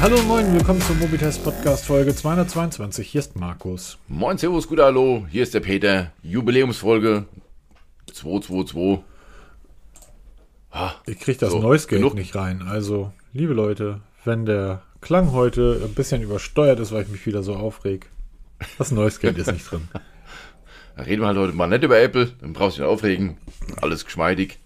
[0.00, 3.08] Hallo und moin, willkommen zum Mobitest Podcast Folge 222.
[3.08, 3.98] Hier ist Markus.
[4.06, 6.12] Moin, Servus, gut Hallo, hier ist der Peter.
[6.22, 7.24] Jubiläumsfolge
[8.12, 9.00] 222.
[10.70, 12.14] Ah, ich krieg das so, Noise Gate genug.
[12.14, 12.62] nicht rein.
[12.62, 17.42] Also, liebe Leute, wenn der Klang heute ein bisschen übersteuert ist, weil ich mich wieder
[17.42, 18.08] so aufreg,
[18.78, 19.88] das Noise Gate ist nicht drin.
[20.96, 23.36] Da reden wir halt heute mal nicht über Apple, dann brauchst du nicht aufregen.
[23.80, 24.58] Alles geschmeidig.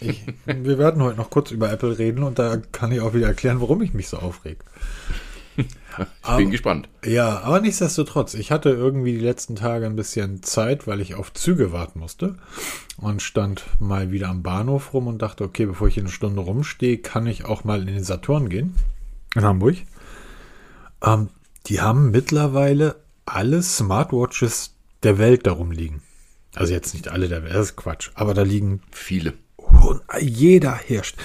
[0.00, 3.26] Ich, wir werden heute noch kurz über Apple reden und da kann ich auch wieder
[3.26, 4.58] erklären, warum ich mich so aufreg.
[5.98, 6.88] Ich Aber- bin gespannt.
[7.04, 11.34] Ja, aber nichtsdestotrotz, ich hatte irgendwie die letzten Tage ein bisschen Zeit, weil ich auf
[11.34, 12.36] Züge warten musste
[12.96, 16.40] und stand mal wieder am Bahnhof rum und dachte, okay, bevor ich hier eine Stunde
[16.40, 18.74] rumstehe, kann ich auch mal in den Saturn gehen
[19.34, 19.76] in Hamburg.
[21.04, 21.28] Ähm,
[21.66, 22.96] die haben mittlerweile
[23.26, 26.02] alle Smartwatches der Welt darum liegen.
[26.54, 29.34] Also jetzt nicht alle der Welt, das ist Quatsch, aber da liegen Viele.
[30.20, 31.16] Jeder herrscht.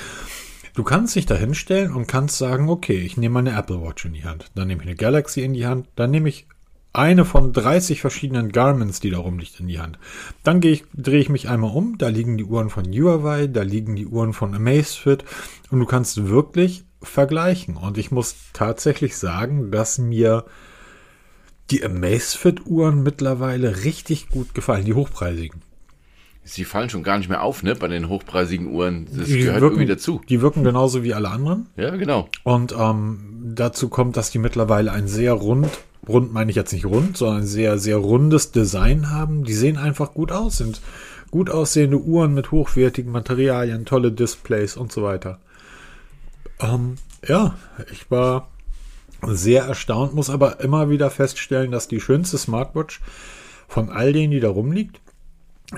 [0.76, 4.14] Du kannst dich da hinstellen und kannst sagen, okay, ich nehme eine Apple Watch in
[4.14, 6.48] die Hand, dann nehme ich eine Galaxy in die Hand, dann nehme ich
[6.96, 10.00] eine von 30 verschiedenen Garments, die da rumliegt, in die Hand.
[10.44, 13.62] Dann gehe ich, drehe ich mich einmal um, da liegen die Uhren von Huawei, da
[13.62, 15.26] liegen die Uhren von Amazfit
[15.72, 17.78] und du kannst wirklich vergleichen.
[17.78, 20.46] Und ich muss tatsächlich sagen, dass mir
[21.72, 25.62] die Amazfit-Uhren mittlerweile richtig gut gefallen, die hochpreisigen.
[26.48, 29.08] Sie fallen schon gar nicht mehr auf, ne, bei den hochpreisigen Uhren.
[29.12, 30.22] Das Die gehört wirken, irgendwie dazu.
[30.30, 31.68] Die wirken genauso wie alle anderen.
[31.76, 32.30] Ja, genau.
[32.44, 35.68] Und ähm, dazu kommt, dass die mittlerweile ein sehr rund,
[36.08, 39.44] rund meine ich jetzt nicht rund, sondern ein sehr, sehr rundes Design haben.
[39.44, 40.82] Die sehen einfach gut aus, sind
[41.32, 45.40] gut aussehende Uhren mit hochwertigen Materialien, tolle Displays und so weiter.
[46.60, 47.56] Ähm, ja,
[47.92, 48.50] ich war
[49.24, 53.02] sehr erstaunt, muss aber immer wieder feststellen, dass die schönste Smartwatch
[53.68, 55.02] von all denen, die da rumliegt,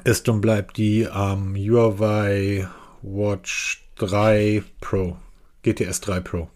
[0.03, 2.67] ist und bleibt die ähm, Huawei
[3.01, 5.17] Watch 3 Pro,
[5.63, 6.49] GTS 3 Pro.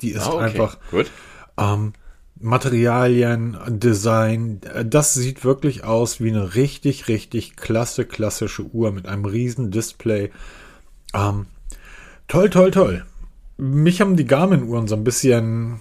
[0.00, 0.44] Die ist Ah, okay.
[0.44, 1.10] einfach Gut.
[1.58, 1.92] ähm,
[2.40, 9.06] Materialien, Design, äh, das sieht wirklich aus wie eine richtig, richtig klasse, klassische Uhr mit
[9.06, 10.30] einem riesen Display.
[11.14, 11.46] Ähm,
[12.28, 13.04] toll, toll, toll.
[13.56, 15.80] Mich haben die Garmin-Uhren so ein bisschen.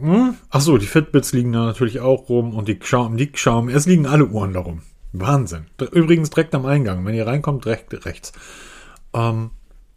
[0.00, 0.34] Hm?
[0.48, 3.84] Ach so, die Fitbits liegen da natürlich auch rum und die Xiaomi, die Xiaomi, es
[3.86, 4.80] liegen alle Uhren darum.
[5.12, 5.66] Wahnsinn.
[5.92, 7.04] Übrigens direkt am Eingang.
[7.04, 8.32] Wenn ihr reinkommt, direkt rechts.
[9.12, 9.50] Ähm,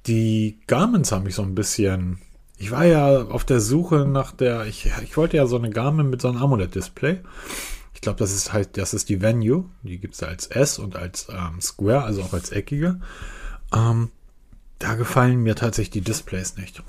[0.07, 2.19] die Garmins haben mich so ein bisschen.
[2.57, 4.65] Ich war ja auf der Suche nach der.
[4.65, 7.21] Ich, ich wollte ja so eine Garmin mit so einem AMOLED-Display.
[7.93, 9.65] Ich glaube, das ist halt, das ist die Venue.
[9.83, 12.99] Die gibt es als S und als ähm, Square, also auch als eckige.
[13.73, 14.09] Ähm,
[14.79, 16.83] da gefallen mir tatsächlich die Displays nicht.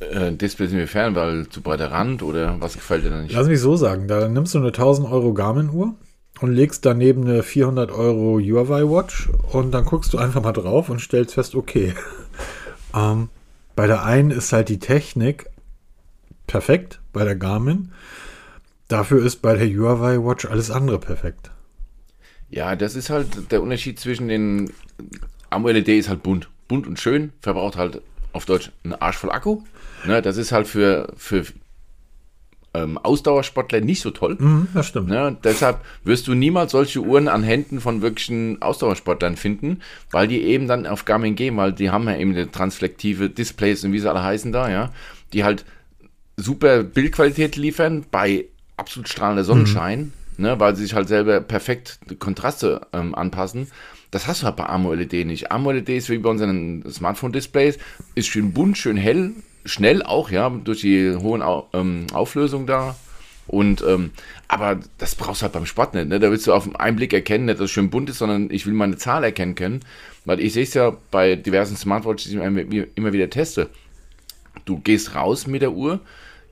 [0.00, 3.34] Äh, Display sind wir fern, weil zu breiter Rand oder was gefällt dir da nicht?
[3.34, 5.94] Lass mich so sagen, da nimmst du eine 1000 Euro Garmin-Uhr
[6.44, 10.90] und legst daneben eine 400 Euro Huawei Watch und dann guckst du einfach mal drauf
[10.90, 11.94] und stellst fest, okay.
[12.94, 13.30] ähm,
[13.74, 15.46] bei der einen ist halt die Technik
[16.46, 17.92] perfekt, bei der Garmin.
[18.88, 21.50] Dafür ist bei der Huawei Watch alles andere perfekt.
[22.50, 24.70] Ja, das ist halt der Unterschied zwischen den
[25.48, 26.50] AMOLED ist halt bunt.
[26.68, 28.02] Bunt und schön, verbraucht halt
[28.34, 29.62] auf Deutsch einen Arsch voll Akku.
[30.04, 31.46] Ne, das ist halt für, für
[32.74, 34.36] ähm, Ausdauersportler nicht so toll.
[34.38, 35.08] Mhm, das stimmt.
[35.08, 39.80] Ne, deshalb wirst du niemals solche Uhren an Händen von wirklichen Ausdauersportlern finden,
[40.10, 43.84] weil die eben dann auf Garmin gehen, weil die haben ja eben die transflektive Displays
[43.84, 44.90] und wie sie alle heißen da, ja,
[45.32, 45.64] die halt
[46.36, 48.46] super Bildqualität liefern bei
[48.76, 53.68] absolut strahlender Sonnenschein, ne, weil sie sich halt selber perfekt Kontraste ähm, anpassen.
[54.10, 55.50] Das hast du halt bei AMOLED nicht.
[55.50, 57.78] AMOLED ist wie bei unseren Smartphone-Displays,
[58.14, 59.32] ist schön bunt, schön hell,
[59.64, 62.96] schnell auch, ja, durch die hohen Au ähm, Auflösung da.
[63.46, 64.12] Und ähm,
[64.48, 66.08] aber das brauchst du halt beim Sport nicht.
[66.08, 66.18] Ne?
[66.18, 68.64] Da willst du auf den Einblick erkennen, nicht, dass es schön bunt ist, sondern ich
[68.66, 69.80] will meine Zahl erkennen können.
[70.24, 73.68] Weil ich sehe es ja bei diversen Smartwatches, die ich immer- immer wieder teste.
[74.64, 76.00] Du gehst raus mit der Uhr,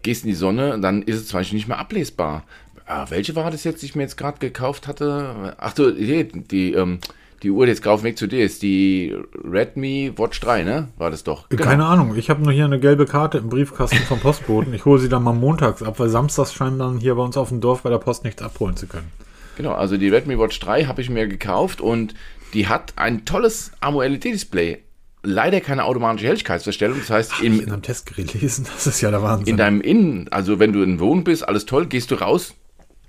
[0.02, 2.44] gehst in die Sonne, dann ist es zum Beispiel nicht mehr ablesbar.
[2.84, 5.54] Ah, welche war das jetzt, die ich mir jetzt gerade gekauft hatte?
[5.56, 6.98] Ach du, die, die, ähm,
[7.42, 9.14] die Uhr, die jetzt gerade auf dem Weg zu dir ist, die
[9.44, 10.88] Redmi Watch 3, ne?
[10.96, 11.48] War das doch.
[11.48, 11.64] Genau.
[11.64, 14.72] Keine Ahnung, ich habe nur hier eine gelbe Karte im Briefkasten vom Postboten.
[14.74, 17.48] Ich hole sie dann mal montags ab, weil samstags scheinen dann hier bei uns auf
[17.48, 19.10] dem Dorf bei der Post nichts abholen zu können.
[19.56, 22.14] Genau, also die Redmi Watch 3 habe ich mir gekauft und
[22.54, 24.78] die hat ein tolles AMOLED-Display.
[25.24, 26.98] Leider keine automatische Helligkeitsverstellung.
[26.98, 29.46] Das heißt, In in, einem Testgerät lesen, das ist ja der Wahnsinn.
[29.48, 32.54] in deinem Innen, also wenn du in Wohnen bist, alles toll, gehst du raus,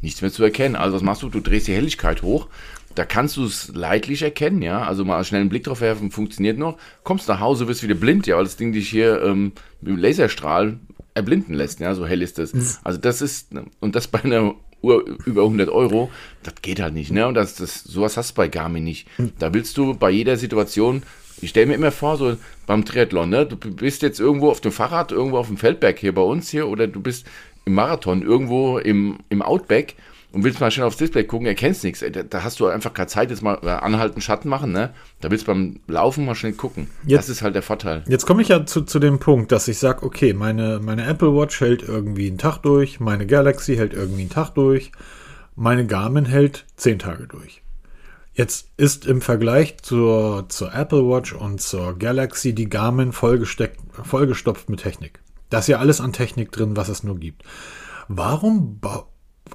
[0.02, 0.76] nichts mehr zu erkennen.
[0.76, 1.30] Also was machst du?
[1.30, 2.48] Du drehst die Helligkeit hoch.
[2.96, 4.84] Da kannst du es leidlich erkennen, ja.
[4.84, 6.78] Also mal schnell einen Blick drauf werfen, funktioniert noch.
[7.04, 9.98] Kommst nach Hause, wirst wieder blind, ja, weil das Ding dich hier ähm, mit dem
[9.98, 10.80] Laserstrahl
[11.14, 11.96] erblinden lässt, ja.
[11.96, 12.54] So hell ist das.
[12.84, 13.50] Also das ist,
[13.80, 16.12] und das bei einer Uhr über 100 Euro,
[16.44, 17.28] das geht halt nicht, ne?
[17.28, 19.08] Und das, das, sowas hast du bei Garmin nicht.
[19.40, 21.04] Da willst du bei jeder Situation
[21.42, 22.38] Ich stelle mir immer vor, so
[22.68, 23.46] beim Triathlon, ne?
[23.46, 26.68] Du bist jetzt irgendwo auf dem Fahrrad, irgendwo auf dem Feldberg hier bei uns hier,
[26.68, 27.26] oder du bist
[27.66, 29.96] im Marathon irgendwo im, im Outback
[30.34, 32.04] und willst mal schnell aufs Display gucken, erkennst nichts.
[32.12, 34.94] Da, da hast du einfach keine Zeit, jetzt mal äh, anhalten, Schatten machen, ne?
[35.22, 36.90] Da willst du beim Laufen mal schnell gucken.
[37.06, 38.04] Jetzt- das ist halt der Vorteil.
[38.10, 41.34] Jetzt komme ich ja zu, zu dem Punkt, dass ich sage, okay, meine, meine Apple
[41.36, 44.92] Watch hält irgendwie einen Tag durch, meine Galaxy hält irgendwie einen Tag durch,
[45.56, 47.62] meine Garmin hält zehn Tage durch.
[48.34, 54.70] Jetzt ist im Vergleich zur, zur Apple Watch und zur Galaxy die Garmin vollgesteckt, vollgestopft
[54.70, 55.20] mit Technik.
[55.52, 57.44] Da ist ja alles an Technik drin, was es nur gibt.
[58.08, 59.06] Warum ba-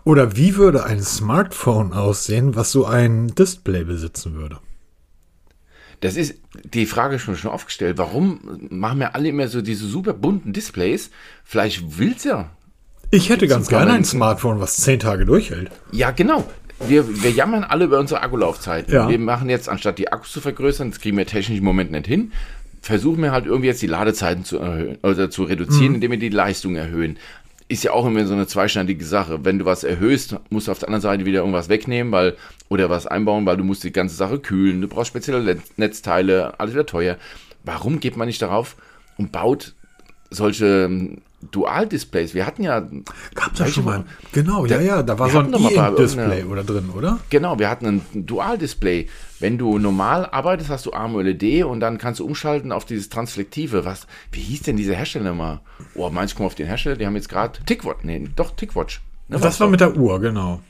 [0.04, 4.58] oder wie würde ein Smartphone aussehen, was so ein Display besitzen würde?
[6.00, 6.36] Das ist
[6.72, 7.98] die Frage schon schon aufgestellt.
[7.98, 8.40] Warum
[8.70, 11.10] machen wir alle immer so diese super bunten Displays?
[11.44, 12.50] Vielleicht will's ja.
[13.10, 15.70] Ich hätte ganz gerne ein Smartphone, was zehn Tage durchhält.
[15.92, 16.44] Ja, genau.
[16.86, 18.90] Wir, wir jammern alle über unsere Akkulaufzeit.
[18.90, 19.08] Ja.
[19.08, 22.06] Wir machen jetzt, anstatt die Akkus zu vergrößern, das kriegen wir technisch im Moment nicht
[22.06, 22.32] hin,
[22.82, 26.28] versuchen wir halt irgendwie jetzt die Ladezeiten zu erhöhen oder zu reduzieren, indem wir die
[26.28, 27.18] Leistung erhöhen.
[27.70, 29.44] Ist ja auch immer so eine zweischneidige Sache.
[29.44, 32.34] Wenn du was erhöhst, musst du auf der anderen Seite wieder irgendwas wegnehmen, weil,
[32.70, 34.80] oder was einbauen, weil du musst die ganze Sache kühlen.
[34.80, 37.16] Du brauchst spezielle Netzteile, alles wieder teuer.
[37.64, 38.76] Warum geht man nicht darauf
[39.18, 39.74] und baut
[40.30, 41.18] solche ähm,
[41.50, 42.32] Dual-Displays?
[42.32, 42.80] Wir hatten ja
[43.34, 44.04] Gab da Welche schon mal.
[44.32, 47.18] Genau, ja, Der- ja, da war so ein E-Ink-Display irgendeiner- oder drin, oder?
[47.28, 49.08] Genau, wir hatten ein Dual-Display.
[49.40, 53.84] Wenn du normal arbeitest, hast du AMOLED und dann kannst du umschalten auf dieses Transflektive.
[53.84, 55.60] Was, wie hieß denn dieser Hersteller mal?
[55.94, 56.96] Oh, meinst du, komm auf den Hersteller?
[56.96, 59.00] Die haben jetzt gerade Tickwatch, nee, doch Tickwatch.
[59.28, 59.70] Ne, Das war doch.
[59.70, 60.60] mit der Uhr, genau.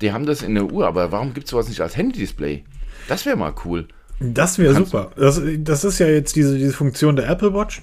[0.00, 2.64] Die haben das in der Uhr, aber warum gibt es sowas nicht als Handy-Display?
[3.08, 3.88] Das wäre mal cool.
[4.20, 5.10] Das wäre super.
[5.16, 7.82] Das, das ist ja jetzt diese, diese Funktion der Apple Watch,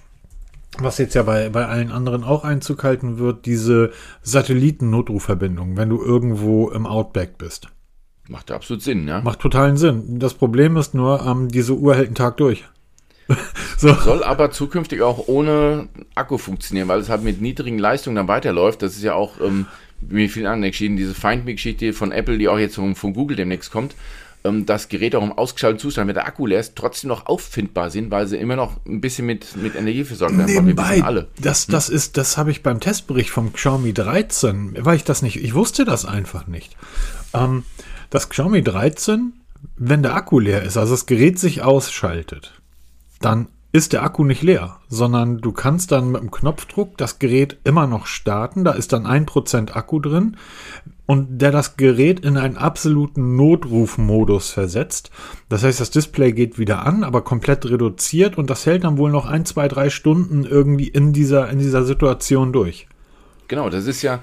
[0.77, 3.91] was jetzt ja bei, bei allen anderen auch Einzug halten wird, diese
[4.21, 7.69] Satelliten-Notrufverbindung, wenn du irgendwo im Outback bist.
[8.27, 9.21] Macht absolut Sinn, ja.
[9.21, 10.19] Macht totalen Sinn.
[10.19, 12.63] Das Problem ist nur, ähm, diese Uhr hält einen Tag durch.
[13.77, 13.93] so.
[13.93, 18.81] Soll aber zukünftig auch ohne Akku funktionieren, weil es halt mit niedrigen Leistungen dann weiterläuft.
[18.81, 19.67] Das ist ja auch, ähm,
[20.01, 23.37] wie viele andere Geschichten, diese Find Me-Geschichte von Apple, die auch jetzt von, von Google
[23.37, 23.95] demnächst kommt,
[24.43, 27.89] ähm, dass Geräte auch im ausgeschalteten Zustand, wenn der Akku leer ist, trotzdem noch auffindbar
[27.89, 30.53] sind, weil sie immer noch ein bisschen mit, mit Energie versorgt werden.
[30.53, 31.27] Nebenbei, alle.
[31.41, 35.37] das, das ist, das habe ich beim Testbericht vom Xiaomi 13, weil ich das nicht,
[35.43, 36.75] ich wusste das einfach nicht.
[37.33, 37.63] Ähm,
[38.15, 39.33] das Xiaomi 13,
[39.77, 42.53] wenn der Akku leer ist, also das Gerät sich ausschaltet,
[43.19, 47.57] dann ist der Akku nicht leer, sondern du kannst dann mit dem Knopfdruck das Gerät
[47.65, 48.63] immer noch starten.
[48.63, 50.37] Da ist dann 1% Akku drin
[51.05, 55.11] und der das Gerät in einen absoluten Notrufmodus versetzt.
[55.49, 59.11] Das heißt, das Display geht wieder an, aber komplett reduziert und das hält dann wohl
[59.11, 62.87] noch ein, zwei, drei Stunden irgendwie in dieser, in dieser Situation durch.
[63.49, 64.21] Genau, das ist ja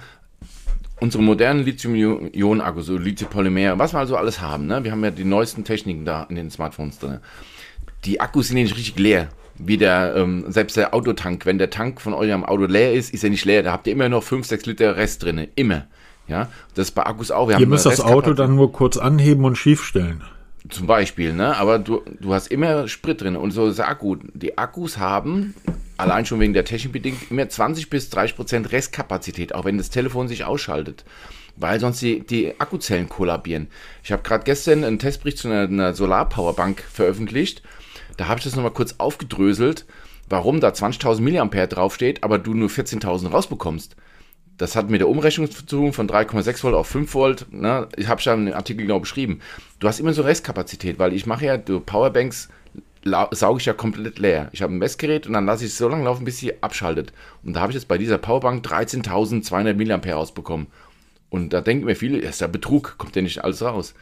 [1.02, 4.66] unsere modernen Lithium-Ionen-Akkus, so Lithium-Polymer, was wir also alles haben.
[4.66, 4.84] Ne?
[4.84, 7.18] Wir haben ja die neuesten Techniken da in den Smartphones drin.
[8.04, 9.28] Die Akkus sind ja nicht richtig leer.
[9.58, 13.24] Wie der, ähm, selbst der Autotank, wenn der Tank von eurem Auto leer ist, ist
[13.24, 13.64] er nicht leer.
[13.64, 15.48] Da habt ihr immer noch 5, 6 Liter Rest drin.
[15.56, 15.86] Immer.
[16.28, 17.48] Ja, das ist bei Akkus auch.
[17.48, 20.22] Wir Ihr müsst das Auto dann nur kurz anheben und schief stellen.
[20.70, 21.56] zum Beispiel, ne?
[21.56, 24.16] Aber du, du hast immer Sprit drin und so ist der Akku.
[24.34, 25.54] Die Akkus haben,
[26.02, 29.90] allein schon wegen der Technik bedingt, immer 20 bis 30 Prozent Restkapazität, auch wenn das
[29.90, 31.04] Telefon sich ausschaltet.
[31.56, 33.68] Weil sonst die, die Akkuzellen kollabieren.
[34.02, 37.62] Ich habe gerade gestern einen Testbericht zu einer, einer Solarpowerbank veröffentlicht.
[38.16, 39.86] Da habe ich das nochmal kurz aufgedröselt,
[40.28, 43.96] warum da 20.000 Milliampere draufsteht, aber du nur 14.000 rausbekommst.
[44.58, 47.46] Das hat mit der Umrechnung zu tun von 3,6 Volt auf 5 Volt.
[47.50, 47.88] Ne?
[47.96, 49.40] Ich habe schon im Artikel genau beschrieben.
[49.78, 52.48] Du hast immer so Restkapazität, weil ich mache ja, Powerbanks
[53.04, 54.48] sauge ich ja komplett leer.
[54.52, 57.12] Ich habe ein Messgerät und dann lasse ich es so lange laufen, bis sie abschaltet.
[57.42, 60.68] Und da habe ich jetzt bei dieser Powerbank 13.200 Milliampere rausbekommen.
[61.30, 63.94] Und da denken mir viele, ist ja Betrug, kommt ja nicht alles raus.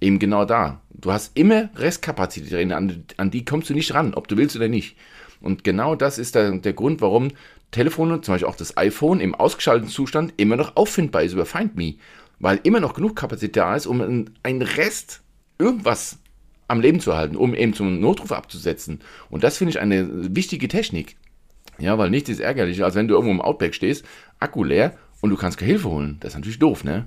[0.00, 0.80] Eben genau da.
[0.90, 4.54] Du hast immer Restkapazität drin, an, an die kommst du nicht ran, ob du willst
[4.54, 4.96] oder nicht.
[5.40, 7.30] Und genau das ist der, der Grund, warum
[7.70, 11.76] Telefone, zum Beispiel auch das iPhone, im ausgeschalteten Zustand immer noch auffindbar ist über Find
[11.76, 11.94] Me.
[12.38, 15.22] Weil immer noch genug Kapazität da ist, um einen Rest
[15.58, 16.18] irgendwas
[16.68, 19.00] am Leben zu halten, um eben zum Notruf abzusetzen.
[19.30, 21.16] Und das finde ich eine wichtige Technik.
[21.78, 24.04] Ja, weil nichts ist ärgerlicher, als wenn du irgendwo im Outback stehst,
[24.38, 26.16] Akku leer und du kannst keine Hilfe holen.
[26.20, 27.06] Das ist natürlich doof, ne?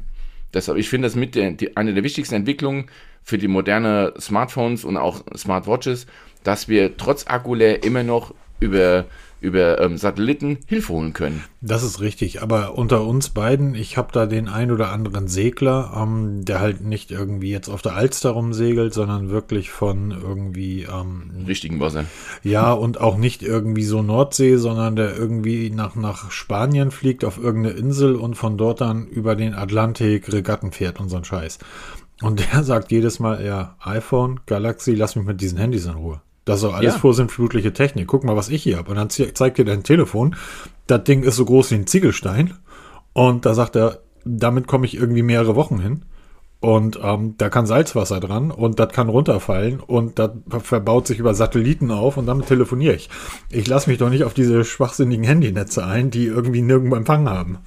[0.54, 2.88] Deshalb, ich finde das mit der, die, eine der wichtigsten Entwicklungen
[3.24, 6.08] für die moderne Smartphones und auch Smartwatches,
[6.44, 9.06] dass wir trotz Akku leer immer noch über,
[9.42, 11.44] über ähm, Satelliten Hilfe holen können.
[11.62, 15.94] Das ist richtig, aber unter uns beiden, ich habe da den ein oder anderen Segler,
[15.98, 21.32] ähm, der halt nicht irgendwie jetzt auf der Alster rumsegelt, sondern wirklich von irgendwie, ähm,
[21.48, 22.06] richtigen Wasser.
[22.44, 27.38] ja, und auch nicht irgendwie so Nordsee, sondern der irgendwie nach, nach Spanien fliegt auf
[27.38, 31.58] irgendeine Insel und von dort dann über den Atlantik Regatten fährt und so ein Scheiß.
[32.22, 36.22] Und der sagt jedes Mal, ja, iPhone, Galaxy, lass mich mit diesen Handys in Ruhe.
[36.46, 37.00] Das ist doch alles Ja.
[37.00, 38.08] vorsinnflutliche Technik.
[38.08, 38.90] Guck mal, was ich hier habe.
[38.92, 40.36] Und dann ze- zeigt dir dein Telefon.
[40.88, 42.56] Das Ding ist so groß wie ein Ziegelstein.
[43.14, 46.04] Und da sagt er, damit komme ich irgendwie mehrere Wochen hin.
[46.60, 50.30] Und ähm, da kann Salzwasser dran und das kann runterfallen und das
[50.60, 53.10] verbaut sich über Satelliten auf und damit telefoniere ich.
[53.50, 57.58] Ich lasse mich doch nicht auf diese schwachsinnigen Handynetze ein, die irgendwie nirgendwo Empfang haben.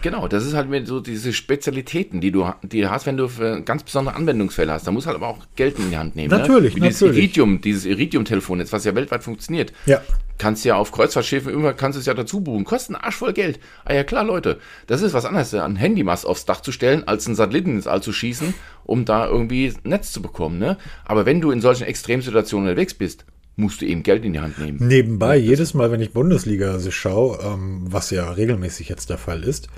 [0.00, 3.28] Genau, das ist halt mit so diese Spezialitäten, die du, die du hast, wenn du
[3.28, 4.86] für ganz besondere Anwendungsfälle hast.
[4.86, 6.30] Da musst du halt aber auch Geld in die Hand nehmen.
[6.30, 6.82] Natürlich, ne?
[6.82, 7.18] Wie dieses natürlich.
[7.24, 9.72] Iridium, dieses Iridium-Telefon jetzt, was ja weltweit funktioniert.
[9.86, 10.00] Ja.
[10.38, 12.64] Kannst ja auf Kreuzfahrtschiffen immer, kannst es ja dazu buchen.
[12.64, 13.60] Kostet einen Arsch voll Geld.
[13.84, 14.58] Ah ja klar, Leute.
[14.86, 18.02] Das ist was anderes, ein Handymast aufs Dach zu stellen, als einen Satelliten ins All
[18.02, 20.58] zu schießen, um da irgendwie Netz zu bekommen.
[20.58, 20.78] Ne?
[21.04, 23.24] Aber wenn du in solchen Extremsituationen unterwegs bist,
[23.56, 24.78] musst du eben Geld in die Hand nehmen.
[24.86, 29.68] Nebenbei, jedes Mal, wenn ich Bundesliga schaue, ähm, was ja regelmäßig jetzt der Fall ist,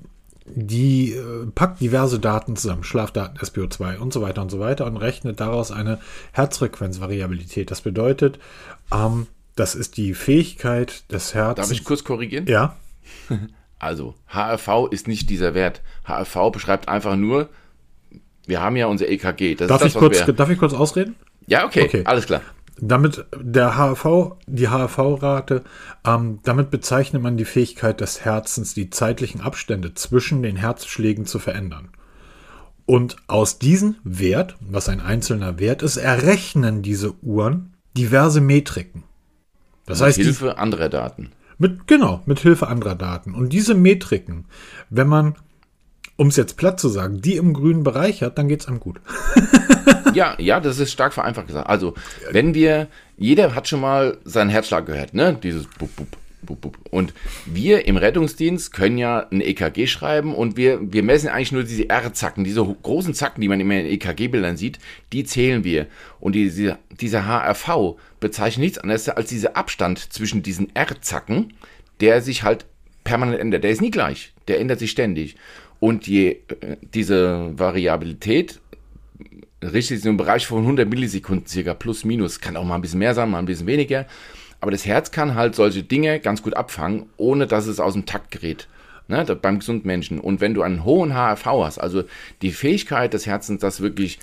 [0.47, 4.97] die äh, packt diverse Daten zusammen, Schlafdaten, SPO2 und so weiter und so weiter und
[4.97, 5.99] rechnet daraus eine
[6.33, 7.71] Herzfrequenzvariabilität.
[7.71, 8.39] Das bedeutet,
[8.93, 11.69] ähm, das ist die Fähigkeit des Herzens.
[11.69, 12.47] Darf ich kurz korrigieren?
[12.47, 12.77] ja,
[13.81, 15.83] Also, HRV ist nicht dieser Wert.
[16.05, 17.49] HRV beschreibt einfach nur,
[18.47, 19.55] wir haben ja unser EKG.
[19.55, 21.15] Das darf, ich das, was kurz, wir, darf ich kurz ausreden?
[21.47, 22.03] Ja, okay, Okay.
[22.05, 22.41] alles klar.
[22.81, 25.65] Damit der HRV, die HRV-Rate,
[26.07, 31.39] ähm, damit bezeichnet man die Fähigkeit des Herzens, die zeitlichen Abstände zwischen den Herzschlägen zu
[31.39, 31.89] verändern.
[32.87, 39.03] Und aus diesem Wert, was ein einzelner Wert ist, errechnen diese Uhren diverse Metriken.
[39.85, 41.31] Das heißt, Mit die, Hilfe anderer Daten.
[41.59, 43.35] mit, genau, mit Hilfe anderer Daten.
[43.35, 44.47] Und diese Metriken,
[44.89, 45.35] wenn man,
[46.19, 48.81] um es jetzt platt zu sagen, die im grünen Bereich hat, dann geht es einem
[48.81, 49.01] gut.
[50.15, 51.69] Ja, ja, das ist stark vereinfacht gesagt.
[51.69, 51.95] Also,
[52.31, 55.39] wenn wir, jeder hat schon mal seinen Herzschlag gehört, ne?
[55.43, 56.79] Dieses Bup, Bup, Bup, Bup.
[56.91, 57.13] Und
[57.47, 61.89] wir im Rettungsdienst können ja ein EKG schreiben und wir, wir messen eigentlich nur diese
[61.89, 64.79] R-Zacken, diese großen Zacken, die man immer in EKG-Bildern sieht,
[65.13, 65.87] die zählen wir.
[66.21, 71.53] Und diese, dieser HRV bezeichnet nichts anderes als dieser Abstand zwischen diesen R-Zacken,
[72.01, 72.67] der sich halt
[73.05, 73.65] permanent ändert.
[73.65, 75.37] Der ist nie gleich, der ändert sich ständig.
[75.81, 78.61] Und je, äh, diese Variabilität
[79.63, 82.41] richtig in einem Bereich von 100 Millisekunden circa, plus minus.
[82.41, 84.07] Kann auch mal ein bisschen mehr sein, mal ein bisschen weniger.
[84.61, 88.07] Aber das Herz kann halt solche Dinge ganz gut abfangen, ohne dass es aus dem
[88.07, 88.69] Takt gerät.
[89.11, 90.21] Ne, beim gesunden Menschen.
[90.21, 92.05] Und wenn du einen hohen HRV hast, also
[92.43, 94.19] die Fähigkeit des Herzens, das wirklich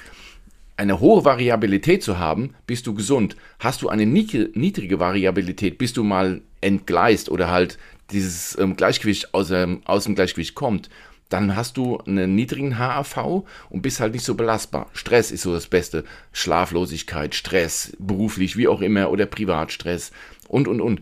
[0.78, 3.36] eine hohe Variabilität zu haben, bist du gesund.
[3.58, 7.80] Hast du eine niedrige, niedrige Variabilität, bist du mal entgleist oder halt
[8.12, 10.92] dieses ähm, Gleichgewicht aus, ähm, aus dem Gleichgewicht kommt,
[11.29, 14.89] dann hast du einen niedrigen HAV und bist halt nicht so belastbar.
[14.94, 16.03] Stress ist so das Beste.
[16.34, 20.12] Schlaflosigkeit, Stress, beruflich, wie auch immer, oder Privatstress
[20.48, 21.01] und, und, und.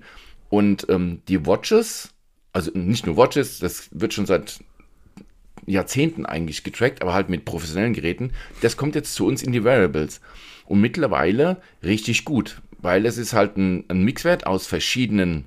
[0.49, 2.09] Und ähm, die Watches,
[2.53, 4.59] also nicht nur Watches, das wird schon seit
[5.65, 8.31] Jahrzehnten eigentlich getrackt, aber halt mit professionellen Geräten.
[8.61, 10.21] Das kommt jetzt zu uns in die Wearables.
[10.65, 15.45] Und mittlerweile richtig gut, weil es ist halt ein, ein Mixwert aus verschiedenen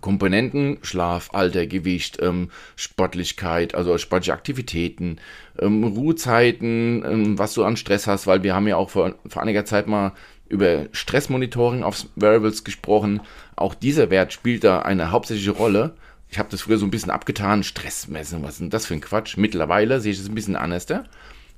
[0.00, 5.16] Komponenten, Schlaf, Alter, Gewicht, ähm, Sportlichkeit, also sportliche Aktivitäten,
[5.58, 9.42] ähm, Ruhezeiten, ähm, was du an Stress hast, weil wir haben ja auch vor, vor
[9.42, 10.12] einiger Zeit mal
[10.48, 13.20] über Stressmonitoring auf Variables gesprochen.
[13.56, 15.94] Auch dieser Wert spielt da eine hauptsächliche Rolle.
[16.30, 19.00] Ich habe das früher so ein bisschen abgetan, Stressmessen, was ist denn das für ein
[19.00, 19.36] Quatsch?
[19.36, 20.86] Mittlerweile sehe ich es ein bisschen anders,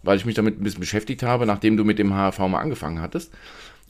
[0.03, 3.01] weil ich mich damit ein bisschen beschäftigt habe, nachdem du mit dem HRV mal angefangen
[3.01, 3.33] hattest.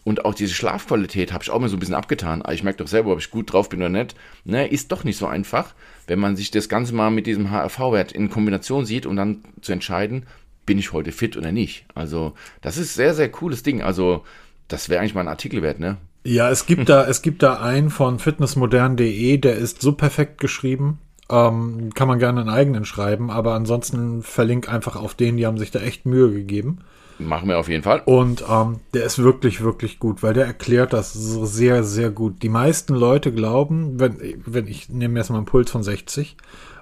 [0.02, 2.42] Und auch diese Schlafqualität habe ich auch mal so ein bisschen abgetan.
[2.42, 4.14] Aber ich merke doch selber, ob ich gut drauf bin oder nicht.
[4.44, 5.74] Ne, ist doch nicht so einfach,
[6.06, 9.72] wenn man sich das Ganze mal mit diesem HRV-Wert in Kombination sieht und dann zu
[9.72, 10.26] entscheiden,
[10.66, 11.84] bin ich heute fit oder nicht.
[11.94, 13.82] Also, das ist sehr, sehr cooles Ding.
[13.82, 14.24] Also,
[14.68, 15.96] das wäre eigentlich mal ein Artikel wert, ne?
[16.22, 20.98] Ja, es gibt da, es gibt da einen von fitnessmodern.de, der ist so perfekt geschrieben.
[21.30, 25.58] Ähm, kann man gerne einen eigenen schreiben, aber ansonsten verlink einfach auf den, die haben
[25.58, 26.80] sich da echt Mühe gegeben.
[27.20, 28.02] Machen wir auf jeden Fall.
[28.06, 32.42] Und ähm, der ist wirklich, wirklich gut, weil der erklärt das so sehr, sehr gut.
[32.42, 36.36] Die meisten Leute glauben, wenn, wenn ich nehme jetzt mal einen Puls von 60,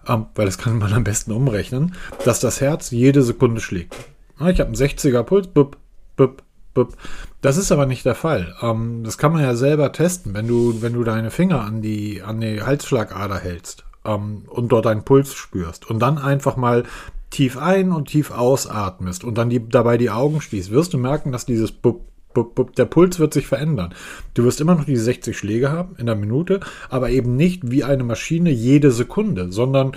[0.07, 3.95] ähm, weil das kann man am besten umrechnen, dass das Herz jede Sekunde schlägt.
[4.40, 5.76] Ich habe einen 60er Puls, bup,
[6.16, 6.42] bup,
[6.73, 6.97] bup.
[7.40, 8.54] Das ist aber nicht der Fall.
[8.62, 12.23] Ähm, das kann man ja selber testen, wenn du, wenn du deine Finger an die,
[12.23, 16.85] an die Halsschlagader hältst ähm, und dort deinen Puls spürst und dann einfach mal
[17.30, 21.32] tief ein und tief ausatmest und dann die, dabei die Augen schließt, wirst du merken,
[21.32, 22.02] dass dieses Bup,
[22.35, 23.94] Bup, Bup, der Puls wird sich verändern.
[24.35, 27.85] Du wirst immer noch diese 60 Schläge haben in der Minute, aber eben nicht wie
[27.85, 29.92] eine Maschine jede Sekunde, sondern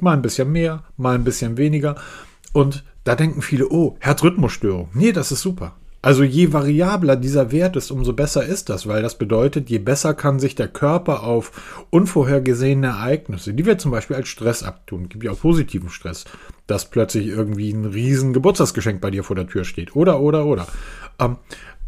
[0.00, 1.96] mal ein bisschen mehr, mal ein bisschen weniger.
[2.52, 4.90] Und da denken viele, oh, Herzrhythmusstörung.
[4.94, 5.74] Nee, das ist super.
[6.04, 10.14] Also je variabler dieser Wert ist, umso besser ist das, weil das bedeutet, je besser
[10.14, 15.22] kann sich der Körper auf unvorhergesehene Ereignisse, die wir zum Beispiel als Stress abtun, gibt
[15.22, 16.24] ja auch positiven Stress,
[16.66, 20.66] dass plötzlich irgendwie ein riesen Geburtstagsgeschenk bei dir vor der Tür steht oder oder oder.
[21.20, 21.36] Ähm,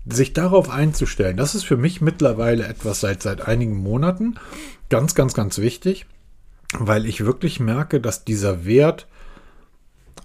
[0.06, 4.37] sich darauf einzustellen, das ist für mich mittlerweile etwas seit seit einigen Monaten
[4.90, 6.06] ganz ganz ganz wichtig,
[6.78, 9.09] weil ich wirklich merke, dass dieser Wert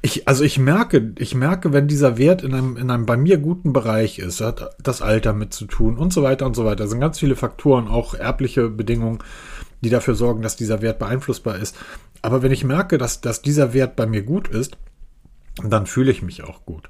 [0.01, 3.37] ich, also ich merke, ich merke, wenn dieser Wert in einem, in einem bei mir
[3.37, 6.83] guten Bereich ist, hat das Alter mit zu tun und so weiter und so weiter.
[6.83, 9.19] Das sind ganz viele Faktoren, auch erbliche Bedingungen,
[9.81, 11.75] die dafür sorgen, dass dieser Wert beeinflussbar ist.
[12.21, 14.77] Aber wenn ich merke, dass, dass dieser Wert bei mir gut ist,
[15.63, 16.89] dann fühle ich mich auch gut.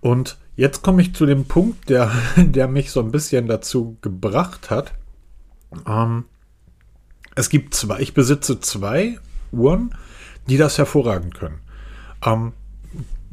[0.00, 4.70] Und jetzt komme ich zu dem Punkt, der, der mich so ein bisschen dazu gebracht
[4.70, 4.94] hat.
[5.86, 6.24] Ähm,
[7.34, 9.18] es gibt zwei, ich besitze zwei
[9.52, 9.94] Uhren,
[10.48, 11.60] die das hervorragend können.
[12.24, 12.52] Um,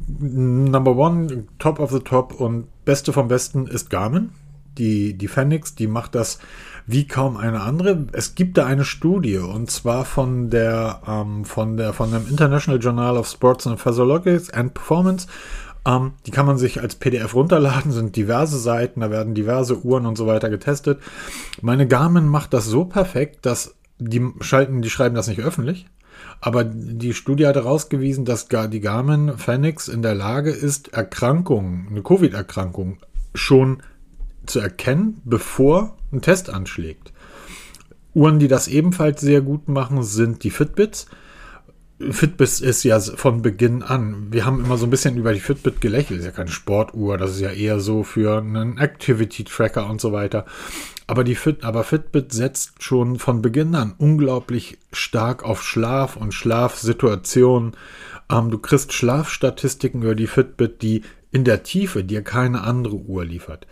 [0.06, 4.30] Number One, Top of the Top und Beste vom Besten ist Garmin.
[4.78, 6.38] Die, die Fenix, die macht das
[6.86, 8.06] wie kaum eine andere.
[8.12, 12.80] Es gibt da eine Studie und zwar von der, ähm, von der, von dem International
[12.80, 15.26] Journal of Sports and Physiology and Performance.
[15.84, 20.06] Ähm, die kann man sich als PDF runterladen, sind diverse Seiten, da werden diverse Uhren
[20.06, 21.00] und so weiter getestet.
[21.60, 25.86] Meine Garmin macht das so perfekt, dass die schalten, die schreiben das nicht öffentlich,
[26.40, 32.02] aber die Studie hat herausgewiesen, dass die Garmin Phoenix in der Lage ist, Erkrankungen, eine
[32.02, 32.98] Covid-Erkrankung
[33.34, 33.82] schon
[34.46, 37.12] zu erkennen, bevor ein Test anschlägt.
[38.14, 41.06] Uhren, die das ebenfalls sehr gut machen, sind die Fitbits.
[42.10, 44.28] Fitbit ist ja von Beginn an.
[44.30, 46.20] Wir haben immer so ein bisschen über die Fitbit gelächelt.
[46.20, 50.00] Das ist ja keine Sportuhr, das ist ja eher so für einen Activity Tracker und
[50.00, 50.46] so weiter.
[51.08, 56.34] Aber die Fit, aber Fitbit setzt schon von Beginn an unglaublich stark auf Schlaf und
[56.34, 57.72] Schlafsituationen.
[58.30, 63.24] Ähm, du kriegst Schlafstatistiken über die Fitbit, die in der Tiefe dir keine andere Uhr
[63.24, 63.66] liefert.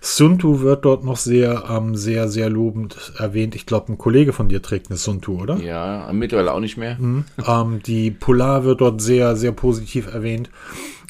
[0.00, 3.54] Suntu wird dort noch sehr, ähm, sehr, sehr lobend erwähnt.
[3.54, 5.58] Ich glaube, ein Kollege von dir trägt eine Suntu, oder?
[5.58, 6.96] Ja, mittlerweile auch nicht mehr.
[6.98, 7.24] Mhm.
[7.46, 10.48] ähm, die Polar wird dort sehr, sehr positiv erwähnt.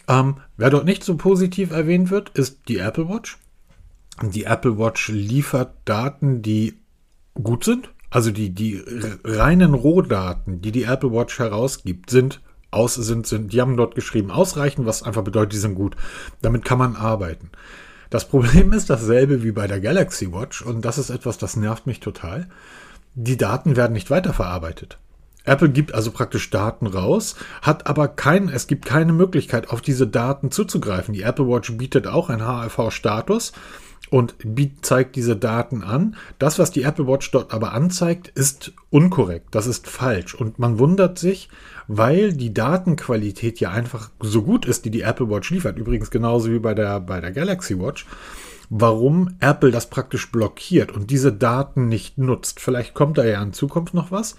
[0.09, 3.39] Ähm, wer dort nicht so positiv erwähnt wird, ist die Apple Watch.
[4.23, 6.79] Die Apple Watch liefert Daten, die
[7.35, 7.91] gut sind.
[8.11, 8.83] Also die, die
[9.25, 14.31] reinen Rohdaten, die die Apple Watch herausgibt, sind aus, sind, sind, die haben dort geschrieben,
[14.31, 15.97] ausreichend, was einfach bedeutet, die sind gut.
[16.43, 17.51] Damit kann man arbeiten.
[18.11, 21.87] Das Problem ist dasselbe wie bei der Galaxy Watch und das ist etwas, das nervt
[21.87, 22.49] mich total.
[23.15, 24.99] Die Daten werden nicht weiterverarbeitet.
[25.45, 30.07] Apple gibt also praktisch Daten raus, hat aber kein, es gibt keine Möglichkeit, auf diese
[30.07, 31.15] Daten zuzugreifen.
[31.15, 33.53] Die Apple Watch bietet auch einen HRV-Status
[34.11, 34.35] und
[34.83, 36.17] zeigt diese Daten an.
[36.39, 39.49] Das, was die Apple Watch dort aber anzeigt, ist unkorrekt.
[39.55, 40.35] Das ist falsch.
[40.35, 41.49] Und man wundert sich,
[41.87, 45.79] weil die Datenqualität ja einfach so gut ist, die die Apple Watch liefert.
[45.79, 48.07] Übrigens genauso wie bei der, bei der Galaxy Watch.
[48.71, 52.61] Warum Apple das praktisch blockiert und diese Daten nicht nutzt.
[52.61, 54.37] Vielleicht kommt da ja in Zukunft noch was.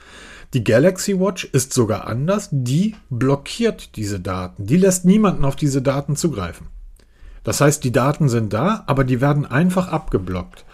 [0.53, 2.49] Die Galaxy Watch ist sogar anders.
[2.51, 4.65] Die blockiert diese Daten.
[4.65, 6.67] Die lässt niemanden auf diese Daten zugreifen.
[7.49, 10.65] Das heißt, die Daten sind da, aber die werden einfach abgeblockt.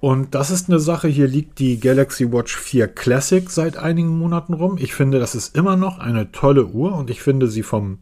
[0.00, 4.54] Und das ist eine Sache, hier liegt die Galaxy Watch 4 Classic seit einigen Monaten
[4.54, 4.78] rum.
[4.80, 7.98] Ich finde, das ist immer noch eine tolle Uhr und ich finde sie vom,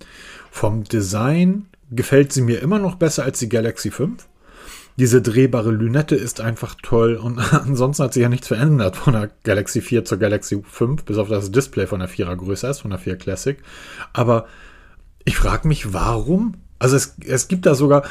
[0.52, 4.24] vom Design gefällt sie mir immer noch besser als die Galaxy 5.
[4.96, 9.30] Diese drehbare Lünette ist einfach toll und ansonsten hat sich ja nichts verändert von der
[9.42, 12.92] Galaxy 4 zur Galaxy 5, bis auf das Display von der 4er größer ist, von
[12.92, 13.58] der 4 Classic.
[14.12, 14.46] Aber
[15.24, 16.54] ich frage mich, warum?
[16.82, 18.02] Also es, es gibt da sogar,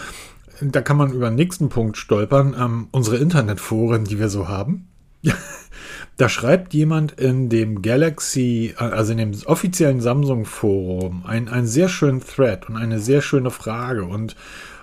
[0.62, 4.88] da kann man über den nächsten Punkt stolpern, ähm, unsere Internetforen, die wir so haben.
[6.18, 11.90] da schreibt jemand in dem Galaxy, äh, also in dem offiziellen Samsung-Forum, einen, einen sehr
[11.90, 14.38] schönen Thread und eine sehr schöne Frage und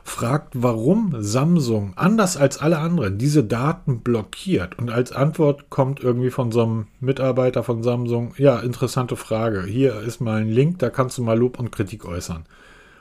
[0.04, 4.78] fragt, warum Samsung anders als alle anderen diese Daten blockiert.
[4.78, 9.64] Und als Antwort kommt irgendwie von so einem Mitarbeiter von Samsung, ja, interessante Frage.
[9.64, 12.44] Hier ist mal ein Link, da kannst du mal Lob und Kritik äußern.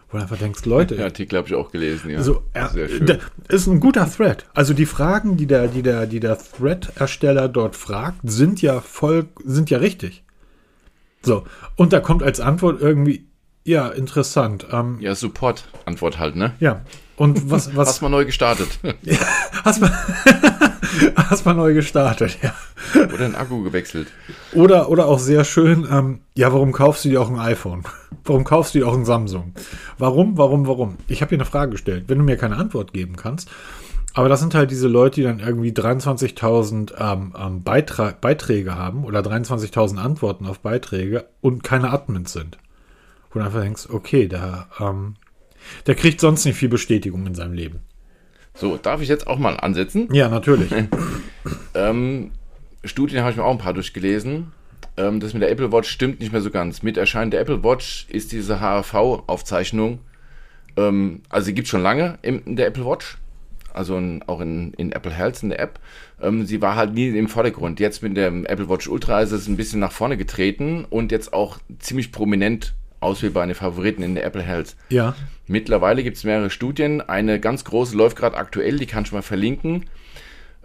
[0.10, 0.96] Wo du einfach denkst, Leute.
[0.96, 2.24] Ja, Artikel habe ich auch gelesen, ja.
[2.24, 3.20] So, er, Sehr schön.
[3.50, 4.46] ist ein guter Thread.
[4.54, 9.28] Also die Fragen, die der, die der, die der Thread-Ersteller dort fragt, sind ja voll,
[9.44, 10.24] sind ja richtig.
[11.24, 11.44] So.
[11.76, 13.28] Und da kommt als Antwort irgendwie,
[13.66, 14.68] ja, interessant.
[14.72, 16.54] Ähm, ja, Support-Antwort halt, ne?
[16.62, 16.82] Ja.
[17.18, 17.90] Und was, was.
[17.90, 18.80] Hast mal neu gestartet.
[19.02, 19.18] ja,
[19.66, 19.92] hast mal,
[21.16, 22.54] hast mal neu gestartet, ja.
[23.14, 24.08] Oder ein Akku gewechselt.
[24.54, 27.84] Oder, oder auch sehr schön, ähm, ja, warum kaufst du dir auch ein iPhone?
[28.24, 29.54] Warum kaufst du dir auch ein Samsung?
[29.98, 30.98] Warum, warum, warum?
[31.08, 32.06] Ich habe hier eine Frage gestellt.
[32.08, 33.50] Wenn du mir keine Antwort geben kannst,
[34.14, 39.22] aber das sind halt diese Leute, die dann irgendwie 23.000 ähm, ähm, Beiträge haben oder
[39.22, 42.58] 23.000 Antworten auf Beiträge und keine Admins sind
[43.32, 45.16] wo du einfach denkst, okay, der, ähm,
[45.86, 47.82] der kriegt sonst nicht viel Bestätigung in seinem Leben.
[48.58, 50.10] So, darf ich jetzt auch mal ansetzen?
[50.12, 50.72] Ja, natürlich.
[51.76, 52.32] ähm,
[52.84, 54.52] Studien habe ich mir auch ein paar durchgelesen.
[54.98, 56.82] Ähm, das mit der Apple Watch stimmt nicht mehr so ganz.
[56.82, 60.00] Mit Erscheinen der Apple Watch ist diese HRV-Aufzeichnung,
[60.76, 63.18] ähm, also sie gibt es schon lange in, in, der Apple Watch,
[63.74, 65.80] also in, auch in, in, Apple Health in der App.
[66.22, 67.80] Ähm, sie war halt nie im Vordergrund.
[67.80, 71.34] Jetzt mit der Apple Watch Ultra ist es ein bisschen nach vorne getreten und jetzt
[71.34, 74.76] auch ziemlich prominent auswählbare Favoriten in der Apple Health.
[74.90, 75.16] Ja.
[75.48, 77.02] Mittlerweile gibt es mehrere Studien.
[77.02, 79.86] Eine ganz große läuft gerade aktuell, die kann ich mal verlinken.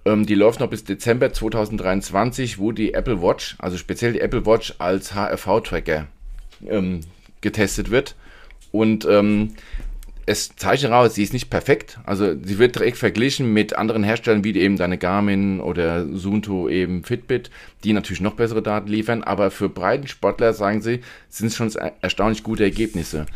[0.04, 4.46] Ähm, die läuft noch bis Dezember 2023, wo die Apple Watch, also speziell die Apple
[4.46, 6.06] Watch als HRV-Tracker
[6.66, 7.00] ähm,
[7.40, 8.16] getestet wird.
[8.72, 9.54] Und ähm,
[10.26, 11.98] es zeichnet raus, sie ist nicht perfekt.
[12.04, 17.04] Also sie wird direkt verglichen mit anderen Herstellern wie eben deine Garmin oder Sunto eben
[17.04, 17.50] Fitbit,
[17.84, 19.22] die natürlich noch bessere Daten liefern.
[19.22, 23.26] Aber für Breitensportler, sagen sie, sind es schon erstaunlich gute Ergebnisse.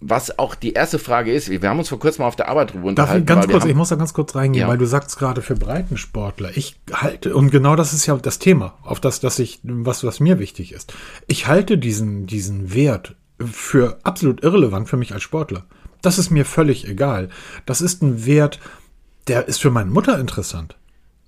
[0.00, 2.74] Was auch die erste Frage ist, wir haben uns vor kurzem mal auf der Arbeit
[2.74, 3.24] drüber unterhalten.
[3.24, 4.68] Darf ich ganz kurz, ich muss da ganz kurz reingehen, ja.
[4.68, 6.54] weil du sagst gerade für Breitensportler.
[6.54, 10.20] Ich halte, und genau das ist ja das Thema, auf das, das ich, was, was
[10.20, 10.92] mir wichtig ist.
[11.26, 15.64] Ich halte diesen, diesen Wert für absolut irrelevant für mich als Sportler.
[16.02, 17.28] Das ist mir völlig egal.
[17.64, 18.60] Das ist ein Wert,
[19.28, 20.76] der ist für meine Mutter interessant.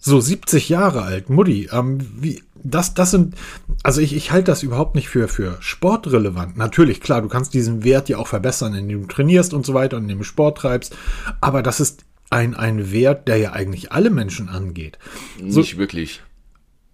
[0.00, 1.68] So 70 Jahre alt, Mutti.
[1.72, 3.34] Ähm, wie, das, das sind,
[3.82, 6.56] also ich, ich halte das überhaupt nicht für, für sportrelevant.
[6.56, 9.96] Natürlich, klar, du kannst diesen Wert ja auch verbessern, indem du trainierst und so weiter
[9.96, 10.96] und indem du Sport treibst.
[11.40, 14.98] Aber das ist ein, ein Wert, der ja eigentlich alle Menschen angeht.
[15.46, 16.22] So, nicht wirklich.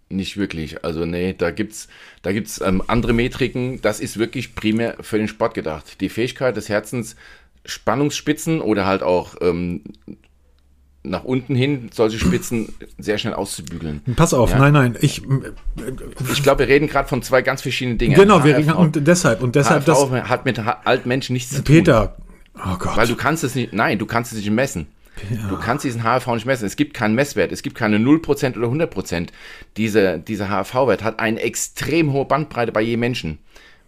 [0.09, 0.85] Nicht wirklich.
[0.85, 1.89] Also nee, da gibt's,
[2.23, 3.81] da gibt's ähm, andere Metriken.
[3.83, 6.01] Das ist wirklich primär für den Sport gedacht.
[6.01, 7.17] Die Fähigkeit des Herzens
[7.65, 9.83] Spannungsspitzen oder halt auch ähm,
[11.03, 14.03] nach unten hin solche Spitzen sehr schnell auszubügeln.
[14.17, 14.59] Pass auf, ja?
[14.59, 15.23] nein, nein, ich.
[16.33, 18.15] Ich glaube, wir reden gerade von zwei ganz verschiedenen Dingen.
[18.15, 21.57] Genau, wir reden und deshalb und deshalb HFV das hat mit alten Menschen nichts zu
[21.57, 21.77] tun.
[21.77, 22.17] Peter,
[22.57, 22.97] oh Gott.
[22.97, 24.87] Weil du kannst es nicht, nein, du kannst es nicht messen.
[25.31, 25.49] Ja.
[25.49, 26.67] Du kannst diesen HRV nicht messen.
[26.67, 27.53] Es gibt keinen Messwert.
[27.53, 29.29] Es gibt keine 0% oder 100%.
[29.77, 33.39] Diese, dieser HRV-Wert hat eine extrem hohe Bandbreite bei jedem Menschen.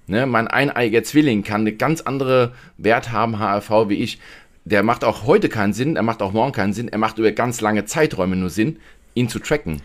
[0.08, 4.20] Ne, mein eineiiger Zwilling kann eine ganz andere Wert haben, HRV, wie ich.
[4.64, 7.30] Der macht auch heute keinen Sinn, er macht auch morgen keinen Sinn, er macht über
[7.30, 8.78] ganz lange Zeiträume nur Sinn,
[9.14, 9.80] ihn zu tracken.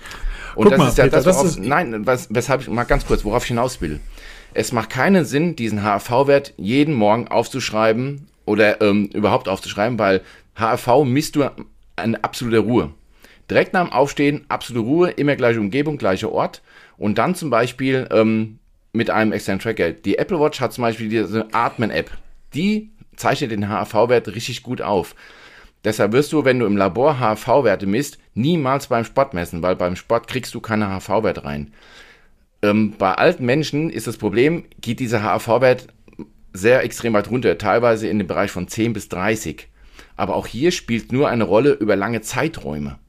[0.55, 2.69] Und Guck das mal, ist ja Peter, das, worauf, das ist nein, was, weshalb ich
[2.69, 3.99] mal ganz kurz, worauf ich hinaus will.
[4.53, 10.21] Es macht keinen Sinn, diesen HRV-Wert jeden Morgen aufzuschreiben oder ähm, überhaupt aufzuschreiben, weil
[10.55, 11.49] HRV misst du
[11.95, 12.91] eine absolute Ruhe.
[13.49, 16.62] Direkt nach dem Aufstehen, absolute Ruhe, immer gleiche Umgebung, gleicher Ort.
[16.97, 18.60] Und dann zum Beispiel ähm,
[18.93, 19.91] mit einem externen Tracker.
[19.91, 22.12] Die Apple Watch hat zum Beispiel diese Atmen-App.
[22.54, 25.15] Die zeichnet den HRV-Wert richtig gut auf.
[25.84, 29.95] Deshalb wirst du, wenn du im Labor HRV-Werte misst, niemals beim Sport messen, weil beim
[29.95, 31.73] Sport kriegst du keine HRV-Wert rein.
[32.62, 35.88] Ähm, bei alten Menschen ist das Problem, geht dieser HRV-Wert
[36.54, 39.67] sehr extrem weit runter, teilweise in dem Bereich von 10 bis 30.
[40.17, 42.99] Aber auch hier spielt nur eine Rolle über lange Zeiträume.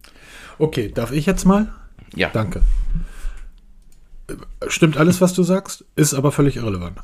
[0.59, 1.73] Okay, darf ich jetzt mal?
[2.15, 2.31] Ja.
[2.33, 2.63] Danke.
[4.67, 6.99] Stimmt alles, was du sagst, ist aber völlig irrelevant.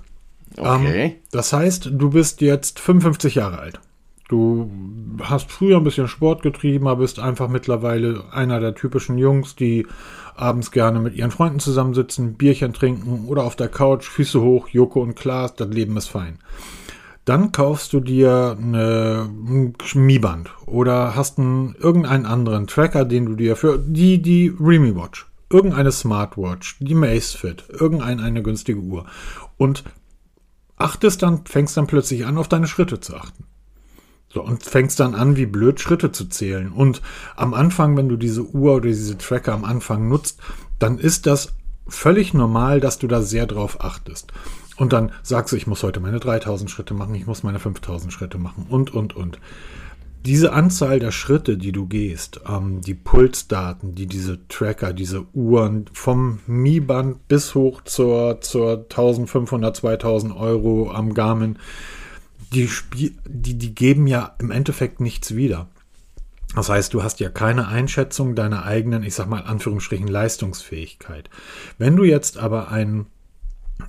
[0.56, 1.04] Okay.
[1.04, 3.80] Ähm, das heißt, du bist jetzt 55 Jahre alt.
[4.28, 4.70] Du
[5.22, 9.86] hast früher ein bisschen Sport getrieben, aber bist einfach mittlerweile einer der typischen Jungs, die
[10.36, 15.00] abends gerne mit ihren Freunden zusammensitzen, Bierchen trinken oder auf der Couch, Füße hoch, Joko
[15.00, 16.38] und Klaas, das Leben ist fein.
[17.24, 23.34] Dann kaufst du dir eine, ein Mi-Band oder hast einen, irgendeinen anderen Tracker, den du
[23.34, 29.06] dir für die, die Remy Watch, irgendeine Smartwatch, die Macefit, irgendeine günstige Uhr
[29.56, 29.84] und
[30.76, 33.44] achtest dann, fängst dann plötzlich an, auf deine Schritte zu achten.
[34.30, 36.70] So, und fängst dann an, wie blöd Schritte zu zählen.
[36.70, 37.00] Und
[37.34, 40.40] am Anfang, wenn du diese Uhr oder diese Tracker am Anfang nutzt,
[40.78, 41.54] dann ist das
[41.86, 44.32] völlig normal, dass du da sehr drauf achtest.
[44.76, 48.12] Und dann sagst du, ich muss heute meine 3000 Schritte machen, ich muss meine 5000
[48.12, 49.40] Schritte machen und, und, und.
[50.24, 55.86] Diese Anzahl der Schritte, die du gehst, ähm, die Pulsdaten, die diese Tracker, diese Uhren
[55.92, 61.58] vom Mi-Band bis hoch zur, zur 1500, 2000 Euro am Garmin,
[62.52, 65.68] die, die, die geben ja im Endeffekt nichts wieder.
[66.54, 71.28] Das heißt, du hast ja keine Einschätzung deiner eigenen, ich sag mal, Anführungsstrichen Leistungsfähigkeit.
[71.76, 73.06] Wenn du jetzt aber einen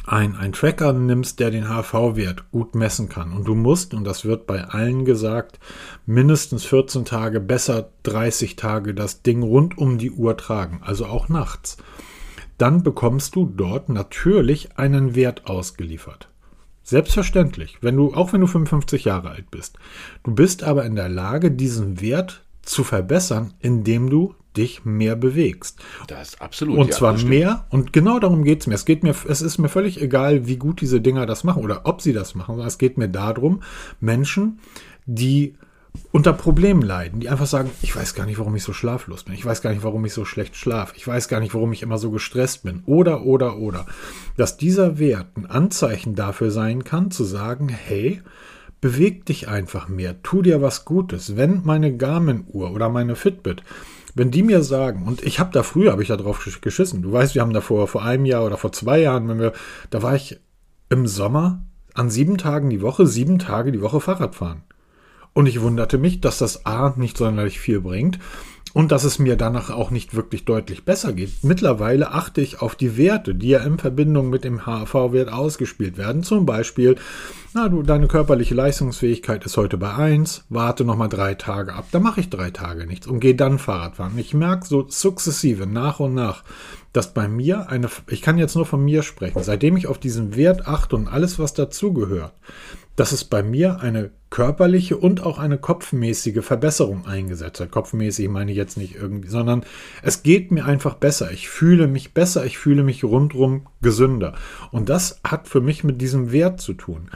[0.05, 4.25] ein, ein Tracker nimmst, der den HV-Wert gut messen kann und du musst, und das
[4.25, 5.59] wird bei allen gesagt,
[6.05, 11.29] mindestens 14 Tage, besser 30 Tage das Ding rund um die Uhr tragen, also auch
[11.29, 11.77] nachts,
[12.57, 16.29] dann bekommst du dort natürlich einen Wert ausgeliefert.
[16.83, 19.77] Selbstverständlich, wenn du, auch wenn du 55 Jahre alt bist.
[20.23, 25.79] Du bist aber in der Lage, diesen Wert zu verbessern, indem du dich mehr bewegst.
[26.07, 26.77] Das ist absolut.
[26.77, 28.75] Und ja, zwar mehr, und genau darum geht es mir.
[28.75, 31.81] Es geht mir, es ist mir völlig egal, wie gut diese Dinger das machen oder
[31.85, 33.61] ob sie das machen, es geht mir darum,
[33.99, 34.59] Menschen,
[35.05, 35.55] die
[36.11, 39.33] unter Problemen leiden, die einfach sagen, ich weiß gar nicht, warum ich so schlaflos bin.
[39.33, 40.93] Ich weiß gar nicht, warum ich so schlecht schlafe.
[40.95, 42.83] Ich weiß gar nicht, warum ich immer so gestresst bin.
[42.85, 43.85] Oder, oder, oder.
[44.37, 48.21] Dass dieser Wert ein Anzeichen dafür sein kann, zu sagen, hey,
[48.81, 51.35] beweg dich einfach mehr, tu dir was Gutes.
[51.35, 53.63] Wenn meine Garmin-Uhr oder meine Fitbit,
[54.15, 57.11] wenn die mir sagen, und ich habe da früher, habe ich da drauf geschissen, du
[57.11, 59.53] weißt, wir haben da vor, vor einem Jahr oder vor zwei Jahren, wenn wir,
[59.89, 60.39] da war ich
[60.89, 64.63] im Sommer an sieben Tagen die Woche, sieben Tage die Woche Fahrrad fahren.
[65.33, 68.19] Und ich wunderte mich, dass das A nicht sonderlich viel bringt
[68.73, 71.43] und dass es mir danach auch nicht wirklich deutlich besser geht.
[71.43, 76.23] Mittlerweile achte ich auf die Werte, die ja in Verbindung mit dem HV-Wert ausgespielt werden.
[76.23, 76.95] Zum Beispiel,
[77.53, 81.85] na, du, deine körperliche Leistungsfähigkeit ist heute bei 1, warte nochmal drei Tage ab.
[81.91, 84.17] Da mache ich drei Tage nichts und gehe dann Fahrrad fahren.
[84.17, 86.43] Ich merke so sukzessive, nach und nach,
[86.93, 90.35] dass bei mir eine, ich kann jetzt nur von mir sprechen, seitdem ich auf diesen
[90.35, 92.33] Wert achte und alles, was dazugehört,
[92.99, 97.71] dass es bei mir eine körperliche und auch eine kopfmäßige Verbesserung eingesetzt hat.
[97.71, 99.63] Kopfmäßig meine ich jetzt nicht irgendwie, sondern
[100.03, 101.31] es geht mir einfach besser.
[101.31, 104.35] Ich fühle mich besser, ich fühle mich rundrum gesünder.
[104.71, 107.09] Und das hat für mich mit diesem Wert zu tun.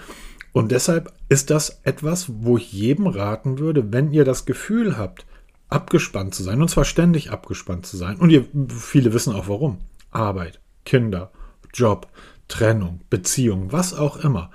[0.54, 5.26] Und deshalb ist das etwas, wo ich jedem raten würde, wenn ihr das Gefühl habt,
[5.68, 9.80] abgespannt zu sein, und zwar ständig abgespannt zu sein, und ihr, viele wissen auch warum.
[10.12, 11.34] Arbeit, Kinder,
[11.74, 12.08] Job,
[12.48, 14.50] Trennung, Beziehung, was auch immer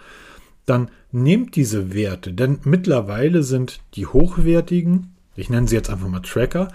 [0.69, 6.21] dann nehmt diese Werte, denn mittlerweile sind die hochwertigen, ich nenne sie jetzt einfach mal
[6.21, 6.69] Tracker,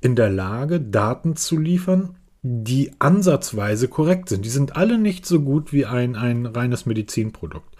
[0.00, 4.44] in der Lage, Daten zu liefern, die ansatzweise korrekt sind.
[4.44, 7.76] Die sind alle nicht so gut wie ein, ein reines Medizinprodukt.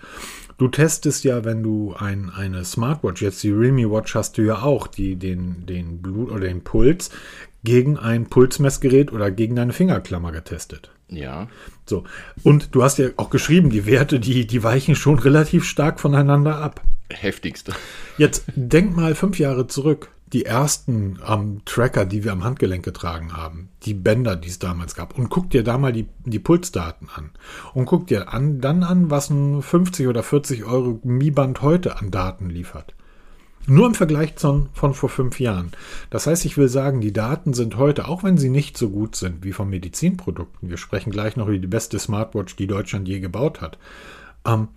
[0.58, 4.60] Du testest ja, wenn du ein, eine Smartwatch, jetzt die Realme Watch hast du ja
[4.60, 7.10] auch, die den, den Blut oder den Puls
[7.64, 10.90] gegen ein Pulsmessgerät oder gegen deine Fingerklammer getestet.
[11.08, 11.48] Ja.
[11.86, 12.04] So.
[12.42, 16.58] Und du hast ja auch geschrieben, die Werte, die, die weichen schon relativ stark voneinander
[16.58, 16.82] ab.
[17.10, 17.72] Heftigste.
[18.18, 20.10] Jetzt denk mal fünf Jahre zurück.
[20.32, 24.94] Die ersten ähm, Tracker, die wir am Handgelenk getragen haben, die Bänder, die es damals
[24.94, 27.30] gab, und guck dir da mal die, die Pulsdaten an.
[27.74, 32.12] Und guck dir an, dann an, was ein 50 oder 40 Euro Mi-Band heute an
[32.12, 32.94] Daten liefert.
[33.66, 35.72] Nur im Vergleich von, von vor fünf Jahren.
[36.08, 39.16] Das heißt, ich will sagen, die Daten sind heute, auch wenn sie nicht so gut
[39.16, 43.20] sind wie von Medizinprodukten, wir sprechen gleich noch über die beste Smartwatch, die Deutschland je
[43.20, 43.78] gebaut hat,
[44.46, 44.68] ähm,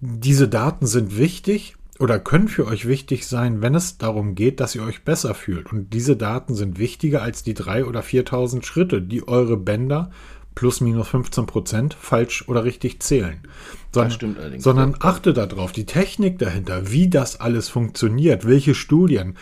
[0.00, 4.74] diese Daten sind wichtig oder können für euch wichtig sein, wenn es darum geht, dass
[4.74, 5.72] ihr euch besser fühlt.
[5.72, 10.10] Und diese Daten sind wichtiger als die drei oder 4.000 Schritte, die eure Bänder
[10.58, 13.38] plus minus 15 Prozent falsch oder richtig zählen.
[13.92, 14.64] Sondern, das stimmt allerdings.
[14.64, 19.36] Sondern achte darauf, die Technik dahinter, wie das alles funktioniert, welche Studien.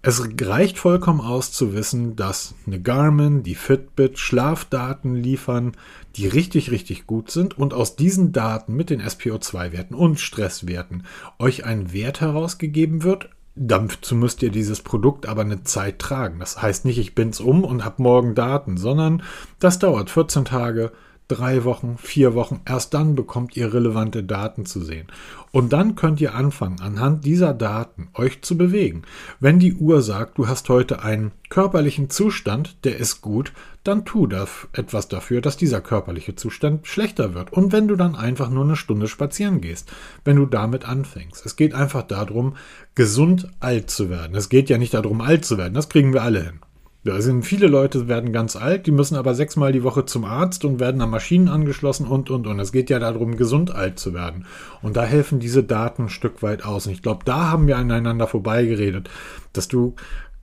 [0.00, 5.72] Es reicht vollkommen aus zu wissen, dass eine Garmin, die Fitbit Schlafdaten liefern,
[6.16, 11.04] die richtig, richtig gut sind und aus diesen Daten mit den SPO2-Werten und Stresswerten
[11.38, 16.40] euch ein Wert herausgegeben wird, Dazu müsst ihr dieses Produkt aber eine Zeit tragen.
[16.40, 19.22] Das heißt nicht, ich bin's um und habe morgen Daten, sondern
[19.60, 20.92] das dauert 14 Tage,
[21.34, 22.60] drei Wochen, vier Wochen.
[22.64, 25.06] Erst dann bekommt ihr relevante Daten zu sehen.
[25.50, 29.02] Und dann könnt ihr anfangen, anhand dieser Daten euch zu bewegen.
[29.40, 33.52] Wenn die Uhr sagt, du hast heute einen körperlichen Zustand, der ist gut,
[33.84, 37.52] dann tu das etwas dafür, dass dieser körperliche Zustand schlechter wird.
[37.52, 39.92] Und wenn du dann einfach nur eine Stunde spazieren gehst,
[40.24, 41.44] wenn du damit anfängst.
[41.46, 42.56] Es geht einfach darum,
[42.94, 44.34] gesund alt zu werden.
[44.34, 45.74] Es geht ja nicht darum, alt zu werden.
[45.74, 46.60] Das kriegen wir alle hin.
[47.04, 50.64] Da sind viele Leute werden ganz alt, die müssen aber sechsmal die Woche zum Arzt
[50.64, 52.58] und werden an Maschinen angeschlossen und und und.
[52.58, 54.46] Es geht ja darum, gesund alt zu werden.
[54.80, 56.86] Und da helfen diese Daten ein Stück weit aus.
[56.86, 59.10] Und ich glaube, da haben wir aneinander vorbeigeredet,
[59.52, 59.94] dass du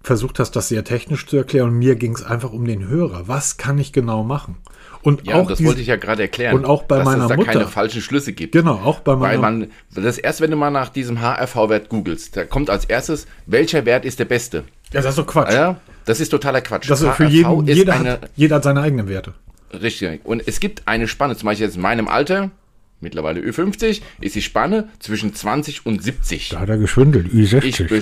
[0.04, 1.70] versucht hast, das sehr technisch zu erklären.
[1.70, 3.28] Und mir ging es einfach um den Hörer.
[3.28, 4.58] Was kann ich genau machen?
[5.02, 6.56] Und ja, auch das diese, wollte ich ja gerade erklären.
[6.56, 7.52] Und auch bei dass meiner es da Mutter.
[7.54, 8.54] keine falschen Schlüsse gibt.
[8.54, 12.38] Genau, auch bei meiner Weil man, das erst, wenn du mal nach diesem HRV-Wert googelst,
[12.38, 14.64] da kommt als erstes, welcher Wert ist der beste?
[14.94, 15.54] Ja, das ist doch Quatsch.
[15.54, 16.90] Ja, das ist totaler Quatsch.
[16.90, 19.34] Das ist für jeden, ist jeder, eine, hat, jeder hat seine eigenen Werte.
[19.74, 20.26] Richtig.
[20.26, 22.52] Und es gibt eine Spanne, zum Beispiel jetzt in meinem Alter,
[23.00, 26.50] mittlerweile Ü50, ist die Spanne zwischen 20 und 70.
[26.50, 27.64] Da hat er geschwindelt, Ü60.
[27.64, 28.02] Ich, be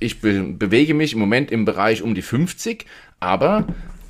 [0.00, 2.86] ich be bewege mich im Moment im Bereich um die 50,
[3.20, 3.66] aber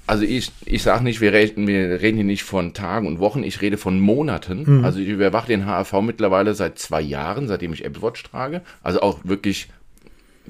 [0.06, 3.44] also ich, ich sage nicht, wir reden, wir reden hier nicht von Tagen und Wochen,
[3.44, 4.78] ich rede von Monaten.
[4.78, 4.85] Mhm.
[4.85, 8.62] Also ich überwache den HRV mittlerweile seit zwei Jahren, seitdem ich Apple Watch trage.
[8.82, 9.68] Also auch wirklich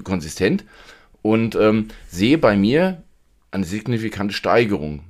[0.03, 0.63] konsistent.
[1.23, 3.01] Und ähm, sehe bei mir
[3.49, 5.01] eine signifikante Steigerung.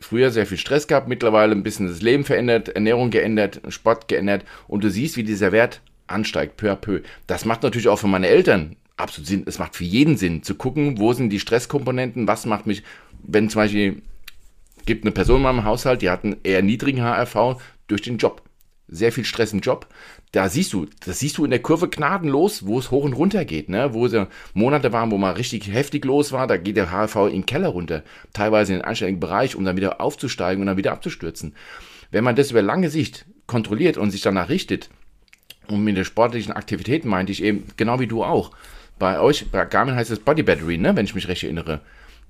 [0.00, 4.44] Früher sehr viel Stress gehabt, mittlerweile ein bisschen das Leben verändert, Ernährung geändert, Sport geändert
[4.68, 7.00] und du siehst, wie dieser Wert ansteigt, peu à peu.
[7.26, 9.44] Das macht natürlich auch für meine Eltern absolut Sinn.
[9.46, 12.82] Es macht für jeden Sinn zu gucken, wo sind die Stresskomponenten, was macht mich
[13.22, 14.02] wenn zum Beispiel
[14.86, 18.42] gibt eine Person in meinem Haushalt, die hat einen eher niedrigen HRV durch den Job.
[18.88, 19.86] Sehr viel Stress im Job.
[20.32, 23.44] Da siehst du, das siehst du in der Kurve gnadenlos, wo es hoch und runter
[23.44, 23.92] geht, ne?
[23.94, 24.14] Wo es
[24.54, 27.68] Monate waren, wo mal richtig heftig los war, da geht der HRV in den Keller
[27.68, 28.04] runter.
[28.32, 31.54] Teilweise in den anständigen Bereich, um dann wieder aufzusteigen und dann wieder abzustürzen.
[32.12, 34.88] Wenn man das über lange Sicht kontrolliert und sich danach richtet,
[35.70, 38.50] und mit der sportlichen Aktivität meinte ich eben, genau wie du auch.
[38.98, 41.80] Bei euch, bei Garmin heißt es Body Battery, ne, wenn ich mich recht erinnere.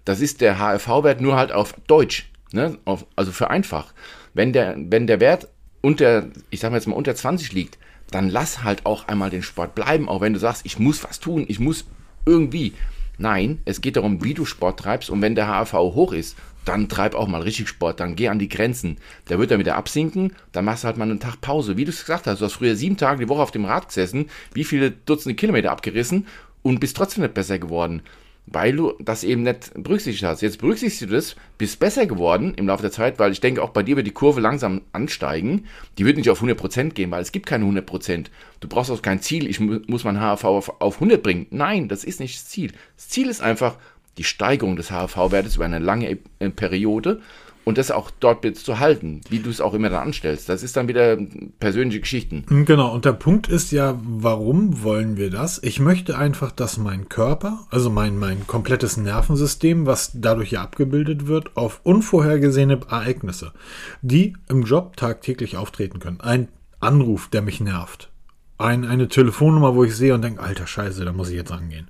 [0.05, 2.79] Das ist der HRV-Wert nur halt auf Deutsch, ne?
[2.85, 3.93] auf, also für einfach.
[4.35, 5.49] Wenn der, wenn der Wert
[5.81, 7.79] unter, ich sag mal jetzt mal unter 20 liegt,
[8.11, 11.21] dann lass halt auch einmal den Sport bleiben, auch wenn du sagst, ich muss was
[11.21, 11.85] tun, ich muss
[12.27, 12.75] irgendwie.
[13.19, 16.89] Nein, es geht darum, wie du Sport treibst und wenn der HRV hoch ist, dann
[16.89, 18.99] treib auch mal richtig Sport, dann geh an die Grenzen.
[19.29, 21.77] Der wird dann wieder absinken, dann machst du halt mal einen Tag Pause.
[21.77, 23.89] Wie du es gesagt hast, du hast früher sieben Tage die Woche auf dem Rad
[23.89, 26.27] gesessen, wie viele Dutzende Kilometer abgerissen
[26.63, 28.03] und bist trotzdem nicht besser geworden
[28.47, 30.43] weil du das eben nicht berücksichtigt hast.
[30.43, 33.71] Jetzt berücksichtigst du das, bist besser geworden im Laufe der Zeit, weil ich denke, auch
[33.71, 35.67] bei dir wird die Kurve langsam ansteigen.
[35.99, 38.27] Die wird nicht auf 100% gehen, weil es gibt keine 100%.
[38.61, 41.47] Du brauchst auch kein Ziel, ich muss mein HRV auf, auf 100 bringen.
[41.51, 42.73] Nein, das ist nicht das Ziel.
[42.97, 43.77] Das Ziel ist einfach
[44.19, 47.21] die Steigerung des HRV-Wertes über eine lange äh, Periode
[47.65, 50.49] und das auch dort zu halten, wie du es auch immer dann anstellst.
[50.49, 51.19] Das ist dann wieder
[51.59, 52.45] persönliche Geschichten.
[52.49, 55.63] Hm, genau, und der Punkt ist ja, warum wollen wir das?
[55.63, 61.27] Ich möchte einfach, dass mein Körper, also mein, mein komplettes Nervensystem, was dadurch ja abgebildet
[61.27, 63.53] wird, auf unvorhergesehene Ereignisse,
[64.01, 66.21] die im Job tagtäglich auftreten können.
[66.21, 66.49] Ein
[66.81, 68.11] Anruf, der mich nervt.
[68.57, 71.89] Ein, eine Telefonnummer, wo ich sehe und denke, alter Scheiße, da muss ich jetzt angehen.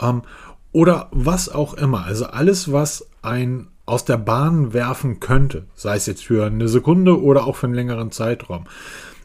[0.00, 0.22] Ähm,
[0.72, 2.04] oder was auch immer.
[2.04, 7.20] Also alles, was ein aus der Bahn werfen könnte, sei es jetzt für eine Sekunde
[7.20, 8.66] oder auch für einen längeren Zeitraum.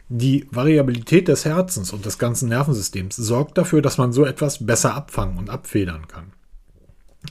[0.07, 4.93] Die Variabilität des Herzens und des ganzen Nervensystems sorgt dafür, dass man so etwas besser
[4.93, 6.31] abfangen und abfedern kann.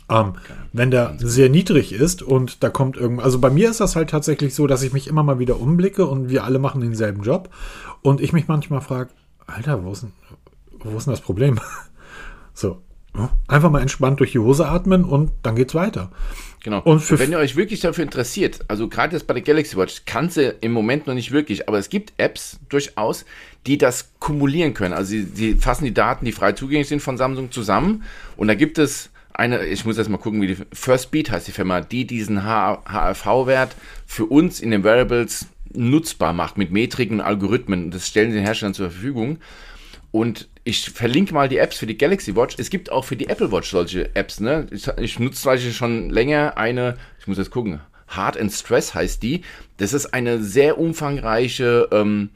[0.09, 0.35] Ähm,
[0.73, 4.11] wenn der sehr niedrig ist und da kommt irgendwas, also bei mir ist das halt
[4.11, 7.49] tatsächlich so, dass ich mich immer mal wieder umblicke und wir alle machen denselben Job
[8.03, 9.11] und ich mich manchmal frage,
[9.47, 10.13] Alter, wo ist denn,
[10.81, 11.61] wo ist denn das Problem?
[12.55, 12.83] so,
[13.47, 16.11] einfach mal entspannt durch die Hose atmen und dann geht's weiter.
[16.63, 16.81] Genau.
[16.81, 20.31] Und, wenn ihr euch wirklich dafür interessiert, also gerade jetzt bei der Galaxy Watch, kann
[20.31, 23.25] sie im Moment noch nicht wirklich, aber es gibt Apps durchaus,
[23.67, 24.95] die das kumulieren können.
[24.95, 28.03] Also sie, sie fassen die Daten, die frei zugänglich sind von Samsung zusammen
[28.37, 31.47] und da gibt es eine, ich muss jetzt mal gucken, wie die First Beat heißt
[31.47, 33.75] die Firma, die diesen HRV-Wert
[34.07, 37.91] für uns in den Wearables nutzbar macht mit Metriken und Algorithmen.
[37.91, 39.39] Das stellen sie den Herstellern zur Verfügung.
[40.13, 42.57] Und ich verlinke mal die Apps für die Galaxy Watch.
[42.59, 44.41] Es gibt auch für die Apple Watch solche Apps.
[44.41, 44.67] Ne?
[44.71, 49.23] Ich, ich nutze zum schon länger eine, ich muss jetzt gucken, Hard and Stress heißt
[49.23, 49.43] die.
[49.77, 52.31] Das ist eine sehr umfangreiche ähm,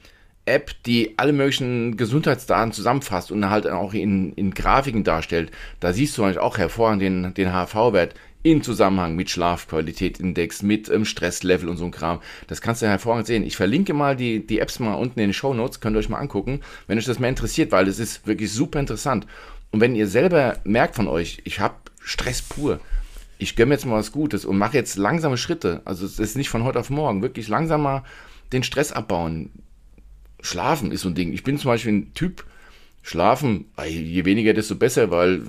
[0.44, 5.50] App, die alle möglichen Gesundheitsdaten zusammenfasst und halt auch in, in Grafiken darstellt.
[5.80, 8.14] Da siehst du eigentlich auch hervorragend den, den HV-Wert
[8.50, 12.20] in Zusammenhang mit Schlafqualitätsindex, mit ähm, Stresslevel und so ein Kram.
[12.46, 13.44] Das kannst du hervorragend sehen.
[13.44, 16.08] Ich verlinke mal die, die Apps mal unten in den Show Notes, könnt ihr euch
[16.08, 19.26] mal angucken, wenn euch das mehr interessiert, weil es ist wirklich super interessant.
[19.70, 22.80] Und wenn ihr selber merkt von euch, ich habe Stress pur,
[23.38, 26.48] ich gönne jetzt mal was Gutes und mache jetzt langsame Schritte, also es ist nicht
[26.48, 28.02] von heute auf morgen, wirklich langsamer
[28.52, 29.50] den Stress abbauen.
[30.40, 31.32] Schlafen ist so ein Ding.
[31.32, 32.44] Ich bin zum Beispiel ein Typ,
[33.02, 35.42] Schlafen, je weniger, desto besser, weil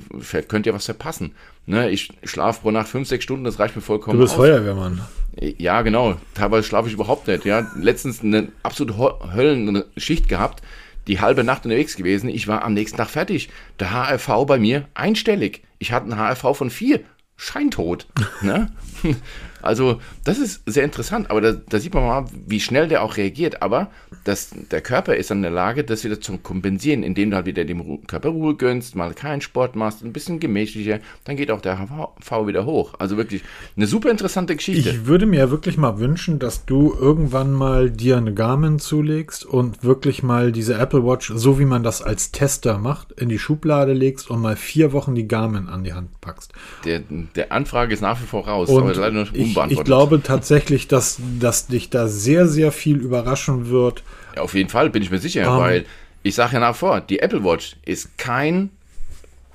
[0.48, 1.34] könnt ihr was verpassen.
[1.70, 4.18] Ne, ich schlafe pro Nacht fünf, sechs Stunden, das reicht mir vollkommen.
[4.18, 4.40] Du bist aus.
[4.40, 5.02] Feuerwehrmann.
[5.40, 6.16] Ja, genau.
[6.34, 7.46] Teilweise schlafe ich überhaupt nicht.
[7.46, 8.96] Ja, letztens eine absolute
[9.36, 10.64] Höllenschicht gehabt,
[11.06, 12.28] die halbe Nacht unterwegs gewesen.
[12.28, 13.50] Ich war am nächsten Tag fertig.
[13.80, 15.62] Der HRV bei mir einstellig.
[15.78, 17.02] Ich hatte einen HRV von vier.
[17.38, 18.08] Scheintot.
[18.42, 18.72] ne?
[19.62, 23.18] Also, das ist sehr interessant, aber da, da, sieht man mal, wie schnell der auch
[23.18, 23.62] reagiert.
[23.62, 23.90] Aber
[24.24, 27.66] das, der Körper ist in der Lage, das wieder zu kompensieren, indem du halt wieder
[27.66, 31.78] dem Körper Ruhe gönnst, mal keinen Sport machst, ein bisschen gemächlicher, dann geht auch der
[31.78, 32.94] HV wieder hoch.
[33.00, 33.44] Also wirklich
[33.76, 34.90] eine super interessante Geschichte.
[34.90, 39.84] Ich würde mir wirklich mal wünschen, dass du irgendwann mal dir eine Garmin zulegst und
[39.84, 43.94] wirklich mal diese Apple Watch, so wie man das als Tester macht, in die Schublade
[43.94, 46.54] legst und mal vier Wochen die Garmin an die Hand packst.
[46.86, 47.02] Der,
[47.36, 50.88] der Anfrage ist nach wie vor raus, und aber leider noch ich, ich glaube tatsächlich,
[50.88, 54.04] dass, dass dich da sehr, sehr viel überraschen wird.
[54.36, 55.86] Ja, auf jeden Fall bin ich mir sicher, um, ähm, weil
[56.24, 58.70] ich sage ja nach vor, die Apple Watch ist kein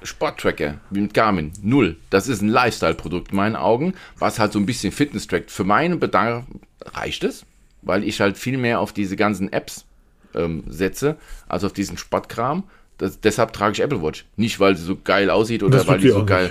[0.03, 1.53] Sporttracker wie mit Garmin.
[1.63, 1.97] Null.
[2.11, 5.51] Das ist ein Lifestyle-Produkt in meinen Augen, was halt so ein bisschen Fitness trackt.
[5.51, 6.45] Für meinen Bedarf
[6.85, 7.45] reicht es,
[7.83, 9.85] weil ich halt viel mehr auf diese ganzen Apps
[10.35, 11.17] ähm, setze,
[11.49, 12.65] als auf diesen Sportkram.
[12.99, 14.25] Das, deshalb trage ich Apple Watch.
[14.37, 16.51] Nicht, weil sie so geil aussieht oder weil die so geil.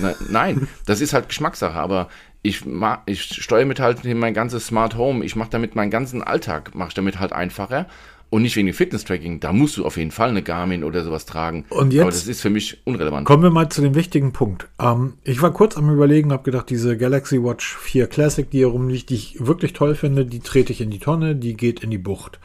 [0.00, 1.78] Na, nein, das ist halt Geschmackssache.
[1.78, 2.08] Aber
[2.44, 2.62] ich,
[3.06, 6.88] ich steuere mit halt mein ganzes Smart Home, ich mache damit meinen ganzen Alltag, mache
[6.88, 7.86] ich damit halt einfacher.
[8.28, 11.24] Und nicht wegen dem Fitness-Tracking, da musst du auf jeden Fall eine Garmin oder sowas
[11.24, 11.64] tragen.
[11.70, 13.26] Und jetzt Aber das ist für mich unrelevant.
[13.26, 14.68] Kommen wir mal zu dem wichtigen Punkt.
[14.80, 18.66] Ähm, ich war kurz am überlegen, habe gedacht, diese Galaxy Watch 4 Classic, die hier
[18.66, 21.90] rumliegt, die ich wirklich toll finde, die trete ich in die Tonne, die geht in
[21.90, 22.40] die Bucht.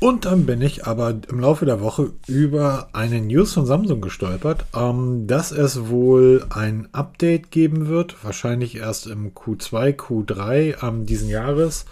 [0.00, 4.64] Und dann bin ich aber im Laufe der Woche über eine News von Samsung gestolpert,
[4.74, 11.28] ähm, dass es wohl ein Update geben wird, wahrscheinlich erst im Q2, Q3 ähm, diesen
[11.28, 11.84] Jahres,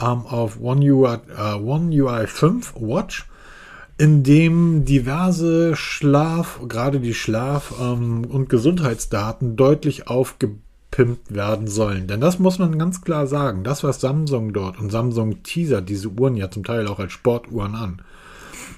[0.00, 3.26] ähm, auf One UI, äh, One UI 5 Watch,
[3.98, 10.60] in dem diverse Schlaf, gerade die Schlaf- ähm, und Gesundheitsdaten deutlich aufgebaut
[10.90, 12.06] gepimpt werden sollen.
[12.06, 13.64] Denn das muss man ganz klar sagen.
[13.64, 17.74] Das, was Samsung dort und Samsung teasert diese Uhren ja zum Teil auch als Sportuhren
[17.74, 18.02] an.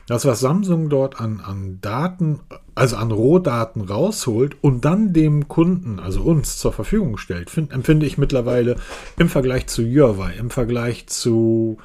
[0.08, 2.40] Das, was Samsung dort an, an Daten,
[2.74, 8.04] also an Rohdaten rausholt und dann dem Kunden, also uns, zur Verfügung stellt, find, empfinde
[8.04, 8.76] ich mittlerweile
[9.16, 11.78] im Vergleich zu Huawei, im Vergleich zu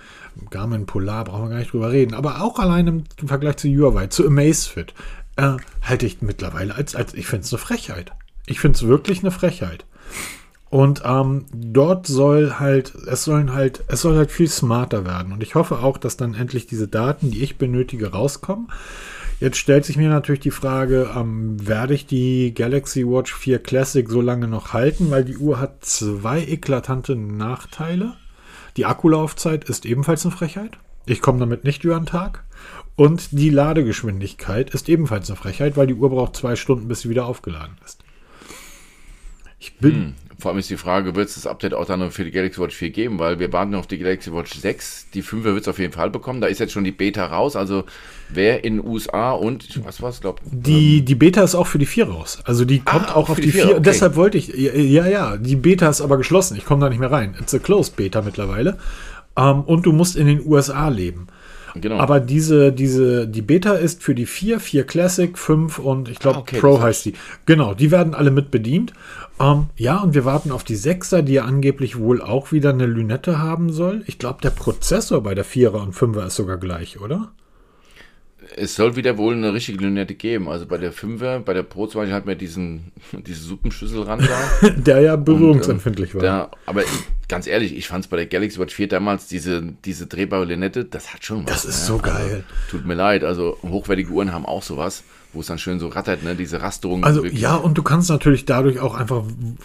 [0.49, 4.07] Garmin Polar, brauchen wir gar nicht drüber reden, aber auch allein im Vergleich zu Huawei,
[4.07, 4.93] zu Amazfit,
[5.36, 8.11] äh, halte ich mittlerweile als, als ich finde es eine Frechheit.
[8.47, 9.86] Ich finde es wirklich eine Frechheit.
[10.70, 15.32] Und ähm, dort soll halt, es sollen halt, es soll halt viel smarter werden.
[15.32, 18.68] Und ich hoffe auch, dass dann endlich diese Daten, die ich benötige, rauskommen.
[19.39, 24.10] Jetzt stellt sich mir natürlich die Frage, ähm, werde ich die Galaxy Watch 4 Classic
[24.10, 25.10] so lange noch halten?
[25.10, 28.16] Weil die Uhr hat zwei eklatante Nachteile.
[28.76, 30.78] Die Akkulaufzeit ist ebenfalls eine Frechheit.
[31.05, 32.43] Ich komme damit nicht über den Tag.
[32.95, 37.10] Und die Ladegeschwindigkeit ist ebenfalls eine Frechheit, weil die Uhr braucht zwei Stunden, bis sie
[37.10, 38.03] wieder aufgeladen ist.
[39.60, 39.93] Ich bin.
[39.93, 40.14] Hm.
[40.39, 42.76] Vor allem ist die Frage, wird es das Update auch dann für die Galaxy Watch
[42.76, 43.18] 4 geben?
[43.18, 45.08] Weil wir warten auf die Galaxy Watch 6.
[45.16, 46.41] Die 5er wird es auf jeden Fall bekommen.
[46.41, 47.55] Da ist jetzt schon die Beta raus.
[47.55, 47.86] Also
[48.30, 51.66] wer in den USA und was war es, glaube Die, ähm, die Beta ist auch
[51.66, 52.39] für die 4 raus.
[52.43, 53.64] Also die ah, kommt ah, auch auf die 4.
[53.64, 53.72] 4.
[53.72, 53.82] Okay.
[53.84, 56.55] Deshalb wollte ich, ja, ja, die Beta ist aber geschlossen.
[56.55, 57.36] Ich komme da nicht mehr rein.
[57.39, 58.78] It's a closed Beta mittlerweile.
[59.36, 61.28] Ähm, und du musst in den USA leben.
[61.82, 61.97] Genau.
[61.97, 66.38] Aber diese, diese, die Beta ist für die 4, 4 Classic, 5 und ich glaube
[66.38, 67.14] ah, okay, Pro heißt die.
[67.45, 68.93] Genau, die werden alle mit bedient.
[69.39, 72.88] Ähm, ja, und wir warten auf die 6er, die ja angeblich wohl auch wieder eine
[72.88, 74.03] Lünette haben soll.
[74.07, 77.31] Ich glaube, der Prozessor bei der 4er und 5er ist sogar gleich, oder?
[78.56, 80.48] Es soll wieder wohl eine richtige Lünette geben.
[80.48, 84.70] Also bei der 5er, bei der Pro 2 hat man diesen, diese Suppenschüsselrand da.
[84.78, 86.50] der ja berührungsempfindlich und, ähm, war.
[86.50, 86.84] Der, aber
[87.28, 90.86] ganz ehrlich, ich fand es bei der Galaxy Watch 4 damals, diese, diese drehbare Lünette,
[90.86, 91.64] das hat schon was.
[91.64, 91.86] Das ist ne?
[91.86, 92.14] so geil.
[92.16, 95.88] Also, tut mir leid, also hochwertige Uhren haben auch sowas wo es dann schön so
[95.88, 96.36] rattert, ne?
[96.36, 97.04] diese Rasterung.
[97.04, 99.24] Also ja, und du kannst natürlich dadurch auch einfach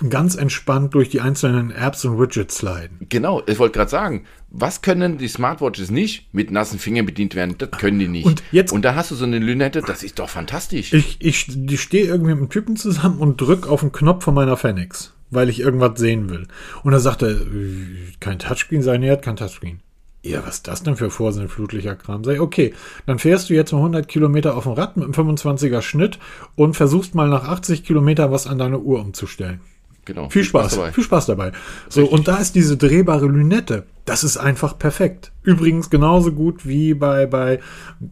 [0.08, 3.06] ganz entspannt durch die einzelnen Apps und Widgets sliden.
[3.08, 4.24] Genau, ich wollte gerade sagen,
[4.54, 7.56] was können die Smartwatches nicht mit nassen Fingern bedient werden?
[7.56, 8.26] Das können die nicht.
[8.26, 10.92] Und, jetzt, und da hast du so eine Lünette, das ist doch fantastisch.
[10.92, 14.34] Ich, ich, ich stehe irgendwie mit einem Typen zusammen und drücke auf den Knopf von
[14.34, 16.48] meiner Phoenix, weil ich irgendwas sehen will.
[16.82, 17.86] Und er sagt er, äh,
[18.20, 19.80] kein Touchscreen sein, er hat kein Touchscreen
[20.24, 22.22] ja, was ist das denn für vorsinnflutlicher Kram?
[22.22, 22.74] Sag ich, okay,
[23.06, 26.18] dann fährst du jetzt mal 100 Kilometer auf dem Rad mit einem 25er Schnitt
[26.54, 29.60] und versuchst mal nach 80 Kilometer was an deine Uhr umzustellen.
[30.04, 30.28] Genau.
[30.30, 31.52] Viel, Spaß, Spaß viel Spaß dabei.
[31.88, 32.18] So, Richtig.
[32.18, 33.84] und da ist diese drehbare Lünette.
[34.04, 35.30] Das ist einfach perfekt.
[35.44, 37.60] Übrigens genauso gut wie bei, bei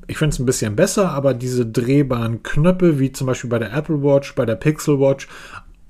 [0.07, 3.73] ich finde es ein bisschen besser, aber diese drehbaren Knöpfe, wie zum Beispiel bei der
[3.73, 5.27] Apple Watch, bei der Pixel Watch,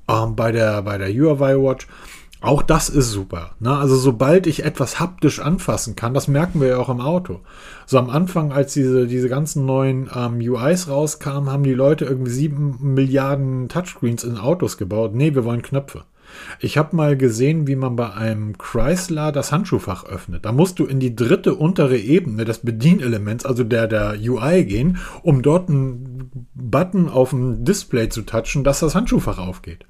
[0.09, 1.87] ähm, bei der, bei der Huawei Watch,
[2.41, 3.51] Auch das ist super.
[3.61, 3.77] Ne?
[3.77, 7.41] Also sobald ich etwas haptisch anfassen kann, das merken wir ja auch im Auto.
[7.85, 12.31] So am Anfang, als diese, diese ganzen neuen ähm, UIs rauskamen, haben die Leute irgendwie
[12.31, 15.15] sieben Milliarden Touchscreens in Autos gebaut.
[15.15, 16.05] Nee, wir wollen Knöpfe.
[16.61, 20.45] Ich habe mal gesehen, wie man bei einem Chrysler das Handschuhfach öffnet.
[20.45, 24.99] Da musst du in die dritte untere Ebene des Bedienelements, also der der UI gehen,
[25.23, 29.85] um dort einen Button auf dem Display zu touchen, dass das Handschuhfach aufgeht.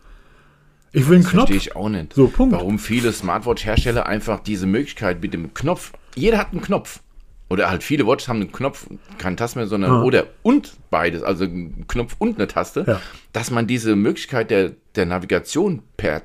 [0.92, 1.48] Ich will einen das Knopf.
[1.48, 2.14] Verstehe ich auch nicht.
[2.14, 2.54] So, Punkt.
[2.54, 7.00] Warum viele Smartwatch-Hersteller einfach diese Möglichkeit mit dem Knopf, jeder hat einen Knopf.
[7.48, 8.86] Oder halt viele Watches haben einen Knopf,
[9.18, 10.02] keine Taste mehr, sondern ah.
[10.02, 13.00] oder und beides, also einen Knopf und eine Taste, ja.
[13.32, 16.22] dass man diese Möglichkeit der, der Navigation per,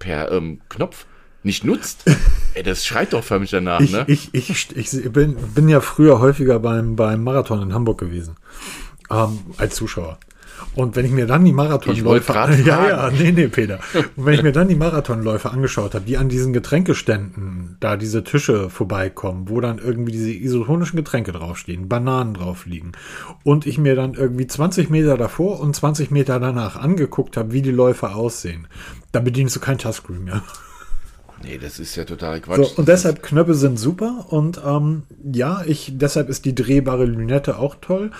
[0.00, 1.06] per ähm, Knopf
[1.44, 2.04] nicht nutzt.
[2.54, 4.04] Ey, das schreit doch förmlich danach, ich, ne?
[4.08, 8.34] Ich, ich, ich, bin, bin ja früher häufiger beim, beim Marathon in Hamburg gewesen.
[9.10, 10.18] Ähm, als Zuschauer.
[10.74, 12.32] Und wenn ich mir dann die Marathonläufe,
[12.64, 13.78] ja, ja, nee, nee, Peter.
[14.16, 18.24] Und wenn ich mir dann die Marathonläufe angeschaut habe, die an diesen Getränkeständen, da diese
[18.24, 22.92] Tische vorbeikommen, wo dann irgendwie diese isotonischen Getränke draufstehen, Bananen drauf liegen,
[23.44, 27.62] und ich mir dann irgendwie 20 Meter davor und 20 Meter danach angeguckt habe, wie
[27.62, 28.66] die Läufe aussehen,
[29.12, 30.42] da bedienst du kein Touchscreen mehr.
[31.44, 32.56] Nee, das ist ja total Quatsch.
[32.56, 37.58] So, und deshalb Knöpfe sind super und ähm, ja, ich, deshalb ist die drehbare Lünette
[37.58, 38.12] auch toll.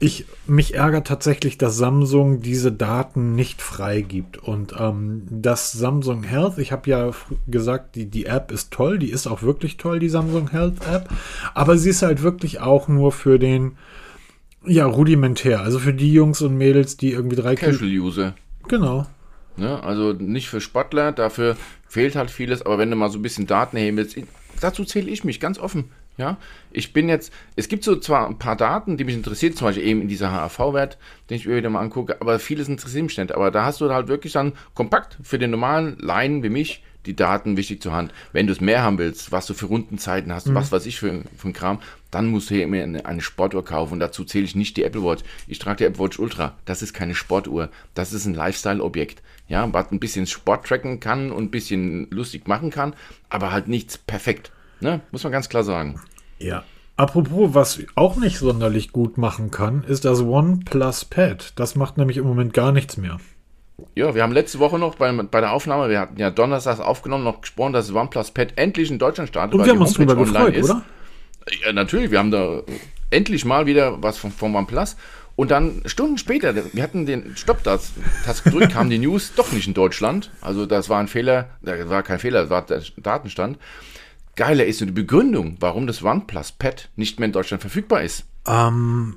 [0.00, 6.58] Ich, mich ärgert tatsächlich, dass Samsung diese Daten nicht freigibt und ähm, das Samsung Health,
[6.58, 7.10] ich habe ja
[7.46, 11.08] gesagt, die, die App ist toll, die ist auch wirklich toll, die Samsung Health App,
[11.54, 13.76] aber sie ist halt wirklich auch nur für den,
[14.66, 18.34] ja, rudimentär, also für die Jungs und Mädels, die irgendwie drei Casual User.
[18.66, 19.06] Genau.
[19.56, 19.82] Ne?
[19.82, 21.56] Also nicht für Sportler, dafür
[21.88, 24.16] fehlt halt vieles, aber wenn du mal so ein bisschen Daten heben willst,
[24.60, 25.90] dazu zähle ich mich ganz offen.
[26.16, 26.36] Ja,
[26.70, 29.84] ich bin jetzt, es gibt so zwar ein paar Daten, die mich interessieren, zum Beispiel
[29.84, 30.96] eben in dieser HAV-Wert,
[31.28, 33.32] den ich mir wieder mal angucke, aber vieles interessiert mich nicht.
[33.32, 37.16] Aber da hast du halt wirklich dann kompakt für den normalen Laien wie mich die
[37.16, 38.12] Daten wichtig zur Hand.
[38.32, 40.54] Wenn du es mehr haben willst, was du für Rundenzeiten hast, mhm.
[40.54, 41.80] was weiß ich für, für ein Kram,
[42.14, 43.94] dann musst du hier immer eine, eine Sportuhr kaufen.
[43.94, 45.22] Und dazu zähle ich nicht die Apple Watch.
[45.46, 46.54] Ich trage die Apple Watch Ultra.
[46.64, 47.70] Das ist keine Sportuhr.
[47.94, 49.22] Das ist ein Lifestyle-Objekt.
[49.48, 52.94] Ja, was ein bisschen Sport tracken kann und ein bisschen lustig machen kann,
[53.28, 54.52] aber halt nichts perfekt.
[54.80, 55.00] Ne?
[55.10, 56.00] Muss man ganz klar sagen.
[56.38, 56.64] Ja.
[56.96, 61.52] Apropos, was auch nicht sonderlich gut machen kann, ist das OnePlus Pad.
[61.56, 63.18] Das macht nämlich im Moment gar nichts mehr.
[63.96, 67.24] Ja, wir haben letzte Woche noch bei, bei der Aufnahme, wir hatten ja Donnerstags aufgenommen,
[67.24, 69.58] noch gesprochen, dass das OnePlus Pad endlich in Deutschland startet.
[69.58, 70.70] Und wir haben uns drüber gefreut, ist.
[70.70, 70.82] oder?
[71.64, 72.62] Ja, natürlich, wir haben da
[73.10, 74.96] endlich mal wieder was von, von OnePlus.
[75.36, 77.92] Und dann Stunden später, wir hatten den Stopp-Taste
[78.44, 80.30] gedrückt, kam die News doch nicht in Deutschland.
[80.40, 83.58] Also das war ein Fehler, das war kein Fehler, das war der Datenstand.
[84.36, 88.26] Geiler ist nur die Begründung, warum das OnePlus Pad nicht mehr in Deutschland verfügbar ist.
[88.46, 89.16] Ähm,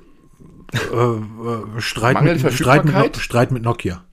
[0.72, 4.04] äh, äh, Streit, mit, Streit, mit, Streit mit Nokia.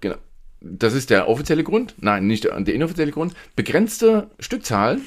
[0.00, 0.16] Genau.
[0.60, 1.94] Das ist der offizielle Grund.
[1.98, 3.34] Nein, nicht der, der inoffizielle Grund.
[3.54, 4.98] Begrenzte Stückzahl.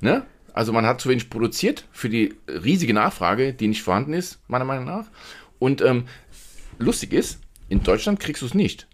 [0.00, 0.24] Ne?
[0.56, 4.64] Also man hat zu wenig produziert für die riesige Nachfrage, die nicht vorhanden ist, meiner
[4.64, 5.04] Meinung nach.
[5.58, 6.04] Und ähm,
[6.78, 8.88] lustig ist, in Deutschland kriegst du es nicht.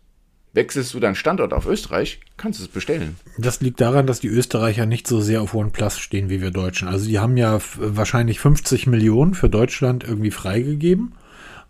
[0.54, 3.16] Wechselst du deinen Standort auf Österreich, kannst du es bestellen.
[3.38, 6.88] Das liegt daran, dass die Österreicher nicht so sehr auf OnePlus stehen wie wir Deutschen.
[6.88, 11.14] Also die haben ja wahrscheinlich 50 Millionen für Deutschland irgendwie freigegeben.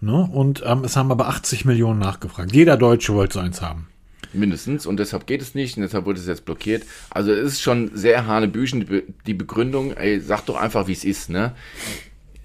[0.00, 0.26] Ne?
[0.32, 2.54] Und ähm, es haben aber 80 Millionen nachgefragt.
[2.54, 3.88] Jeder Deutsche wollte so eins haben.
[4.32, 4.86] Mindestens.
[4.86, 6.84] Und deshalb geht es nicht und deshalb wurde es jetzt blockiert.
[7.10, 9.92] Also es ist schon sehr hanebüchen, die, die Begründung.
[9.96, 11.30] Ey, sag doch einfach, wie es ist.
[11.30, 11.52] Ne?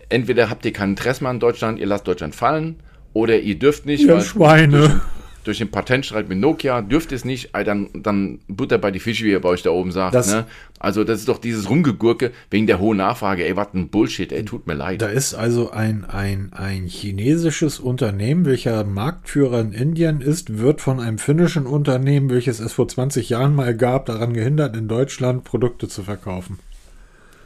[0.09, 2.77] Entweder habt ihr kein Interesse mehr an Deutschland, ihr lasst Deutschland fallen.
[3.13, 4.03] Oder ihr dürft nicht.
[4.03, 5.01] Ihr Schweine
[5.47, 9.31] durch den Patentstreit mit Nokia dürft es nicht, dann, dann Butter bei die Fische, wie
[9.31, 10.13] ihr bei euch da oben sagt.
[10.13, 10.45] Das, ne?
[10.79, 13.45] Also das ist doch dieses Rumgegurke wegen der hohen Nachfrage.
[13.45, 15.01] Ey, was ein Bullshit, ey, tut mir leid.
[15.01, 20.99] Da ist also ein, ein, ein chinesisches Unternehmen, welcher Marktführer in Indien ist, wird von
[20.99, 25.87] einem finnischen Unternehmen, welches es vor 20 Jahren mal gab, daran gehindert, in Deutschland Produkte
[25.87, 26.59] zu verkaufen.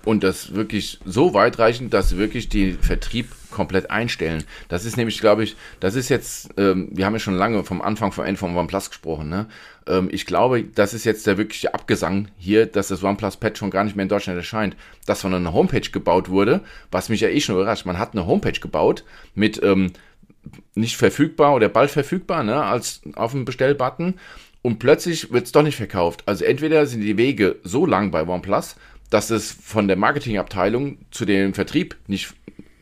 [0.03, 4.43] Und das wirklich so weitreichend, dass sie wirklich den Vertrieb komplett einstellen.
[4.69, 7.81] Das ist nämlich, glaube ich, das ist jetzt, ähm, wir haben ja schon lange vom
[7.81, 9.47] Anfang vom Ende von OnePlus gesprochen, ne?
[9.87, 13.69] Ähm, ich glaube, das ist jetzt der wirkliche Abgesang hier, dass das OnePlus Pad schon
[13.69, 14.75] gar nicht mehr in Deutschland erscheint.
[15.05, 17.85] Dass von einer Homepage gebaut wurde, was mich ja eh schon überrascht.
[17.85, 19.03] Man hat eine Homepage gebaut
[19.35, 19.91] mit ähm,
[20.73, 24.15] nicht verfügbar oder bald verfügbar, ne, als auf dem Bestellbutton.
[24.63, 26.23] Und plötzlich wird es doch nicht verkauft.
[26.27, 28.75] Also entweder sind die Wege so lang bei OnePlus,
[29.12, 32.34] dass es von der Marketingabteilung zu dem Vertrieb nicht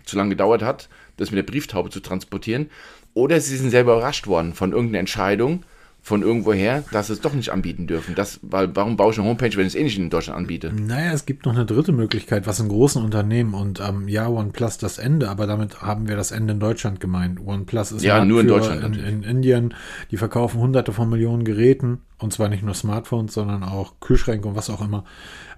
[0.06, 2.70] zu lange gedauert hat, das mit der Brieftaube zu transportieren.
[3.14, 5.66] Oder sie sind selber überrascht worden von irgendeiner Entscheidung
[6.02, 8.16] von irgendwoher, dass sie es doch nicht anbieten dürfen.
[8.16, 10.72] Das, weil, warum baue ich eine Homepage, wenn ich es eh nicht in Deutschland anbiete?
[10.74, 14.78] Naja, es gibt noch eine dritte Möglichkeit, was in großen Unternehmen und ähm, ja, OnePlus
[14.78, 17.46] das Ende, aber damit haben wir das Ende in Deutschland gemeint.
[17.46, 18.98] OnePlus ist ja nur in Deutschland.
[18.98, 19.74] In, in Indien,
[20.10, 24.56] die verkaufen hunderte von Millionen Geräten und zwar nicht nur Smartphones, sondern auch Kühlschränke und
[24.56, 25.04] was auch immer.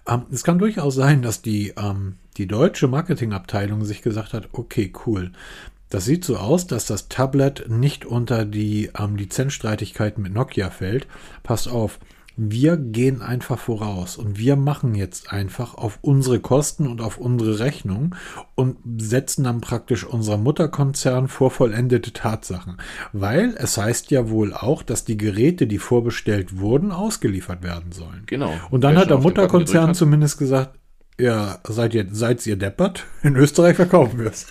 [0.07, 4.91] Ähm, es kann durchaus sein, dass die, ähm, die deutsche Marketingabteilung sich gesagt hat, okay,
[5.05, 5.31] cool.
[5.89, 11.07] Das sieht so aus, dass das Tablet nicht unter die ähm, Lizenzstreitigkeiten mit Nokia fällt.
[11.43, 11.99] Passt auf,
[12.49, 17.59] wir gehen einfach voraus und wir machen jetzt einfach auf unsere Kosten und auf unsere
[17.59, 18.15] Rechnung
[18.55, 22.77] und setzen dann praktisch unser Mutterkonzern vor vollendete Tatsachen.
[23.13, 28.23] Weil es heißt ja wohl auch, dass die Geräte, die vorbestellt wurden, ausgeliefert werden sollen.
[28.25, 28.53] Genau.
[28.71, 30.79] Und dann hat der Mutterkonzern zumindest gesagt,
[31.19, 33.05] ja, seid ihr, seid ihr deppert?
[33.21, 34.47] In Österreich verkaufen wir es.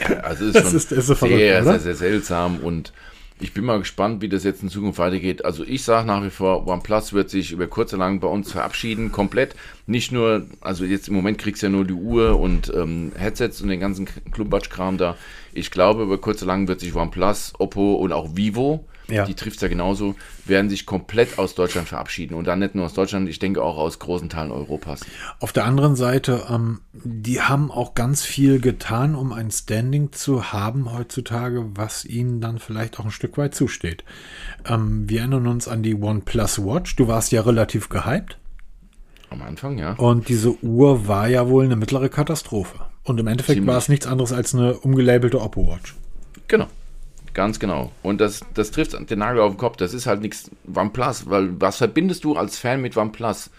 [0.00, 2.92] Ja, also ist das ist, ist so verrückt, sehr, sehr, sehr seltsam und
[3.40, 5.44] ich bin mal gespannt, wie das jetzt in Zukunft weitergeht.
[5.44, 8.52] Also ich sage nach wie vor, OnePlus wird sich über kurz oder lang bei uns
[8.52, 9.54] verabschieden, komplett.
[9.86, 13.60] Nicht nur, also jetzt im Moment kriegst du ja nur die Uhr und ähm, Headsets
[13.60, 15.16] und den ganzen Klumbatsch-Kram da.
[15.52, 19.24] Ich glaube, über kurz oder lang wird sich OnePlus, Oppo und auch Vivo ja.
[19.24, 22.34] die trifft es ja genauso, werden sich komplett aus Deutschland verabschieden.
[22.34, 25.00] Und dann nicht nur aus Deutschland, ich denke auch aus großen Teilen Europas.
[25.40, 30.52] Auf der anderen Seite, ähm, die haben auch ganz viel getan, um ein Standing zu
[30.52, 34.04] haben heutzutage, was ihnen dann vielleicht auch ein Stück weit zusteht.
[34.66, 36.96] Ähm, wir erinnern uns an die OnePlus Watch.
[36.96, 38.38] Du warst ja relativ gehypt.
[39.30, 39.92] Am Anfang, ja.
[39.92, 42.78] Und diese Uhr war ja wohl eine mittlere Katastrophe.
[43.04, 43.68] Und im Endeffekt Ziemlich.
[43.68, 45.94] war es nichts anderes als eine umgelabelte Oppo Watch.
[46.46, 46.66] Genau.
[47.38, 47.92] Ganz genau.
[48.02, 49.76] Und das, das trifft den Nagel auf den Kopf.
[49.76, 53.50] Das ist halt nichts OnePlus, weil was verbindest du als Fan mit OnePlus?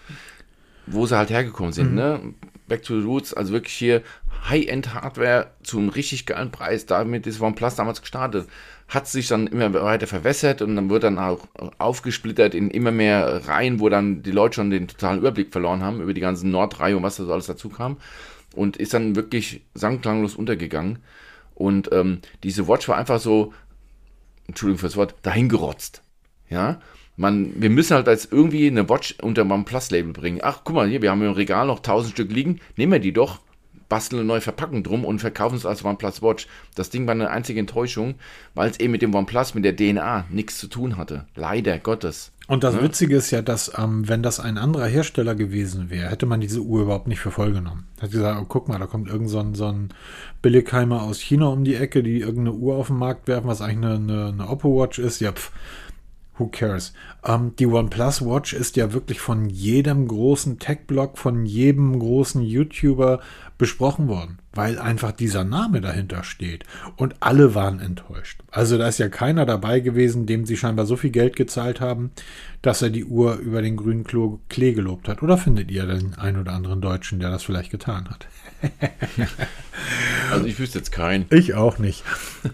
[0.86, 1.94] Wo sie halt hergekommen sind, mhm.
[1.94, 2.20] ne?
[2.68, 4.02] Back to the Roots, also wirklich hier
[4.50, 6.84] High-End-Hardware zu einem richtig geilen Preis.
[6.84, 8.48] Damit ist OnePlus damals gestartet.
[8.86, 13.48] Hat sich dann immer weiter verwässert und dann wird dann auch aufgesplittert in immer mehr
[13.48, 16.98] Reihen, wo dann die Leute schon den totalen Überblick verloren haben über die ganzen Nordreihe
[16.98, 17.96] und was da so alles dazu kam.
[18.54, 20.98] Und ist dann wirklich sangklanglos untergegangen.
[21.54, 23.54] Und ähm, diese Watch war einfach so,
[24.50, 26.02] Entschuldigung fürs Wort, dahingerotzt.
[26.48, 26.80] Ja,
[27.16, 30.40] man, wir müssen halt als irgendwie eine Watch unter meinem Plus-Label bringen.
[30.42, 33.12] Ach, guck mal hier, wir haben im Regal noch 1000 Stück liegen, nehmen wir die
[33.12, 33.40] doch,
[33.90, 36.46] basteln eine neue Verpackung drum und verkaufen es als OnePlus Watch.
[36.74, 38.14] Das Ding war eine einzige Enttäuschung,
[38.54, 41.26] weil es eben mit dem OnePlus, mit der DNA nichts zu tun hatte.
[41.34, 42.32] Leider Gottes.
[42.50, 42.82] Und das ja.
[42.82, 46.62] Witzige ist ja, dass, ähm, wenn das ein anderer Hersteller gewesen wäre, hätte man diese
[46.62, 47.86] Uhr überhaupt nicht für voll genommen.
[48.00, 49.90] Hätte gesagt, oh, guck mal, da kommt irgend so ein, so ein
[50.42, 53.92] Billigheimer aus China um die Ecke, die irgendeine Uhr auf den Markt werfen, was eigentlich
[53.92, 55.20] eine, eine, eine Oppo Watch ist.
[55.20, 55.52] Ja, pff,
[56.38, 56.92] who cares?
[57.24, 63.20] Ähm, die OnePlus Watch ist ja wirklich von jedem großen Tech-Blog, von jedem großen YouTuber
[63.60, 66.64] besprochen worden, weil einfach dieser Name dahinter steht.
[66.96, 68.40] Und alle waren enttäuscht.
[68.50, 72.10] Also da ist ja keiner dabei gewesen, dem sie scheinbar so viel Geld gezahlt haben,
[72.62, 74.06] dass er die Uhr über den grünen
[74.48, 75.22] Klee gelobt hat.
[75.22, 78.26] Oder findet ihr den einen oder anderen Deutschen, der das vielleicht getan hat?
[80.32, 81.26] also ich wüsste jetzt keinen.
[81.28, 82.02] Ich auch nicht.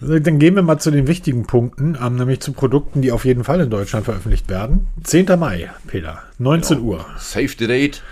[0.00, 3.44] Dann gehen wir mal zu den wichtigen Punkten, ähm, nämlich zu Produkten, die auf jeden
[3.44, 4.88] Fall in Deutschland veröffentlicht werden.
[5.04, 5.38] 10.
[5.38, 6.88] Mai, Peter, 19 genau.
[6.88, 7.07] Uhr.
[7.16, 8.02] Save the date.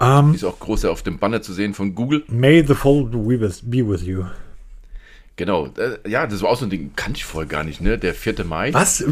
[0.00, 2.24] Um, ähm, ist auch groß auf dem Banner zu sehen von Google.
[2.28, 4.24] May the Fold be with you.
[5.38, 7.96] Genau, äh, ja, das war auch so ein Ding, kannte ich voll gar nicht, ne?
[7.96, 8.44] Der 4.
[8.44, 8.74] Mai.
[8.74, 9.04] Was?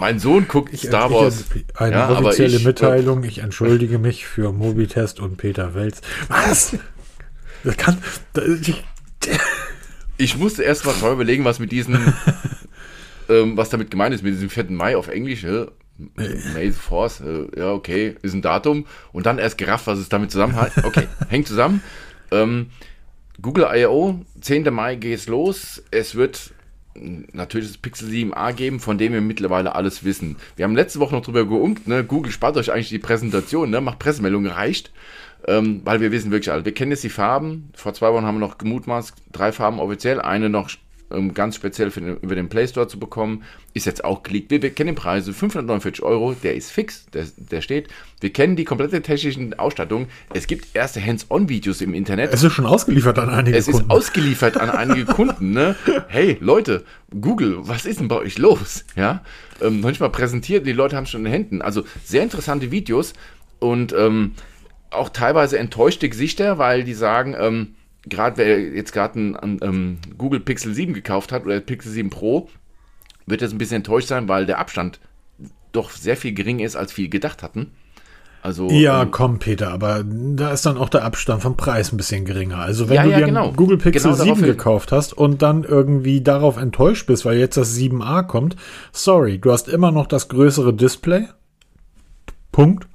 [0.00, 1.44] Mein Sohn guckt ich, Star Wars.
[1.54, 6.00] Ich, eine ja, offizielle ich, Mitteilung, ich entschuldige mich für Mobitest und Peter Welz.
[6.28, 6.78] Was?
[7.64, 7.98] Das kann.
[8.32, 8.82] Das, ich,
[10.16, 11.98] ich musste erst mal überlegen, was mit diesen,
[13.28, 14.70] ähm, was damit gemeint ist, mit diesem 4.
[14.70, 15.44] Mai auf Englisch.
[15.98, 18.86] May the Force, äh, ja, okay, ist ein Datum.
[19.12, 20.72] Und dann erst gerafft, was es damit zusammenhält.
[20.84, 21.82] Okay, hängt zusammen.
[22.30, 22.70] Ähm,
[23.40, 24.72] Google I.O., 10.
[24.72, 25.82] Mai geht es los.
[25.90, 26.52] Es wird
[26.94, 30.36] natürlich das Pixel 7a geben, von dem wir mittlerweile alles wissen.
[30.56, 32.04] Wir haben letzte Woche noch drüber geunkt, ne?
[32.04, 33.80] Google spart euch eigentlich die Präsentation, ne?
[33.80, 34.92] macht Pressemeldungen, reicht,
[35.46, 36.64] ähm, weil wir wissen wirklich alle.
[36.64, 37.70] Wir kennen jetzt die Farben.
[37.74, 40.70] Vor zwei Wochen haben wir noch gemutmaßt, drei Farben offiziell, eine noch
[41.12, 43.42] ähm, ganz speziell für den, über den Play Store zu bekommen.
[43.74, 44.50] Ist jetzt auch geleakt.
[44.50, 47.88] Wir, wir kennen den Preis, 549 Euro, der ist fix, der, der steht.
[48.20, 50.06] Wir kennen die komplette technische Ausstattung.
[50.32, 52.32] Es gibt erste Hands-on-Videos im Internet.
[52.32, 53.80] Es ist schon ausgeliefert an einige es Kunden.
[53.80, 55.52] Es ist ausgeliefert an einige Kunden.
[55.52, 55.76] Ne?
[56.08, 56.84] Hey, Leute,
[57.20, 58.84] Google, was ist denn bei euch los?
[58.96, 59.22] Ja,
[59.60, 61.62] ähm, manchmal präsentiert, die Leute haben es schon in den Händen.
[61.62, 63.14] Also sehr interessante Videos
[63.58, 64.32] und ähm,
[64.90, 67.74] auch teilweise enttäuschte Gesichter, weil die sagen, ähm,
[68.08, 71.92] gerade wer jetzt gerade ein, ein, ein, ähm, Google Pixel 7 gekauft hat oder Pixel
[71.92, 72.48] 7 Pro,
[73.26, 75.00] wird jetzt ein bisschen enttäuscht sein, weil der Abstand
[75.72, 77.70] doch sehr viel geringer ist, als viele gedacht hatten.
[78.42, 81.96] Also, Ja, ähm, komm, Peter, aber da ist dann auch der Abstand vom Preis ein
[81.96, 82.58] bisschen geringer.
[82.58, 83.46] Also wenn Ja, du ja, dir genau.
[83.48, 84.56] einen Google Pixel Genau darauf 7 hin.
[84.56, 88.56] gekauft hast und dann irgendwie darauf enttäuscht bist, weil jetzt das 7a kommt,
[88.90, 91.28] sorry, du hast immer noch das größere Display.
[92.50, 92.88] Punkt.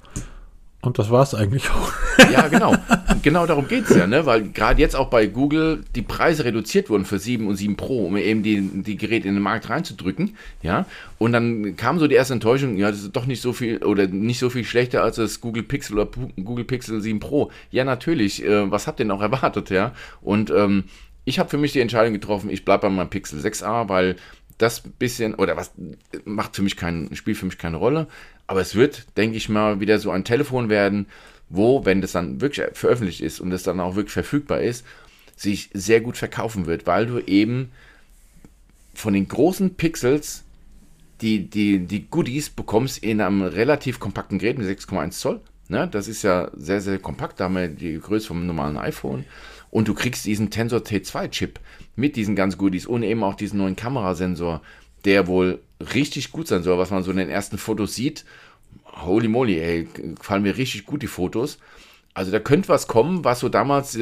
[0.80, 1.92] Und das war's eigentlich auch.
[2.32, 2.74] Ja, genau.
[3.22, 4.26] genau darum geht's ja, ne?
[4.26, 8.06] Weil gerade jetzt auch bei Google die Preise reduziert wurden für 7 und 7 Pro,
[8.06, 10.36] um eben die, die Geräte in den Markt reinzudrücken.
[10.60, 10.84] Ja.
[11.18, 14.08] Und dann kam so die erste Enttäuschung, ja, das ist doch nicht so viel oder
[14.08, 17.50] nicht so viel schlechter als das Google Pixel oder Google Pixel 7 Pro.
[17.70, 18.44] Ja, natürlich.
[18.44, 19.94] Äh, was habt ihr denn auch erwartet, ja?
[20.20, 20.84] Und ähm,
[21.24, 24.16] ich habe für mich die Entscheidung getroffen, ich bleibe bei meinem Pixel 6a, weil
[24.58, 25.72] das bisschen, oder was
[26.24, 28.08] macht für mich kein, spielt für mich keine Rolle.
[28.46, 31.06] Aber es wird, denke ich mal, wieder so ein Telefon werden,
[31.48, 34.84] wo, wenn das dann wirklich veröffentlicht ist und es dann auch wirklich verfügbar ist,
[35.36, 37.70] sich sehr gut verkaufen wird, weil du eben
[38.94, 40.44] von den großen Pixels
[41.20, 45.40] die, die, die Goodies bekommst in einem relativ kompakten Gerät mit 6,1 Zoll.
[45.68, 45.88] Ne?
[45.90, 47.40] Das ist ja sehr, sehr kompakt.
[47.40, 49.24] Da haben wir die Größe vom normalen iPhone.
[49.70, 51.60] Und du kriegst diesen Tensor T2-Chip
[51.96, 54.62] mit diesen ganz Goodies und eben auch diesen neuen Kamerasensor,
[55.04, 55.60] der wohl
[55.94, 58.24] richtig gut sein soll, was man so in den ersten Fotos sieht.
[58.84, 61.58] Holy moly, ey, gefallen mir richtig gut die Fotos.
[62.14, 63.96] Also da könnte was kommen, was so damals,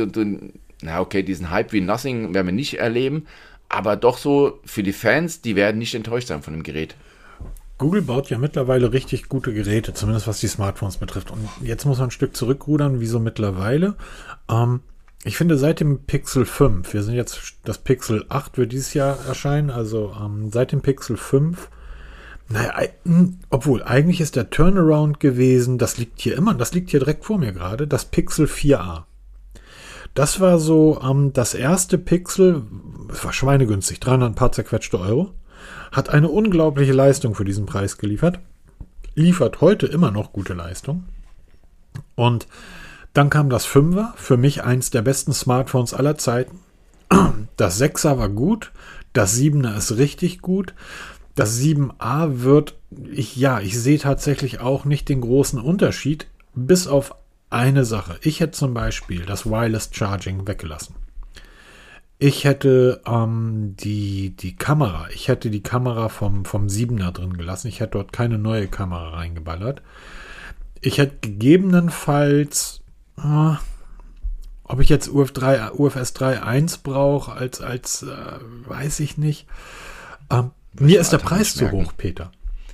[0.82, 3.26] na okay, diesen Hype wie Nothing werden wir nicht erleben,
[3.68, 6.96] aber doch so für die Fans, die werden nicht enttäuscht sein von dem Gerät.
[7.78, 11.30] Google baut ja mittlerweile richtig gute Geräte, zumindest was die Smartphones betrifft.
[11.30, 13.96] Und jetzt muss man ein Stück zurückrudern, wieso mittlerweile?
[14.48, 14.80] Ähm,
[15.26, 19.18] ich finde seit dem Pixel 5, wir sind jetzt, das Pixel 8 wird dieses Jahr
[19.26, 21.68] erscheinen, also ähm, seit dem Pixel 5,
[22.48, 27.00] naja, mh, obwohl, eigentlich ist der Turnaround gewesen, das liegt hier immer, das liegt hier
[27.00, 29.02] direkt vor mir gerade, das Pixel 4a.
[30.14, 32.62] Das war so ähm, das erste Pixel,
[33.12, 35.32] es war schweinegünstig, 300 ein paar zerquetschte Euro,
[35.90, 38.38] hat eine unglaubliche Leistung für diesen Preis geliefert,
[39.16, 41.02] liefert heute immer noch gute Leistung.
[42.14, 42.46] Und
[43.16, 46.60] dann kam das 5er, für mich eins der besten Smartphones aller Zeiten.
[47.56, 48.70] Das 6er war gut,
[49.14, 50.74] das 7er ist richtig gut.
[51.34, 52.74] Das 7a wird,
[53.10, 57.14] ich, ja, ich sehe tatsächlich auch nicht den großen Unterschied, bis auf
[57.48, 58.18] eine Sache.
[58.20, 60.96] Ich hätte zum Beispiel das Wireless Charging weggelassen.
[62.18, 67.68] Ich hätte ähm, die, die Kamera, ich hätte die Kamera vom, vom 7er drin gelassen.
[67.68, 69.80] Ich hätte dort keine neue Kamera reingeballert.
[70.82, 72.82] Ich hätte gegebenenfalls,
[73.18, 73.56] äh,
[74.64, 78.06] ob ich jetzt UF 3, UFS 3.1 brauche, als, als äh,
[78.66, 79.46] weiß ich nicht.
[80.30, 82.32] Ähm, mir ist der Preis zu hoch, Peter.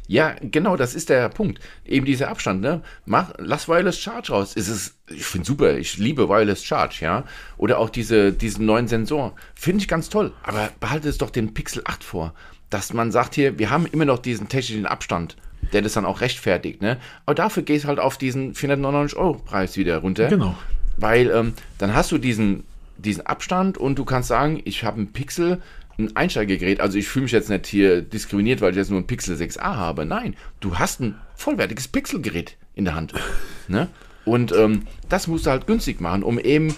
[0.09, 1.61] Ja, genau, das ist der Punkt.
[1.84, 2.82] Eben dieser Abstand, ne?
[3.07, 4.53] Mach, lass Wireless Charge raus.
[4.57, 7.24] Es ist, ich finde super, ich liebe Wireless Charge, ja.
[7.57, 9.34] Oder auch diese, diesen neuen Sensor.
[9.55, 10.32] Finde ich ganz toll.
[10.43, 12.34] Aber behalte es doch den Pixel 8 vor.
[12.68, 15.36] Dass man sagt hier, wir haben immer noch diesen technischen Abstand,
[15.73, 16.99] der das dann auch rechtfertigt, ne?
[17.27, 20.29] Aber dafür gehst halt auf diesen 499 Euro Preis wieder runter.
[20.29, 20.57] Genau.
[20.97, 22.64] Weil ähm, dann hast du diesen,
[22.99, 25.62] diesen Abstand und du kannst sagen, ich habe einen Pixel,
[25.99, 26.81] ein Einsteigergerät.
[26.81, 29.61] Also ich fühle mich jetzt nicht hier diskriminiert, weil ich jetzt nur ein Pixel 6a
[29.61, 30.05] habe.
[30.05, 33.14] Nein, du hast ein vollwertiges Pixelgerät in der Hand.
[33.68, 33.89] Ne?
[34.25, 36.75] Und ähm, das musst du halt günstig machen, um eben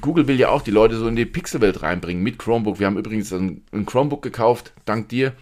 [0.00, 2.78] Google will ja auch die Leute so in die Pixelwelt reinbringen mit Chromebook.
[2.78, 5.32] Wir haben übrigens ein, ein Chromebook gekauft, dank dir.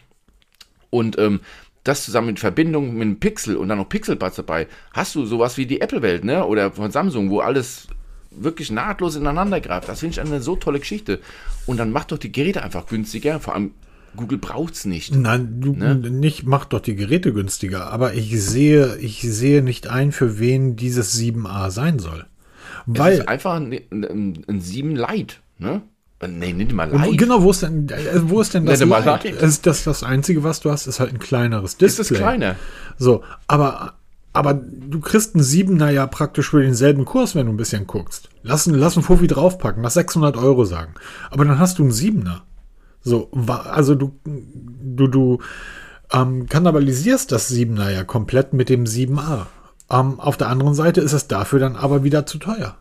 [0.90, 1.40] Und ähm,
[1.84, 5.56] das zusammen in Verbindung mit einem Pixel und dann noch Pixelbuds dabei, hast du sowas
[5.56, 6.46] wie die Apple-Welt, ne?
[6.46, 7.88] Oder von Samsung, wo alles
[8.30, 9.88] wirklich nahtlos ineinander greift.
[9.88, 11.20] Das finde ich eine so tolle Geschichte.
[11.66, 13.40] Und dann macht doch die Geräte einfach günstiger.
[13.40, 13.72] Vor allem
[14.16, 15.14] Google braucht es nicht.
[15.14, 15.94] Nein, du Ne?
[15.94, 17.86] nicht, mach doch die Geräte günstiger.
[17.90, 22.26] Aber ich sehe, ich sehe nicht ein, für wen dieses 7a sein soll.
[22.92, 25.82] Es Weil, ist einfach ein, ein, ein 7 Lite, ne?
[26.28, 27.16] Nee, nicht mal Und Lite.
[27.16, 29.02] Genau, wo ist denn, äh, wo ist denn das mal.
[29.02, 32.02] Das, ist das, das Einzige, was du hast, ist halt ein kleineres Display.
[32.02, 32.56] ist es kleiner.
[32.96, 33.94] So, aber,
[34.32, 38.28] aber du kriegst einen Siebener ja praktisch für denselben Kurs, wenn du ein bisschen guckst.
[38.42, 40.94] Lass, lass einen Fofi draufpacken, lass 600 Euro sagen.
[41.30, 42.44] Aber dann hast du einen Siebener.
[43.02, 45.38] So, also du, du, du
[46.12, 49.46] ähm, kannibalisierst das Siebener ja komplett mit dem 7a.
[49.90, 52.76] Ähm, auf der anderen Seite ist es dafür dann aber wieder zu teuer.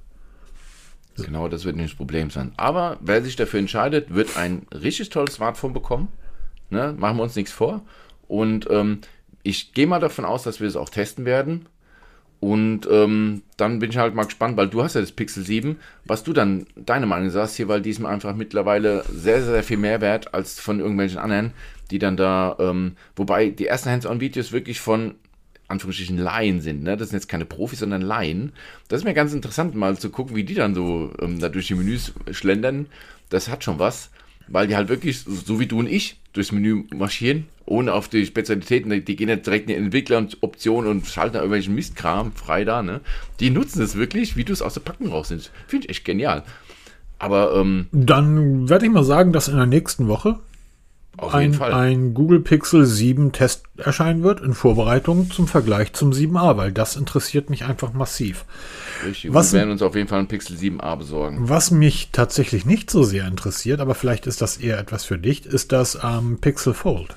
[1.25, 2.51] Genau, das wird nicht das Problem sein.
[2.57, 6.09] Aber wer sich dafür entscheidet, wird ein richtig tolles Smartphone bekommen.
[6.69, 6.95] Ne?
[6.97, 7.81] Machen wir uns nichts vor.
[8.27, 8.99] Und ähm,
[9.43, 11.67] ich gehe mal davon aus, dass wir es auch testen werden.
[12.39, 15.77] Und ähm, dann bin ich halt mal gespannt, weil du hast ja das Pixel 7,
[16.05, 19.63] was du dann deine Meinung sagst hier, weil die ist mir einfach mittlerweile sehr, sehr
[19.63, 21.53] viel mehr wert als von irgendwelchen anderen,
[21.91, 25.13] die dann da, ähm, wobei die ersten Hands-on-Videos wirklich von
[25.71, 26.97] Anführungsstrichen Laien sind, ne?
[26.97, 28.51] Das sind jetzt keine Profis, sondern Laien.
[28.87, 31.67] Das ist mir ganz interessant, mal zu gucken, wie die dann so ähm, da durch
[31.67, 32.85] die Menüs schlendern.
[33.29, 34.11] Das hat schon was,
[34.47, 38.25] weil die halt wirklich, so wie du und ich, durchs Menü marschieren, ohne auf die
[38.25, 42.83] Spezialitäten, die gehen ja direkt in die Entwickleroptionen und schalten da irgendwelchen Mistkram frei da,
[42.83, 43.01] ne?
[43.39, 45.51] Die nutzen es wirklich, wie du es aus der Packung raus sind.
[45.67, 46.43] Finde ich echt genial.
[47.19, 50.39] Aber ähm, Dann werde ich mal sagen, dass in der nächsten Woche
[51.17, 51.73] auf jeden ein, Fall.
[51.73, 56.95] ein Google Pixel 7 Test erscheinen wird in Vorbereitung zum Vergleich zum 7a, weil das
[56.95, 58.45] interessiert mich einfach massiv.
[59.05, 59.33] Richtig.
[59.33, 61.49] was- wir werden uns auf jeden Fall einen Pixel 7a besorgen.
[61.49, 65.45] Was mich tatsächlich nicht so sehr interessiert, aber vielleicht ist das eher etwas für dich,
[65.45, 67.15] ist das ähm, Pixel Fold.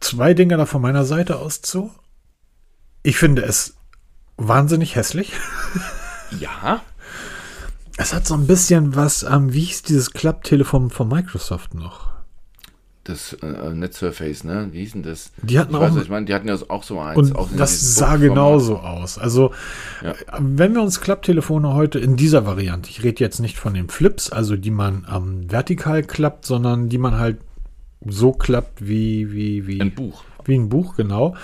[0.00, 1.90] Zwei Dinge da von meiner Seite aus zu.
[3.02, 3.74] Ich finde es
[4.36, 5.32] wahnsinnig hässlich.
[6.38, 6.82] Ja,
[7.98, 12.11] Es hat so ein bisschen was, ähm, wie hieß dieses Klapptelefon von Microsoft noch?
[13.04, 14.68] Das äh, Net-Surface, ne?
[14.70, 15.32] Wie hieß denn das?
[15.42, 17.32] Die hatten ich auch- weiß, ich meine, die hatten ja auch so eins.
[17.32, 19.18] Und das sah genauso aus.
[19.18, 19.52] Also,
[20.02, 20.10] Ja.
[20.12, 23.88] äh, wenn wir uns Klapptelefone heute in dieser Variante, ich rede jetzt nicht von den
[23.88, 27.38] Flips, also die man ähm, vertikal klappt, sondern die man halt
[28.06, 30.22] so klappt wie, wie, wie, Ein Buch.
[30.44, 31.34] wie ein Buch, genau.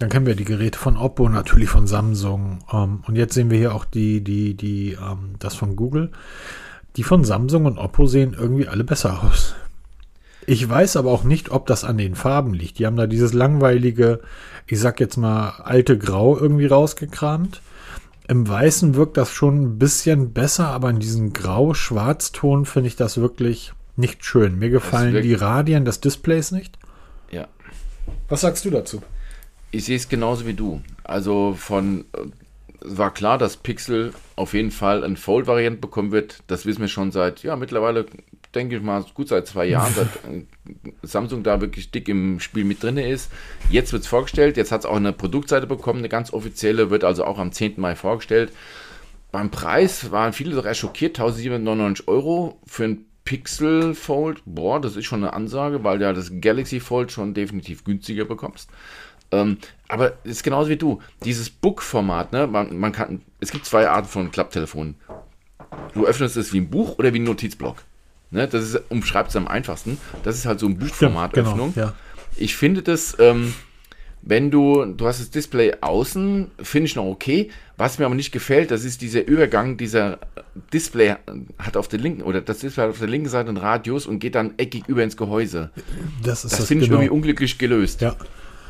[0.00, 2.58] Dann kennen wir die Geräte von Oppo, natürlich von Samsung.
[2.72, 6.10] Ähm, und jetzt sehen wir hier auch die, die, die, ähm, das von Google.
[6.96, 9.54] Die von Samsung und Oppo sehen irgendwie alle besser aus.
[10.46, 12.78] Ich weiß aber auch nicht, ob das an den Farben liegt.
[12.78, 14.20] Die haben da dieses langweilige,
[14.66, 17.62] ich sag jetzt mal, alte Grau irgendwie rausgekramt.
[18.26, 23.18] Im Weißen wirkt das schon ein bisschen besser, aber in diesem Grau-Schwarzton finde ich das
[23.18, 24.58] wirklich nicht schön.
[24.58, 26.78] Mir gefallen die Radien des Displays nicht.
[27.30, 27.48] Ja.
[28.28, 29.02] Was sagst du dazu?
[29.70, 30.80] Ich sehe es genauso wie du.
[31.02, 32.26] Also von äh,
[32.84, 36.42] war klar, dass Pixel auf jeden Fall eine Fold-Variante bekommen wird.
[36.46, 38.06] Das wissen wir schon seit, ja, mittlerweile
[38.54, 40.44] denke ich mal, gut seit zwei Jahren, seit äh,
[41.02, 43.30] Samsung da wirklich dick im Spiel mit drin ist.
[43.70, 47.04] Jetzt wird es vorgestellt, jetzt hat es auch eine Produktseite bekommen, eine ganz offizielle, wird
[47.04, 47.74] also auch am 10.
[47.76, 48.52] Mai vorgestellt.
[49.32, 54.42] Beim Preis waren viele doch erst schockiert, 1799 Euro für ein Pixel Fold.
[54.44, 58.26] Boah, das ist schon eine Ansage, weil du ja das Galaxy Fold schon definitiv günstiger
[58.26, 58.70] bekommst.
[59.32, 61.00] Ähm, aber es ist genauso wie du.
[61.24, 62.46] Dieses Book-Format, ne?
[62.46, 64.96] Man, man kann, es gibt zwei Arten von Klapptelefonen.
[65.94, 67.82] Du öffnest es wie ein Buch oder wie ein Notizblock.
[68.34, 68.48] Ne?
[68.48, 69.96] Das ist, umschreibt es am einfachsten.
[70.24, 71.72] Das ist halt so ein Buchformatöffnung.
[71.72, 71.94] Genau, ja.
[72.36, 73.54] Ich finde das, ähm,
[74.22, 77.50] wenn du, du hast das Display außen, finde ich noch okay.
[77.76, 80.18] Was mir aber nicht gefällt, das ist dieser Übergang, dieser
[80.72, 81.14] Display
[81.58, 84.18] hat auf der linken, oder das Display hat auf der linken Seite einen Radius und
[84.18, 85.70] geht dann eckig über ins Gehäuse.
[86.24, 87.02] Das ist Das, das, finde ich genau.
[87.02, 88.00] irgendwie unglücklich gelöst.
[88.00, 88.16] Ja.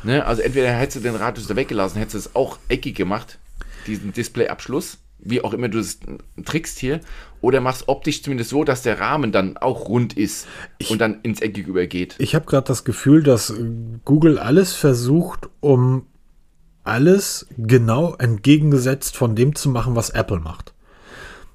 [0.03, 0.23] Ne?
[0.23, 3.39] Also entweder hättest du den Radius da weggelassen, hättest du es auch eckig gemacht,
[3.87, 5.99] diesen Displayabschluss, wie auch immer du es
[6.43, 6.99] trickst hier,
[7.41, 10.47] oder machst optisch zumindest so, dass der Rahmen dann auch rund ist
[10.89, 12.15] und dann ins Eckig übergeht.
[12.19, 13.53] Ich habe gerade das Gefühl, dass
[14.03, 16.07] Google alles versucht, um
[16.83, 20.73] alles genau entgegengesetzt von dem zu machen, was Apple macht.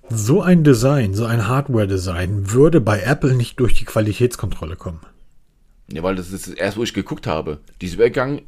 [0.08, 5.00] So ein Design, so ein Hardware-Design würde bei Apple nicht durch die Qualitätskontrolle kommen.
[5.92, 7.58] Ja, weil das ist das erste, wo ich geguckt habe.
[7.80, 8.42] Dieser Übergang,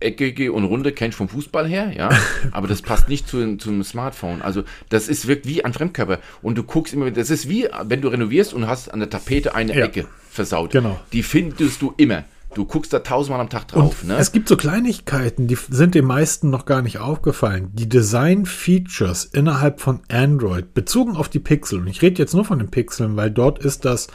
[0.00, 2.10] eckige und runde, kennst du vom Fußball her, ja,
[2.52, 4.42] aber das passt nicht zu, zum Smartphone.
[4.42, 8.00] Also das ist wirkt wie ein Fremdkörper und du guckst immer, das ist wie, wenn
[8.00, 9.86] du renovierst und hast an der Tapete eine Ja.
[9.86, 10.72] Ecke versaut.
[10.72, 10.98] Genau.
[11.12, 12.24] Die findest du immer.
[12.54, 14.16] Du guckst da tausendmal am Tag drauf, ne?
[14.16, 17.70] Es gibt so Kleinigkeiten, die sind den meisten noch gar nicht aufgefallen.
[17.74, 22.58] Die Design-Features innerhalb von Android, bezogen auf die Pixel, und ich rede jetzt nur von
[22.58, 24.08] den Pixeln, weil dort ist das,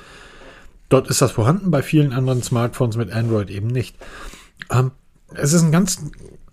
[0.89, 3.95] dort ist das vorhanden, bei vielen anderen Smartphones mit Android eben nicht.
[4.69, 4.91] Ähm,
[5.33, 5.99] es ist ein ganz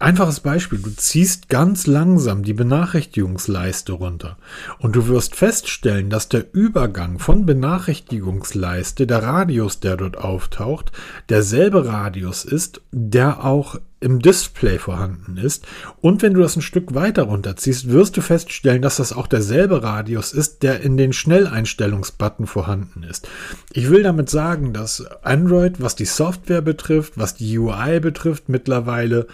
[0.02, 0.80] einfaches Beispiel.
[0.80, 4.36] Du ziehst ganz langsam die Benachrichtigungsleiste runter
[4.78, 10.92] und du wirst feststellen, dass der Übergang von Benachrichtigungsleiste, der Radius, der dort auftaucht,
[11.28, 15.64] derselbe Radius ist, der auch im Display vorhanden ist.
[16.00, 19.82] Und wenn du das ein Stück weiter runterziehst, wirst du feststellen, dass das auch derselbe
[19.84, 23.28] Radius ist, der in den Schnelleinstellungsbutton vorhanden ist.
[23.72, 29.28] Ich will damit sagen, dass Android, was die Software betrifft, was die UI betrifft, mittlerweile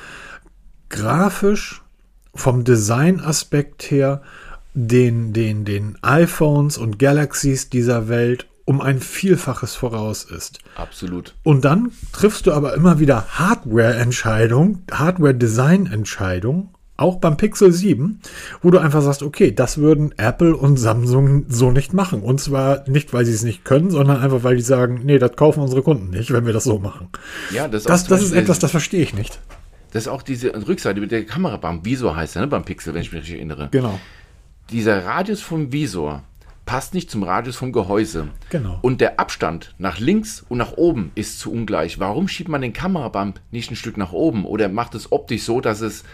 [0.89, 1.82] grafisch
[2.34, 4.22] vom Designaspekt her
[4.74, 10.59] den, den, den iPhones und Galaxies dieser Welt um ein Vielfaches voraus ist.
[10.76, 11.34] Absolut.
[11.43, 16.68] Und dann triffst du aber immer wieder Hardware-Entscheidungen, Hardware-Design-Entscheidungen,
[16.99, 18.20] auch beim Pixel 7,
[18.61, 22.20] wo du einfach sagst, okay, das würden Apple und Samsung so nicht machen.
[22.22, 25.36] Und zwar nicht, weil sie es nicht können, sondern einfach, weil die sagen, nee, das
[25.36, 27.09] kaufen unsere Kunden nicht, wenn wir das so machen.
[27.53, 29.39] Ja, das, Das, das ist etwas, das verstehe ich nicht.
[29.93, 32.95] Das ist auch diese Rückseite mit der Kamera beim Visor heißt er, ne, beim Pixel,
[32.95, 33.68] wenn ich mich richtig erinnere.
[33.70, 33.99] Genau.
[34.70, 36.22] Dieser Radius vom Visor
[36.66, 38.28] passt nicht zum Radius vom Gehäuse.
[38.51, 38.78] Genau.
[38.82, 41.99] Und der Abstand nach links und nach oben ist zu ungleich.
[41.99, 45.62] Warum schiebt man den Kamerabump nicht ein Stück nach oben oder macht es optisch so,
[45.62, 46.05] dass es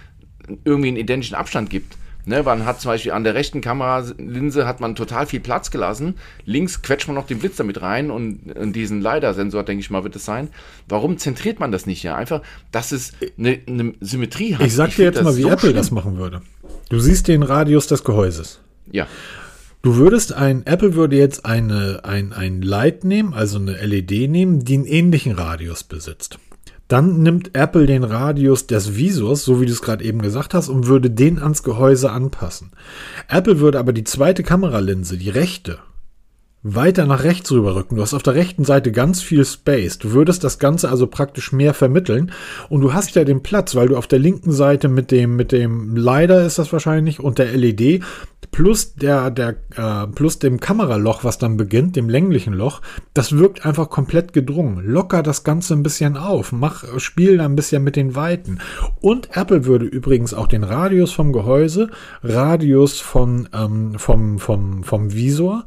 [0.65, 1.97] irgendwie einen identischen Abstand gibt?
[2.27, 6.15] Ne, man hat zum Beispiel an der rechten Kameralinse hat man total viel Platz gelassen.
[6.47, 10.05] Links quetscht man noch den Blitz damit rein und, und diesen LiDAR-Sensor, denke ich mal,
[10.05, 10.49] wird es sein.
[10.89, 12.17] Warum zentriert man das nicht ja?
[12.17, 12.41] Einfach,
[12.73, 14.67] dass es eine, eine Symmetrie hat.
[14.67, 15.77] Ich sag dir jetzt mal, wie so Apple schlimm.
[15.77, 16.41] das machen würde.
[16.89, 18.61] Du siehst den Radius des Gehäuses.
[18.91, 19.07] Ja.
[19.83, 24.65] Du würdest ein, Apple würde jetzt eine, ein, ein Light nehmen, also eine LED nehmen,
[24.65, 26.39] die einen ähnlichen Radius besitzt.
[26.95, 30.69] Dann nimmt Apple den Radius des Visors, so wie du es gerade eben gesagt hast,
[30.69, 32.71] und würde den ans Gehäuse anpassen.
[33.29, 35.81] Apple würde aber die zweite Kameralinse, die rechte,
[36.65, 37.97] weiter nach rechts rüberrücken.
[37.97, 39.99] Du hast auf der rechten Seite ganz viel Space.
[39.99, 42.33] Du würdest das Ganze also praktisch mehr vermitteln.
[42.71, 45.53] Und du hast ja den Platz, weil du auf der linken Seite mit dem, mit
[45.53, 48.03] dem LiDAR ist das wahrscheinlich und der LED
[48.51, 52.81] plus der, der, äh, plus dem Kameraloch, was dann beginnt, dem länglichen Loch,
[53.13, 54.83] das wirkt einfach komplett gedrungen.
[54.87, 56.53] Locker das Ganze ein bisschen auf.
[56.53, 58.61] Mach, spiel da ein bisschen mit den Weiten.
[59.01, 61.91] Und Apple würde übrigens auch den Radius vom Gehäuse,
[62.23, 65.67] Radius von, ähm, vom, vom, vom Visor,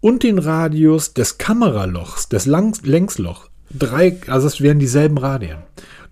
[0.00, 3.48] und den Radius des Kameralochs, des Lang Längsloch.
[3.70, 5.58] Drei, also es wären dieselben Radien.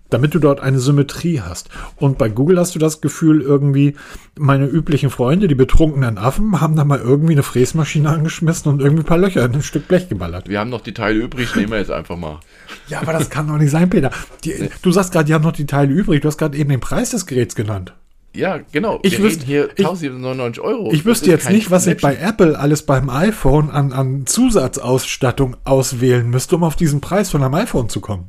[0.09, 1.67] Damit du dort eine Symmetrie hast.
[1.97, 3.95] Und bei Google hast du das Gefühl, irgendwie,
[4.37, 9.03] meine üblichen Freunde, die betrunkenen Affen, haben da mal irgendwie eine Fräsmaschine angeschmissen und irgendwie
[9.03, 10.47] ein paar Löcher in ein Stück Blech geballert.
[10.47, 12.39] Wir haben noch die Teile übrig, nehmen wir jetzt einfach mal.
[12.87, 14.11] Ja, aber das kann doch nicht sein, Peter.
[14.45, 16.21] Die, du sagst gerade, die haben noch die Teile übrig.
[16.21, 17.93] Du hast gerade eben den Preis des Geräts genannt.
[18.37, 18.99] Ja, genau.
[19.01, 20.91] Ich wüsste hier 1099 Euro.
[20.93, 26.29] Ich wüsste jetzt nicht, was ich bei Apple alles beim iPhone an, an Zusatzausstattung auswählen
[26.29, 28.27] müsste, um auf diesen Preis von einem iPhone zu kommen.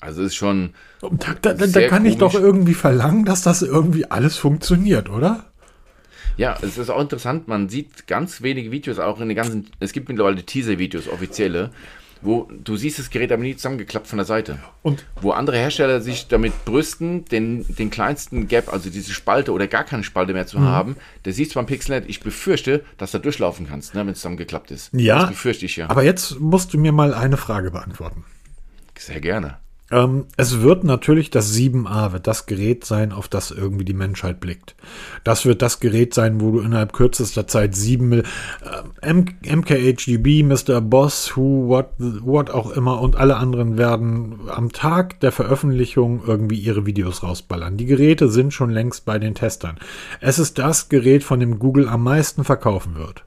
[0.00, 0.70] Also ist schon.
[1.00, 5.44] Da, da, da kann ich doch irgendwie verlangen, dass das irgendwie alles funktioniert, oder?
[6.36, 9.92] Ja, es ist auch interessant, man sieht ganz wenige Videos, auch in den ganzen, es
[9.92, 11.70] gibt mittlerweile Teaser-Videos, offizielle,
[12.22, 14.58] wo du siehst das Gerät aber nie zusammengeklappt von der Seite.
[14.82, 19.66] Und wo andere Hersteller sich damit brüsten, den, den kleinsten Gap, also diese Spalte oder
[19.66, 20.64] gar keine Spalte mehr zu mhm.
[20.64, 24.12] haben, der siehst du beim Pixel Ich befürchte, dass du da durchlaufen kannst, ne, wenn
[24.12, 24.90] es zusammengeklappt ist.
[24.92, 25.20] Ja.
[25.20, 25.88] Das befürchte ich ja.
[25.88, 28.24] Aber jetzt musst du mir mal eine Frage beantworten.
[28.98, 29.58] Sehr gerne.
[29.90, 34.38] Ähm, es wird natürlich das 7a, wird das Gerät sein, auf das irgendwie die Menschheit
[34.40, 34.76] blickt.
[35.24, 38.22] Das wird das Gerät sein, wo du innerhalb kürzester Zeit 7 äh,
[39.02, 40.80] MKHDB, Mr.
[40.80, 46.58] Boss, Who, What, What auch immer und alle anderen werden am Tag der Veröffentlichung irgendwie
[46.58, 47.76] ihre Videos rausballern.
[47.76, 49.78] Die Geräte sind schon längst bei den Testern.
[50.20, 53.24] Es ist das Gerät, von dem Google am meisten verkaufen wird.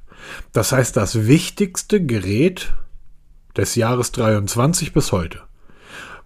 [0.54, 2.74] Das heißt, das wichtigste Gerät
[3.58, 5.42] des Jahres 23 bis heute.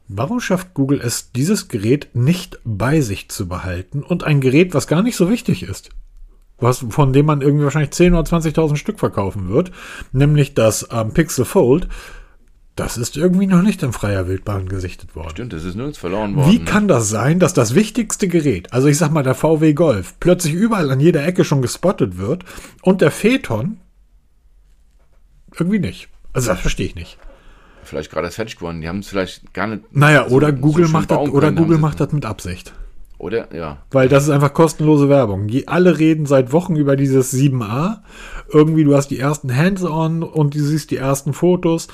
[0.10, 4.88] Warum schafft Google es, dieses Gerät nicht bei sich zu behalten und ein Gerät, was
[4.88, 5.90] gar nicht so wichtig ist?
[6.60, 9.72] Was, von dem man irgendwie wahrscheinlich 10.000 oder 20.000 Stück verkaufen wird,
[10.12, 11.88] nämlich das ähm, Pixel Fold,
[12.76, 15.32] das ist irgendwie noch nicht in freier Wildbahn gesichtet worden.
[15.32, 16.52] Stimmt, das ist nirgends verloren worden.
[16.52, 20.16] Wie kann das sein, dass das wichtigste Gerät, also ich sag mal der VW Golf,
[20.20, 22.46] plötzlich überall an jeder Ecke schon gespottet wird
[22.82, 23.80] und der Phaeton
[25.60, 26.08] irgendwie nicht?
[26.34, 27.18] Also das verstehe ich nicht
[27.88, 28.82] vielleicht gerade fertig geworden.
[28.82, 29.84] Die haben es vielleicht gar nicht.
[29.92, 32.74] Naja, so, oder Google so macht das, oder Google macht das mit Absicht.
[33.18, 33.80] Oder, ja.
[33.90, 35.48] Weil das ist einfach kostenlose Werbung.
[35.48, 38.02] Die, alle reden seit Wochen über dieses 7a.
[38.52, 41.88] Irgendwie, du hast die ersten Hands-on und du siehst die ersten Fotos.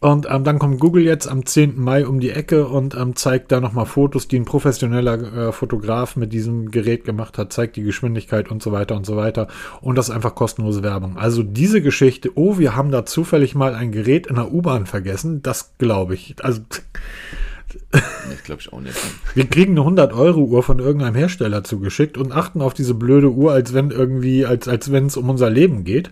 [0.00, 1.80] Und ähm, dann kommt Google jetzt am 10.
[1.80, 6.14] Mai um die Ecke und ähm, zeigt da nochmal Fotos, die ein professioneller äh, Fotograf
[6.14, 9.48] mit diesem Gerät gemacht hat, zeigt die Geschwindigkeit und so weiter und so weiter.
[9.80, 11.16] Und das ist einfach kostenlose Werbung.
[11.16, 15.42] Also diese Geschichte, oh, wir haben da zufällig mal ein Gerät in der U-Bahn vergessen,
[15.42, 16.36] das glaube ich.
[16.42, 16.62] Also.
[17.90, 18.96] Das glaube ich auch nicht.
[19.34, 23.74] Wir kriegen eine 100-Euro-Uhr von irgendeinem Hersteller zugeschickt und achten auf diese blöde Uhr, als
[23.74, 26.10] wenn irgendwie, als, als wenn es um unser Leben geht.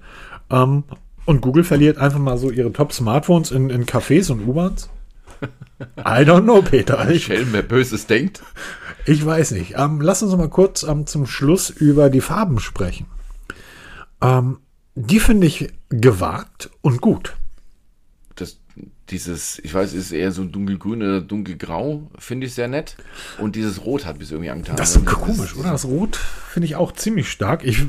[0.50, 0.84] Ähm,
[1.26, 4.88] und Google verliert einfach mal so ihre Top-Smartphones in, in Cafés und U-Bahns?
[5.98, 7.10] I don't know, Peter.
[7.10, 8.42] Ich, Schelm, wer Böses denkt.
[9.04, 9.74] Ich weiß nicht.
[9.76, 13.06] Ähm, lass uns mal kurz ähm, zum Schluss über die Farben sprechen.
[14.22, 14.58] Ähm,
[14.94, 17.34] die finde ich gewagt und gut
[19.10, 22.96] dieses, ich weiß, ist eher so dunkelgrün oder dunkelgrau, finde ich sehr nett.
[23.38, 24.76] Und dieses Rot hat mich irgendwie angetan.
[24.76, 25.70] Das ist komisch, oder?
[25.70, 26.16] Das Rot
[26.50, 27.64] finde ich auch ziemlich stark.
[27.64, 27.84] Ich,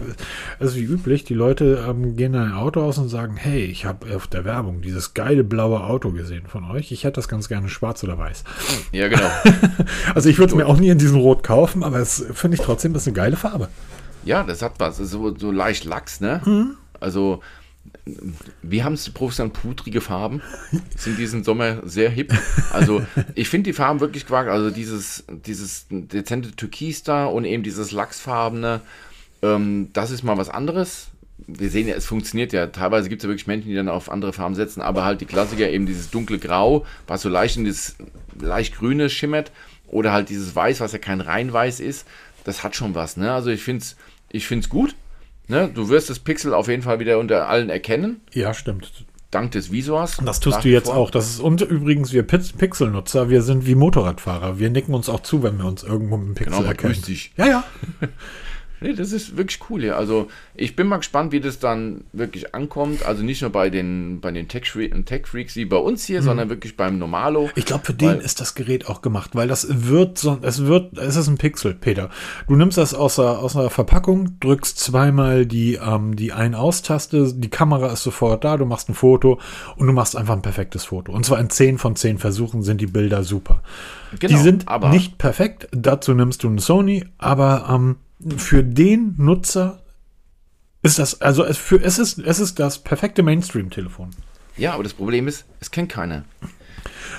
[0.59, 3.85] also wie üblich, die Leute ähm, gehen in ein Auto aus und sagen, hey, ich
[3.85, 6.91] habe auf der Werbung dieses geile blaue Auto gesehen von euch.
[6.91, 8.43] Ich hätte das ganz gerne schwarz oder weiß.
[8.91, 9.29] Ja, genau.
[10.13, 12.61] also ich würde es mir auch nie in diesem Rot kaufen, aber es finde ich
[12.61, 13.69] trotzdem, das ist eine geile Farbe.
[14.23, 14.97] Ja, das hat was.
[14.97, 16.41] So, so leicht Lachs, ne?
[16.45, 16.77] Mhm.
[16.99, 17.41] Also
[18.61, 20.41] wie haben es die professionellen pudrige Farben?
[20.95, 22.33] Sind diesen Sommer sehr hip.
[22.71, 23.05] Also
[23.35, 24.47] ich finde die Farben wirklich quark.
[24.47, 28.81] Also dieses, dieses dezente Türkis da und eben dieses Lachsfarbene,
[29.41, 31.07] ähm, das ist mal was anderes.
[31.45, 32.67] Wir sehen ja, es funktioniert ja.
[32.67, 35.25] Teilweise gibt es ja wirklich Menschen, die dann auf andere Farben setzen, aber halt die
[35.25, 37.95] Klassiker, eben dieses dunkle Grau, was so leicht in dieses
[38.39, 39.51] leicht grüne schimmert,
[39.87, 42.05] oder halt dieses Weiß, was ja kein rein Weiß ist
[42.47, 43.17] das hat schon was.
[43.17, 43.31] Ne?
[43.31, 43.95] Also ich finde es
[44.29, 44.95] ich find's gut.
[45.47, 45.69] Ne?
[45.73, 48.91] Du wirst das Pixel auf jeden Fall wieder unter allen erkennen, Ja, stimmt.
[49.31, 50.17] dank des Visors.
[50.25, 50.95] Das tust du jetzt vor.
[50.97, 51.09] auch.
[51.11, 54.59] Das ist und übrigens wir Pix- Pixel-Nutzer, wir sind wie Motorradfahrer.
[54.59, 57.01] Wir nicken uns auch zu, wenn wir uns irgendwo mit dem Pixel Genau, erkennen.
[57.01, 57.31] dich.
[57.37, 57.63] Ja, ja.
[58.79, 59.97] Nee, das ist wirklich cool hier.
[59.97, 63.05] Also ich bin mal gespannt, wie das dann wirklich ankommt.
[63.05, 66.49] Also nicht nur bei den, bei den Tech-Freaks Tech -Freaks wie bei uns hier, sondern
[66.49, 67.43] wirklich beim Normalo.
[67.45, 67.51] Mhm.
[67.55, 70.97] Ich glaube, für den ist das Gerät auch gemacht, weil das wird so, es wird,
[70.97, 72.09] es ist ein Pixel, Peter.
[72.47, 77.49] Du nimmst das aus der, aus der Verpackung, drückst zweimal die, ähm, die Ein-Aus-Taste, die
[77.49, 79.39] Kamera ist sofort da, du machst ein Foto
[79.75, 81.11] und du machst einfach ein perfektes Foto.
[81.11, 83.61] Und zwar in 10 von 10 Versuchen sind die Bilder super.
[84.19, 87.95] Genau, die sind aber- nicht perfekt, dazu nimmst du einen Sony, aber ähm,
[88.37, 89.81] für den Nutzer
[90.83, 94.09] ist das, also es, für, es, ist, es ist das perfekte Mainstream-Telefon.
[94.57, 96.23] Ja, aber das Problem ist, es kennt keiner.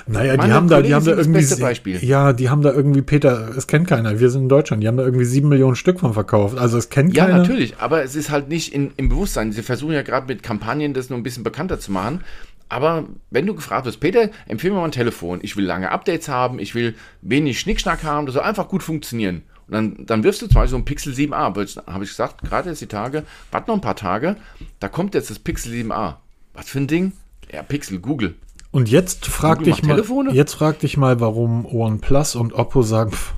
[0.07, 1.39] Naja, die haben da, die Kollegen haben da irgendwie.
[1.39, 2.03] beste sie- Beispiel.
[2.03, 4.19] Ja, die haben da irgendwie, Peter, es kennt keiner.
[4.19, 6.57] Wir sind in Deutschland, die haben da irgendwie sieben Millionen Stück von verkauft.
[6.57, 7.39] Also es kennt Ja, keiner.
[7.39, 9.51] natürlich, aber es ist halt nicht in, im Bewusstsein.
[9.51, 12.21] Sie versuchen ja gerade mit Kampagnen das nur ein bisschen bekannter zu machen.
[12.69, 15.39] Aber wenn du gefragt wirst, Peter, empfehle mir mal ein Telefon.
[15.41, 19.43] Ich will lange Updates haben, ich will wenig Schnickschnack haben, das soll einfach gut funktionieren.
[19.69, 21.33] Und dann, dann wirfst du zum Beispiel so ein Pixel 7a.
[21.33, 24.35] Aber jetzt Habe ich gesagt, gerade jetzt die Tage, warte noch ein paar Tage,
[24.79, 26.15] da kommt jetzt das Pixel 7a.
[26.53, 27.13] Was für ein Ding?
[27.53, 28.35] Ja, Pixel, Google.
[28.71, 30.31] Und jetzt frag Google dich mal, Telefone?
[30.31, 33.33] jetzt frag dich mal, warum OnePlus und Oppo sagen, pff,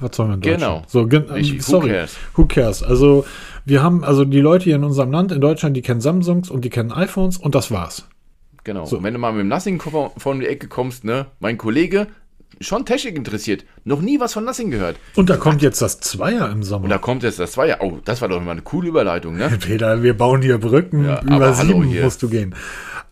[0.00, 0.60] was sollen wir in Deutschland?
[0.60, 0.82] Genau.
[0.86, 1.28] So, gen.
[1.28, 1.88] Who sorry.
[1.90, 2.16] cares?
[2.34, 2.82] Who cares?
[2.82, 3.24] Also,
[3.64, 6.64] wir haben, also die Leute hier in unserem Land, in Deutschland, die kennen Samsungs und
[6.64, 8.06] die kennen iPhones und das war's.
[8.64, 8.84] Genau.
[8.84, 12.06] Und wenn du mal mit dem Nothing-Koffer von die Ecke kommst, ne, mein Kollege,
[12.60, 14.96] schon Technik interessiert, noch nie was von Nothing gehört.
[15.14, 16.84] Und da kommt jetzt das Zweier im Sommer.
[16.84, 17.78] Und da kommt jetzt das Zweier.
[17.80, 19.50] Oh, das war doch mal eine coole Überleitung, ne?
[19.60, 21.04] Peter, wir bauen hier Brücken.
[21.04, 22.04] Ja, Über sieben hier.
[22.04, 22.54] musst du gehen.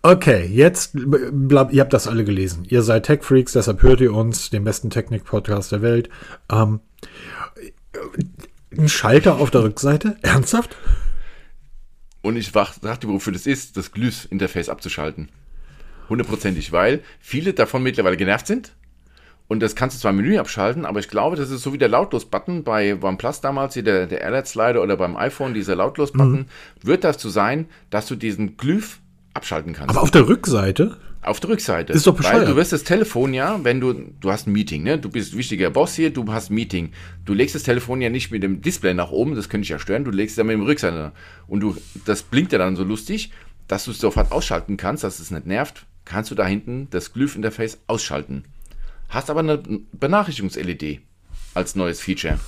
[0.03, 2.65] Okay, jetzt, ihr habt das alle gelesen.
[2.69, 6.09] Ihr seid Tech-Freaks, deshalb hört ihr uns, den besten Technik-Podcast der Welt.
[6.51, 6.81] Ähm,
[8.77, 10.17] ein Schalter auf der Rückseite?
[10.23, 10.77] Ernsthaft?
[12.23, 12.55] Und ich
[13.01, 15.29] dir, wofür das ist, das Glüs-Interface abzuschalten.
[16.09, 18.73] Hundertprozentig, weil viele davon mittlerweile genervt sind.
[19.53, 21.79] Und das kannst du zwar im Menü abschalten, aber ich glaube, das ist so wie
[21.79, 26.47] der Lautlos-Button bei OnePlus damals, hier der, der Airlight-Slider oder beim iPhone, dieser Lautlos-Button,
[26.81, 29.01] wird dazu sein, dass du diesen Glyph
[29.35, 29.91] abschalten kannst.
[29.91, 30.97] Aber auf der Rückseite?
[31.21, 31.93] Auf der Rückseite.
[31.93, 32.35] Ist doch bescheuert.
[32.39, 34.99] Weil du wirst das Telefon ja, wenn du, du hast ein Meeting, ne?
[34.99, 36.93] Du bist wichtiger Boss hier, du hast ein Meeting.
[37.27, 39.79] Du legst das Telefon ja nicht mit dem Display nach oben, das könnte dich ja
[39.79, 41.13] stören, du legst es ja mit dem Rückseite.
[41.47, 41.77] Und du,
[42.07, 43.31] das blinkt ja dann so lustig,
[43.69, 47.13] dass du es sofort ausschalten kannst, dass es nicht nervt, kannst du da hinten das
[47.13, 48.45] Glyph-Interface ausschalten.
[49.13, 49.59] Hast aber eine
[49.93, 51.01] Benachrichtigungs-LED
[51.53, 52.41] als neues Feature.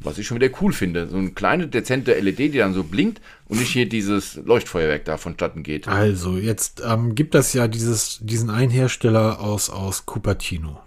[0.00, 1.06] Was ich schon wieder cool finde.
[1.08, 5.18] So eine kleine, dezente LED, die dann so blinkt und nicht hier dieses Leuchtfeuerwerk da
[5.18, 5.86] vonstatten geht.
[5.86, 10.80] Also, jetzt ähm, gibt es ja dieses, diesen einen Hersteller aus, aus Cupertino.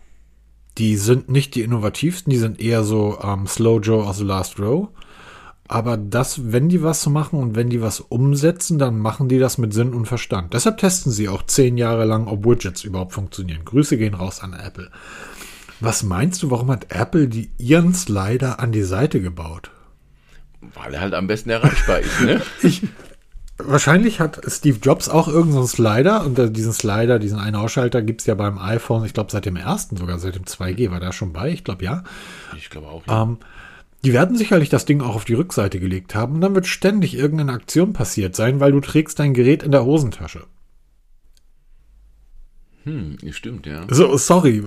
[0.80, 4.60] Die sind nicht die innovativsten, die sind eher so ähm, Slow Joe aus The Last
[4.60, 4.90] Row.
[5.68, 9.58] Aber das, wenn die was machen und wenn die was umsetzen, dann machen die das
[9.58, 10.54] mit Sinn und Verstand.
[10.54, 13.66] Deshalb testen sie auch zehn Jahre lang, ob Widgets überhaupt funktionieren.
[13.66, 14.90] Grüße gehen raus an Apple.
[15.80, 19.72] Was meinst du, warum hat Apple die ihren Slider an die Seite gebaut?
[20.74, 22.42] Weil er halt am besten erreichbar ist, ne?
[23.60, 28.22] Wahrscheinlich hat Steve Jobs auch irgendeinen Slider und äh, diesen Slider, diesen einen Ausschalter gibt
[28.22, 31.12] es ja beim iPhone, ich glaube seit dem ersten sogar, seit dem 2G war da
[31.12, 32.04] schon bei, ich glaube ja.
[32.56, 33.06] Ich glaube auch.
[33.08, 33.24] Ja.
[33.24, 33.38] Ähm,
[34.04, 37.16] die werden sicherlich das Ding auch auf die Rückseite gelegt haben und dann wird ständig
[37.16, 40.44] irgendeine Aktion passiert sein, weil du trägst dein Gerät in der Hosentasche.
[42.84, 43.86] Hm, stimmt, ja.
[43.90, 44.64] So, sorry.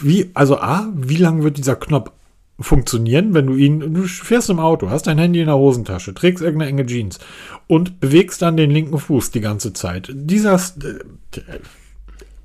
[0.00, 2.10] Wie, also A, wie lange wird dieser Knopf
[2.58, 6.42] funktionieren, wenn du ihn, du fährst im Auto, hast dein Handy in der Hosentasche, trägst
[6.42, 7.18] irgendeine enge Jeans
[7.66, 10.10] und bewegst dann den linken Fuß die ganze Zeit.
[10.12, 11.40] Dieser, äh,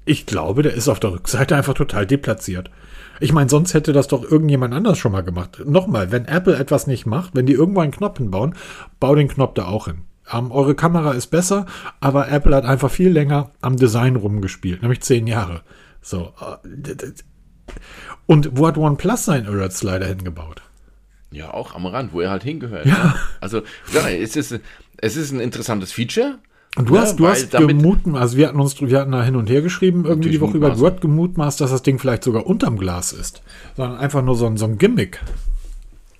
[0.06, 2.72] ich glaube, der ist auf der Rückseite einfach total deplatziert.
[3.20, 5.62] Ich meine, sonst hätte das doch irgendjemand anders schon mal gemacht.
[5.66, 8.56] Nochmal, wenn Apple etwas nicht macht, wenn die irgendwo einen Knopf hinbauen,
[9.00, 10.02] bau den Knopf da auch hin.
[10.32, 11.66] Ähm, eure Kamera ist besser,
[12.00, 15.62] aber Apple hat einfach viel länger am Design rumgespielt, nämlich zehn Jahre.
[16.02, 16.34] So.
[16.42, 16.96] äh,
[18.26, 20.62] Und wo hat OnePlus sein Alert Slider hingebaut?
[21.32, 22.86] Ja, auch am Rand, wo er halt hingehört.
[22.86, 22.94] Ja.
[23.04, 23.16] ne?
[23.42, 23.62] Also,
[23.94, 24.60] ja, es ist,
[24.98, 26.40] es ist ein interessantes Feature.
[26.80, 29.22] Und du Ja, hast, du weil hast gemutmaßt, also wir hatten uns, wir hatten da
[29.22, 32.24] hin und her geschrieben, irgendwie die Woche über, du hast gemutmaßt, dass das Ding vielleicht
[32.24, 33.42] sogar unterm Glas ist.
[33.76, 35.20] Sondern einfach nur so ein, so ein Gimmick.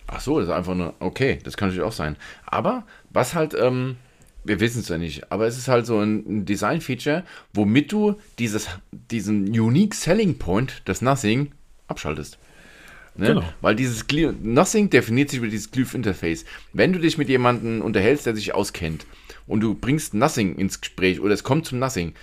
[0.08, 2.18] Ach so, das ist einfach nur, okay, das kann natürlich auch sein.
[2.46, 3.96] Aber was halt, ähm,
[4.44, 7.24] wir wissen es ja nicht, aber es ist halt so ein, Design-Feature,
[7.54, 11.54] womit du dieses, diesen Unique Selling Point des Nothing
[11.88, 12.38] abschaltest.
[13.16, 13.28] Ne?
[13.28, 13.44] Genau.
[13.62, 14.06] Weil dieses
[14.42, 16.44] Nothing definiert sich über dieses Glyph-Interface.
[16.74, 19.06] Wenn du dich mit jemandem unterhältst, der sich auskennt
[19.50, 22.14] und du bringst Nothing ins Gespräch oder es kommt zum Nothing,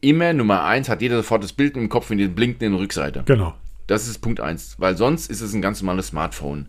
[0.00, 3.22] immer Nummer eins hat jeder sofort das Bild im Kopf in den blinkenden Rückseite.
[3.26, 3.54] Genau.
[3.86, 6.66] Das ist Punkt 1, weil sonst ist es ein ganz normales Smartphone.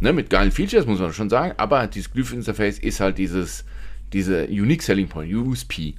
[0.00, 3.64] Ne, mit geilen Features, muss man schon sagen, aber dieses Glyph-Interface ist halt dieses,
[4.12, 5.94] diese Unique Selling Point, USP.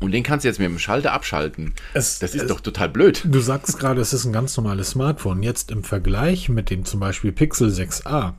[0.00, 1.74] Und den kannst du jetzt mit dem Schalter abschalten.
[1.92, 3.22] Es- das ist es- doch total blöd.
[3.26, 5.42] Du sagst gerade, es ist ein ganz normales Smartphone.
[5.42, 8.32] Jetzt im Vergleich mit dem zum Beispiel Pixel 6a,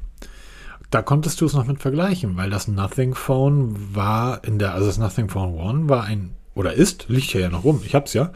[0.92, 4.88] da konntest du es noch mit vergleichen, weil das Nothing Phone war in der, also
[4.88, 8.32] das Nothing Phone One war ein, oder ist, liegt ja noch rum, ich hab's ja,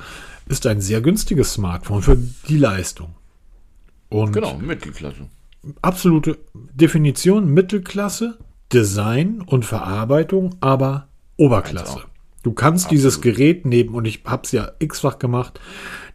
[0.48, 2.18] ist ein sehr günstiges Smartphone für
[2.48, 3.14] die Leistung.
[4.10, 5.28] Und Genau, Mittelklasse.
[5.82, 8.38] absolute Definition Mittelklasse,
[8.72, 11.08] Design und Verarbeitung, aber
[11.38, 12.04] Oberklasse.
[12.44, 15.60] Du kannst dieses Gerät neben, und ich habe es ja x-fach gemacht,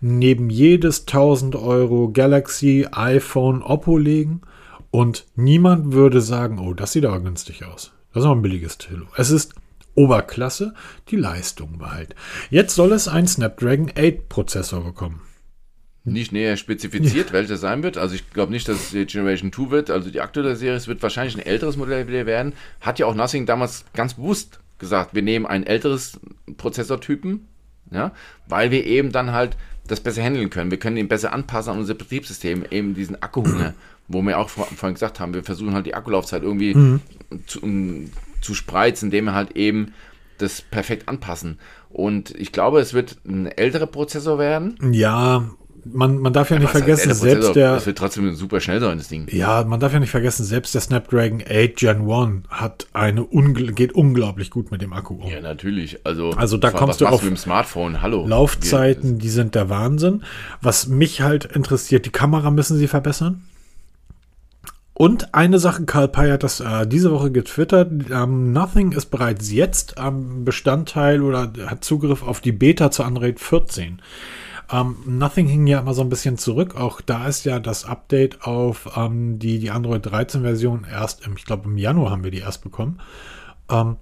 [0.01, 4.41] neben jedes 1000 Euro Galaxy, iPhone, Oppo legen
[4.91, 7.93] und niemand würde sagen, oh, das sieht aber günstig aus.
[8.13, 9.07] Das ist auch ein billiges Telo.
[9.17, 9.55] Es ist
[9.95, 10.75] Oberklasse,
[11.09, 12.15] die Leistung war halt.
[12.51, 15.23] Jetzt soll es ein Snapdragon 8 Prozessor bekommen.
[16.05, 17.99] Nicht näher spezifiziert, welcher sein wird.
[17.99, 19.91] Also ich glaube nicht, dass es die Generation 2 wird.
[19.91, 22.55] Also die aktuelle Serie, es wird wahrscheinlich ein älteres Modell wieder werden.
[22.81, 26.19] Hat ja auch Nothing damals ganz bewusst gesagt, wir nehmen ein älteres
[26.57, 27.47] Prozessortypen,
[27.91, 28.13] ja,
[28.49, 29.57] weil wir eben dann halt
[29.91, 30.71] das besser handeln können.
[30.71, 33.75] Wir können ihn besser anpassen an unser Betriebssystem, eben diesen Akkuhunger,
[34.09, 37.01] wo wir auch vor, vorhin gesagt haben, wir versuchen halt die Akkulaufzeit irgendwie
[37.47, 38.11] zu, um,
[38.41, 39.93] zu spreizen, indem wir halt eben
[40.39, 41.59] das perfekt anpassen.
[41.91, 44.77] Und ich glaube, es wird ein älterer Prozessor werden.
[44.93, 45.51] Ja,
[45.85, 48.81] man, man darf ja nicht Was heißt vergessen, selbst der, Das wird trotzdem super schnell
[48.81, 49.27] sein, das Ding.
[49.31, 53.73] Ja, man darf ja nicht vergessen, selbst der Snapdragon 8 Gen 1 hat eine ungl
[53.73, 55.31] geht unglaublich gut mit dem Akku um.
[55.31, 56.05] Ja, natürlich.
[56.05, 58.03] Also, Also da was kommst du auf dem Smartphone.
[58.03, 58.27] Hallo.
[58.27, 60.23] Laufzeiten, die sind der Wahnsinn.
[60.61, 63.43] Was mich halt interessiert, die Kamera müssen sie verbessern.
[65.01, 67.91] Und eine Sache, Karl Pei hat das äh, diese Woche getwittert.
[68.11, 73.41] Ähm, Nothing ist bereits jetzt am Bestandteil oder hat Zugriff auf die Beta zu Android
[73.41, 74.03] 14.
[74.73, 76.77] Ähm, Nothing hing ja immer so ein bisschen zurück.
[76.77, 81.37] Auch da ist ja das Update auf ähm, die, die Android 13 Version erst, im,
[81.37, 83.01] ich glaube im Januar haben wir die erst bekommen.
[83.69, 83.97] Ähm,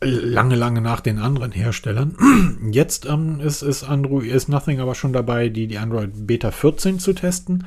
[0.00, 2.16] lange, lange nach den anderen Herstellern.
[2.72, 6.98] Jetzt ähm, ist, ist Android, ist Nothing aber schon dabei, die, die Android Beta 14
[6.98, 7.66] zu testen.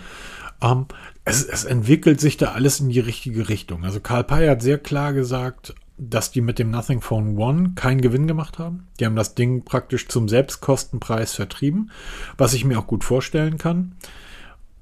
[0.62, 0.86] Ähm,
[1.24, 3.84] es, es entwickelt sich da alles in die richtige Richtung.
[3.84, 8.02] Also Karl Pei hat sehr klar gesagt, dass die mit dem Nothing Phone One keinen
[8.02, 8.88] Gewinn gemacht haben.
[9.00, 11.92] Die haben das Ding praktisch zum Selbstkostenpreis vertrieben,
[12.38, 13.94] was ich mir auch gut vorstellen kann.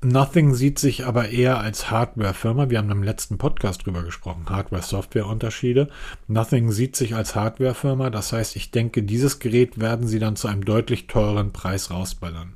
[0.04, 2.70] Nothing sieht sich aber eher als Hardware-Firma.
[2.70, 4.46] Wir haben im letzten Podcast drüber gesprochen.
[4.50, 5.88] Hardware-Software-Unterschiede.
[6.28, 8.12] Nothing sieht sich als Hardware-Firma.
[8.12, 12.52] Das heißt, ich denke, dieses Gerät werden sie dann zu einem deutlich teureren Preis rausballern.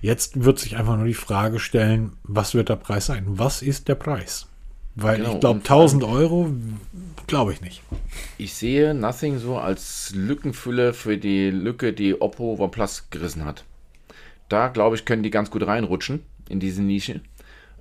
[0.00, 3.24] Jetzt wird sich einfach nur die Frage stellen, was wird der Preis sein?
[3.26, 4.46] Was ist der Preis?
[4.94, 6.50] Weil Genau, ich glaube, und vor allem- 1000 Euro
[7.26, 7.82] glaube ich nicht.
[8.38, 13.64] Ich sehe Nothing so als Lückenfüller für die Lücke, die Oppo OnePlus gerissen hat.
[14.48, 17.20] Da, glaube ich, können die ganz gut reinrutschen in diese Nische.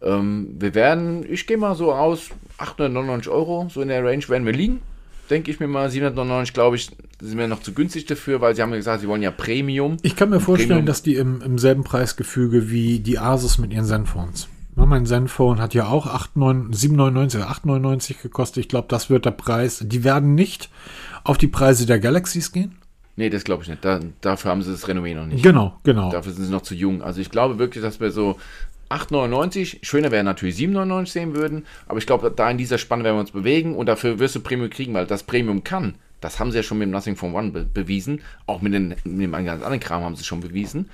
[0.02, 4.46] Ähm, wir werden, ich gehe mal so aus, 899 Euro, so in der Range werden
[4.46, 4.82] wir liegen.
[5.30, 6.90] Denke ich mir mal, 799, glaube ich,
[7.22, 9.98] sind wir noch zu günstig dafür, weil sie haben ja gesagt, sie wollen ja Premium.
[10.02, 13.72] Ich kann mir vorstellen, Premium- dass die im, im selben Preisgefüge wie die Asus mit
[13.72, 14.50] ihren Zenphones.
[14.76, 18.64] Mein Zenphone hat ja auch 8, 9, 7,99 oder 8,99 gekostet.
[18.64, 19.84] Ich glaube, das wird der Preis.
[19.86, 20.70] Die werden nicht
[21.24, 22.78] auf die Preise der Galaxies gehen.
[23.16, 23.86] Nee, das glaube ich nicht.
[23.86, 25.44] Da, dafür haben sie das Renommee noch nicht.
[25.44, 26.12] Genau, genau.
[26.12, 27.02] Dafür sind sie noch zu jung.
[27.02, 28.38] Also ich glaube wirklich, dass wir so
[28.90, 33.16] 8,99, schöner wäre natürlich 7,99 sehen würden, aber ich glaube, da in dieser Spanne werden
[33.16, 35.96] wir uns bewegen und dafür wirst du Premium kriegen, weil das Premium kann.
[36.22, 38.22] Das haben sie ja schon mit dem Nothing from One be bewiesen.
[38.46, 40.90] Auch mit, den, mit dem ganz anderen Kram haben sie schon bewiesen.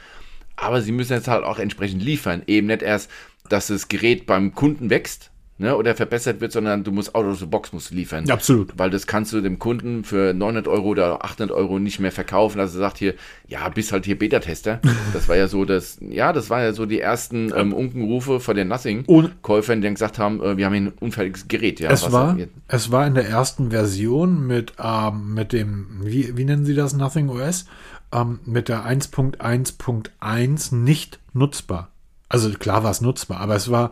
[0.55, 2.41] Aber sie müssen jetzt halt auch entsprechend liefern.
[2.47, 3.09] Eben nicht erst,
[3.49, 7.37] dass das Gerät beim Kunden wächst ne, oder verbessert wird, sondern du musst out of
[7.39, 8.25] the box musst liefern.
[8.25, 8.73] Ja, absolut.
[8.77, 12.59] Weil das kannst du dem Kunden für 900 Euro oder 800 Euro nicht mehr verkaufen.
[12.59, 13.13] Also sagt hier,
[13.47, 14.79] ja, bist halt hier Beta-Tester.
[15.13, 18.55] Das war ja so das, ja, das war ja so die ersten ähm, Unkenrufe von
[18.55, 21.79] den Nothing-Käufern, die dann gesagt haben, äh, wir haben hier ein unfertiges Gerät.
[21.79, 26.45] Ja, es, war, es war in der ersten Version mit, ähm, mit dem, wie, wie
[26.45, 27.65] nennen sie das, Nothing OS,
[28.13, 31.89] ähm, mit der 1.1.1 nicht nutzbar.
[32.29, 33.91] Also klar war es nutzbar, aber es war,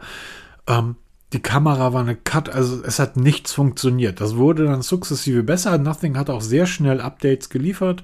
[0.67, 0.95] ähm,
[1.33, 4.21] die Kamera war eine Cut, also es hat nichts funktioniert.
[4.21, 5.77] Das wurde dann sukzessive besser.
[5.77, 8.03] Nothing hat auch sehr schnell Updates geliefert.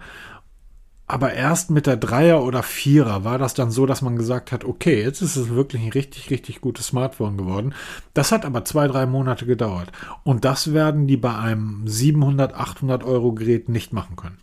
[1.06, 4.64] Aber erst mit der Dreier oder Vierer war das dann so, dass man gesagt hat,
[4.66, 7.74] okay, jetzt ist es wirklich ein richtig, richtig gutes Smartphone geworden.
[8.14, 9.92] Das hat aber zwei, drei Monate gedauert.
[10.24, 14.38] Und das werden die bei einem 700, 800 Euro Gerät nicht machen können.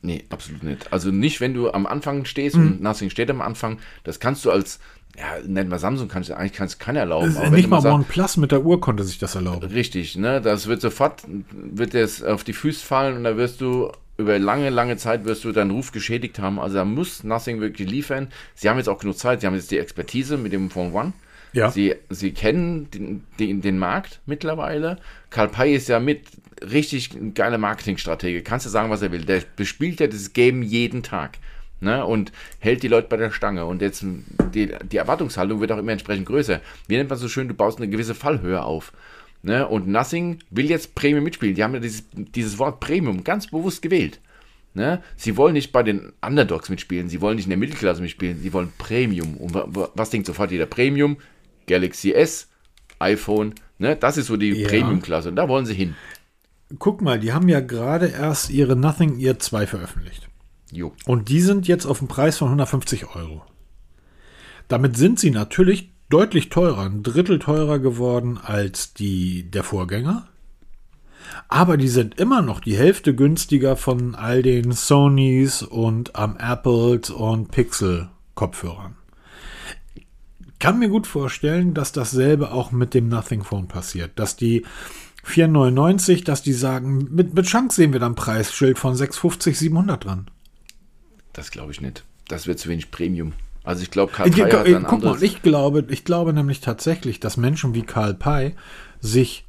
[0.00, 0.92] Nee, absolut nicht.
[0.92, 2.66] Also nicht, wenn du am Anfang stehst Mhm.
[2.66, 4.78] und Nothing steht am Anfang, das kannst du als,
[5.16, 7.36] ja, nennen wir Samsung, kannst du eigentlich kannst keiner erlauben.
[7.36, 9.68] Aber wenn nicht mal OnePlus mit der Uhr konnte sich das erlauben.
[9.68, 10.40] Richtig, ne?
[10.40, 11.22] Das wird sofort,
[11.52, 15.44] wird es auf die Füße fallen und da wirst du über lange, lange Zeit wirst
[15.44, 16.58] du deinen Ruf geschädigt haben.
[16.58, 18.28] Also da muss Nothing wirklich liefern.
[18.54, 21.12] Sie haben jetzt auch genug Zeit, sie haben jetzt die Expertise mit dem Phone One.
[21.52, 21.70] Ja.
[21.70, 24.98] Sie, sie kennen den, den, den Markt mittlerweile.
[25.30, 26.22] Karl Pei ist ja mit
[26.62, 28.42] richtig ein geiler Marketingstratege.
[28.42, 29.24] Kannst du sagen, was er will.
[29.24, 31.38] Der bespielt ja das Game jeden Tag.
[31.84, 33.66] Ne, und hält die Leute bei der Stange.
[33.66, 34.02] Und jetzt
[34.54, 36.62] die, die Erwartungshaltung wird auch immer entsprechend größer.
[36.88, 38.94] Wie nennt man so schön, du baust eine gewisse Fallhöhe auf.
[39.42, 39.68] Ne?
[39.68, 41.54] Und Nothing will jetzt Premium mitspielen.
[41.54, 44.18] Die haben ja dieses, dieses Wort Premium ganz bewusst gewählt.
[44.72, 45.02] Ne?
[45.16, 48.54] Sie wollen nicht bei den Underdogs mitspielen, sie wollen nicht in der Mittelklasse mitspielen, sie
[48.54, 49.36] wollen Premium.
[49.36, 49.54] Und
[49.94, 50.64] was denkt sofort jeder?
[50.64, 51.18] Premium,
[51.66, 52.48] Galaxy S,
[52.98, 53.94] iPhone, ne?
[53.94, 54.68] das ist so die ja.
[54.68, 55.94] Premium-Klasse und da wollen sie hin.
[56.78, 60.28] Guck mal, die haben ja gerade erst ihre Nothing Ear 2 veröffentlicht.
[60.74, 60.92] Jo.
[61.06, 63.42] Und die sind jetzt auf dem Preis von 150 Euro.
[64.68, 70.26] Damit sind sie natürlich deutlich teurer, ein Drittel teurer geworden als die der Vorgänger.
[71.48, 77.10] Aber die sind immer noch die Hälfte günstiger von all den Sonys und ähm, Apples
[77.10, 78.96] und Pixel Kopfhörern.
[80.58, 84.64] Kann mir gut vorstellen, dass dasselbe auch mit dem Nothing Phone passiert, dass die
[85.26, 90.26] 4,99, dass die sagen, mit, mit Chance sehen wir dann Preisschild von 6,50, 700 dran.
[91.34, 92.04] Das glaube ich nicht.
[92.28, 93.34] Das wird zu wenig Premium.
[93.64, 97.20] Also ich glaube, Karl Pei hat dann Guck mal, ich glaube, ich glaube nämlich tatsächlich,
[97.20, 98.54] dass Menschen wie Karl Pei
[99.00, 99.46] sich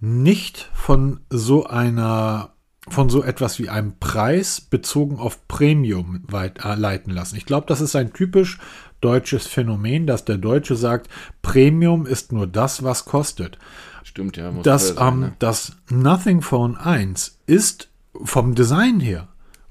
[0.00, 2.54] nicht von so einer
[2.88, 7.36] von so etwas wie einem Preis bezogen auf Premium weit, äh, leiten lassen.
[7.36, 8.58] Ich glaube, das ist ein typisch
[9.00, 11.08] deutsches Phänomen, dass der Deutsche sagt,
[11.42, 13.58] Premium ist nur das, was kostet.
[14.02, 14.50] Stimmt, ja.
[14.50, 15.32] Muss das, sein, ähm, ne?
[15.38, 17.90] das Nothing Phone 1 ist
[18.24, 19.28] vom Design her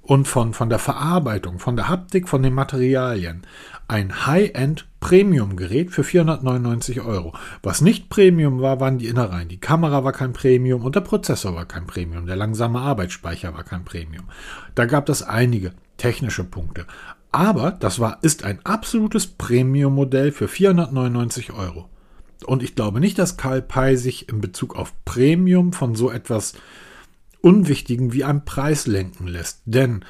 [0.09, 3.43] und von, von der Verarbeitung, von der Haptik, von den Materialien
[3.87, 7.33] ein High-End Premium-Gerät für 499 Euro.
[7.61, 9.49] Was nicht Premium war, waren die Innereien.
[9.49, 12.25] Die Kamera war kein Premium und der Prozessor war kein Premium.
[12.25, 14.25] Der langsame Arbeitsspeicher war kein Premium.
[14.73, 16.87] Da gab es einige technische Punkte.
[17.31, 21.87] Aber das war, ist ein absolutes Premium-Modell für 499 Euro.
[22.47, 26.55] Und ich glaube nicht, dass Karl Pei sich in Bezug auf Premium von so etwas
[27.41, 29.61] Unwichtigen wie einem Preis lenken lässt.
[29.65, 30.05] Denn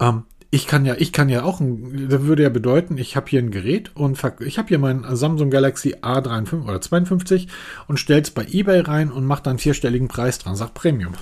[0.00, 3.28] ähm, ich kann ja, ich kann ja auch, ein, das würde ja bedeuten, ich habe
[3.28, 7.48] hier ein Gerät und ich habe hier mein Samsung Galaxy A53 oder 52
[7.86, 11.14] und stelle es bei eBay rein und mache dann vierstelligen Preis dran, sagt Premium.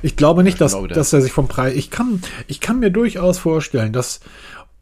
[0.00, 1.74] Ich glaube nicht, dass, dass er sich vom Preis.
[1.74, 4.20] Ich kann, ich kann mir durchaus vorstellen, dass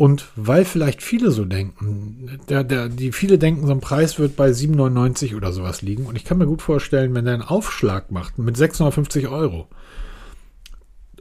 [0.01, 4.35] und weil vielleicht viele so denken, der, der, die viele denken, so ein Preis wird
[4.35, 6.06] bei 7,99 oder sowas liegen.
[6.06, 9.68] Und ich kann mir gut vorstellen, wenn der einen Aufschlag macht mit 650 Euro.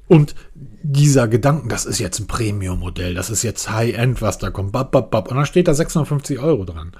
[0.07, 4.71] Und dieser Gedanken, das ist jetzt ein Premium-Modell, das ist jetzt High-End, was da kommt,
[4.71, 6.93] bap, bap, bap, und dann steht da 650 Euro dran.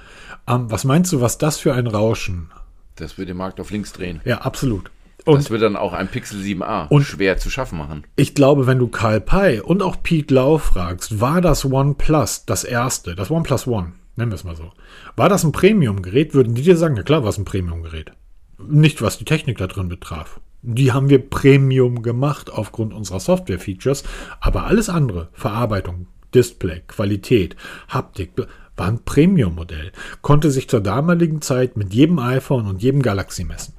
[0.50, 2.52] Ähm, was meinst du, was das für ein Rauschen?
[2.98, 4.20] Das würde den Markt auf links drehen.
[4.26, 4.92] Ja, absolut.
[5.32, 8.04] Und das wird dann auch ein Pixel 7a und schwer zu schaffen machen.
[8.16, 12.64] Ich glaube, wenn du Karl Pei und auch Pete Lau fragst, war das OnePlus das
[12.64, 14.72] erste, das OnePlus One, nennen wir es mal so,
[15.16, 18.12] war das ein Premium-Gerät, würden die dir sagen, ja klar, war es ein Premium-Gerät.
[18.58, 20.40] Nicht, was die Technik da drin betraf.
[20.62, 24.04] Die haben wir Premium gemacht aufgrund unserer Software-Features,
[24.42, 27.56] aber alles andere, Verarbeitung, Display, Qualität,
[27.88, 28.32] Haptik,
[28.76, 29.92] war ein Premium-Modell.
[30.22, 33.74] Konnte sich zur damaligen Zeit mit jedem iPhone und jedem Galaxy messen.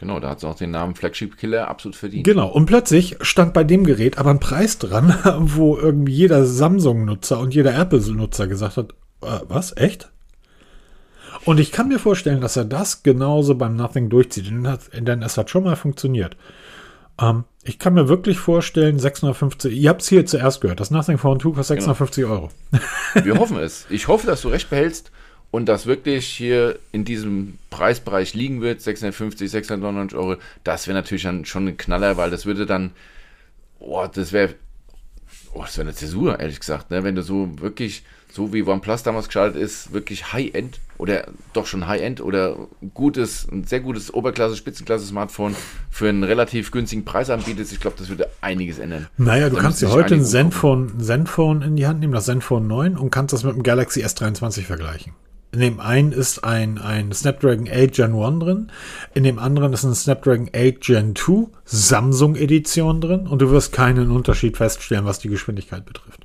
[0.00, 2.24] Genau, da hat es auch den Namen Flagship Killer absolut verdient.
[2.24, 7.38] Genau, und plötzlich stand bei dem Gerät aber ein Preis dran, wo irgendwie jeder Samsung-Nutzer
[7.38, 10.08] und jeder Apple-Nutzer gesagt hat, äh, was, echt?
[11.44, 15.50] Und ich kann mir vorstellen, dass er das genauso beim Nothing durchzieht, denn es hat
[15.50, 16.34] schon mal funktioniert.
[17.20, 21.18] Ähm, ich kann mir wirklich vorstellen, 650, ihr habt es hier zuerst gehört, das Nothing
[21.18, 22.34] Phone 2 kostet 650 genau.
[22.34, 22.50] Euro.
[23.22, 23.84] Wir hoffen es.
[23.90, 25.12] Ich hoffe, dass du recht behältst
[25.50, 31.24] und das wirklich hier in diesem Preisbereich liegen wird, 650, 699 Euro, das wäre natürlich
[31.24, 32.92] dann schon ein Knaller, weil das würde dann,
[33.80, 34.54] oh, das wäre,
[35.52, 37.02] oh, das wäre eine Zäsur, ehrlich gesagt, ne?
[37.02, 41.88] wenn du so wirklich, so wie OnePlus damals geschaltet ist, wirklich High-End oder doch schon
[41.88, 45.56] High-End oder gutes, ein sehr gutes Oberklasse, Spitzenklasse-Smartphone
[45.90, 49.08] für einen relativ günstigen Preis anbietet, ich glaube, das würde einiges ändern.
[49.16, 52.64] Naja, du da kannst dir heute ein Zenfone, Zenfone in die Hand nehmen, das Zenfone
[52.68, 55.12] 9 und kannst das mit dem Galaxy S23 vergleichen.
[55.52, 58.72] In dem einen ist ein, ein Snapdragon 8 Gen 1 drin,
[59.14, 63.72] in dem anderen ist ein Snapdragon 8 Gen 2 Samsung Edition drin und du wirst
[63.72, 66.24] keinen Unterschied feststellen, was die Geschwindigkeit betrifft.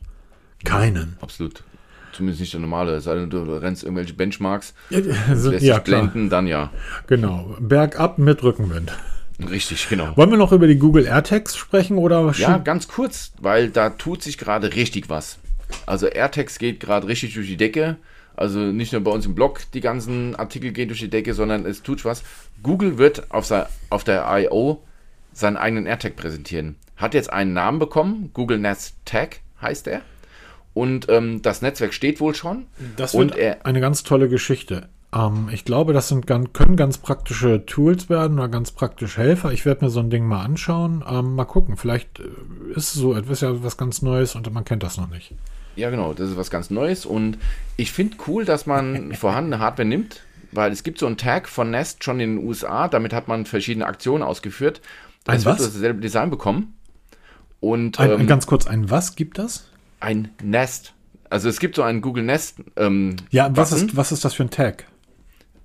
[0.63, 1.17] Keinen.
[1.21, 1.63] Absolut.
[2.11, 2.95] Zumindest nicht der normale.
[2.95, 6.71] Es sei denn, du rennst irgendwelche Benchmarks, ja, also, lässt ja, blenden, dann ja.
[7.07, 7.55] Genau.
[7.59, 8.93] Bergab mit Rückenwind.
[9.49, 10.15] Richtig, genau.
[10.15, 12.31] Wollen wir noch über die Google AirTags sprechen oder?
[12.37, 15.39] Ja, ganz kurz, weil da tut sich gerade richtig was.
[15.85, 17.97] Also AirTags geht gerade richtig durch die Decke.
[18.37, 21.65] Also nicht nur bei uns im Blog die ganzen Artikel gehen durch die Decke, sondern
[21.65, 22.23] es tut was.
[22.63, 23.51] Google wird auf,
[23.89, 24.81] auf der I.O.
[25.33, 26.75] seinen eigenen AirTag präsentieren.
[26.97, 30.01] Hat jetzt einen Namen bekommen, Google Nest Tag heißt er.
[30.73, 32.65] Und ähm, das Netzwerk steht wohl schon.
[32.97, 34.89] Das und wird er, eine ganz tolle Geschichte.
[35.13, 39.53] Ähm, ich glaube, das sind können ganz praktische Tools werden oder ganz praktische Helfer.
[39.53, 41.03] Ich werde mir so ein Ding mal anschauen.
[41.09, 41.77] Ähm, mal gucken.
[41.77, 42.23] Vielleicht äh,
[42.75, 45.33] ist so etwas ja was ganz Neues und man kennt das noch nicht.
[45.75, 47.37] Ja, genau, das ist was ganz Neues und
[47.77, 50.21] ich finde cool, dass man vorhandene Hardware nimmt,
[50.51, 53.45] weil es gibt so einen Tag von Nest schon in den USA, damit hat man
[53.45, 54.81] verschiedene Aktionen ausgeführt.
[55.27, 55.73] Ein Es wird was?
[55.73, 56.73] dasselbe Design bekommen
[57.59, 59.69] und Ein, ähm, ganz kurz, ein was gibt das?
[59.99, 60.93] ein Nest.
[61.29, 62.57] Also es gibt so einen Google Nest.
[62.75, 63.87] Ähm, Ja, was Button.
[63.89, 64.85] ist, was ist das für ein Tag?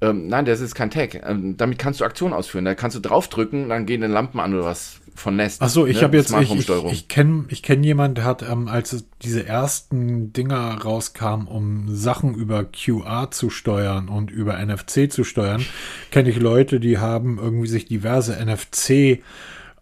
[0.01, 1.15] Ähm, nein, das ist kein Tag.
[1.27, 2.65] Ähm, damit kannst du Aktionen ausführen.
[2.65, 5.63] Da kannst du draufdrücken, dann gehen dann Lampen an oder was von Nest.
[5.63, 6.03] Ach so, ich ne?
[6.03, 9.47] habe jetzt, ich, ich, ich kenne ich kenn jemanden, der hat, ähm, als es diese
[9.47, 15.65] ersten Dinger rauskamen, um Sachen über QR zu steuern und über NFC zu steuern,
[16.11, 19.21] kenne ich Leute, die haben irgendwie sich diverse NFC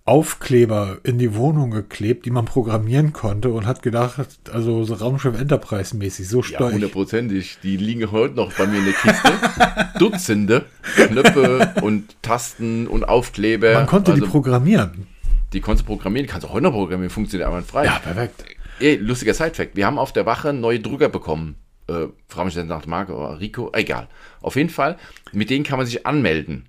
[0.08, 5.38] Aufkleber in die Wohnung geklebt, die man programmieren konnte und hat gedacht, also so Raumschiff
[5.38, 6.74] Enterprise mäßig, so Ja, steuer ich.
[6.76, 7.58] hundertprozentig.
[7.62, 9.32] Die liegen heute noch bei mir in der Kiste.
[9.98, 10.64] Dutzende
[10.96, 13.74] Knöpfe und Tasten und Aufkleber.
[13.74, 15.06] Man konnte also, die programmieren.
[15.52, 16.26] Die konntest du programmieren.
[16.26, 17.10] Die kannst du auch heute noch programmieren.
[17.10, 17.84] Funktioniert aber frei.
[17.84, 18.44] Ja, perfekt.
[18.80, 19.76] Ey, lustiger Sidefact.
[19.76, 21.56] Wir haben auf der Wache neue Drucker bekommen.
[21.88, 23.70] Äh, frage mich nicht nach Marke oder Rico.
[23.72, 24.08] Egal.
[24.40, 24.98] Auf jeden Fall,
[25.32, 26.66] mit denen kann man sich anmelden.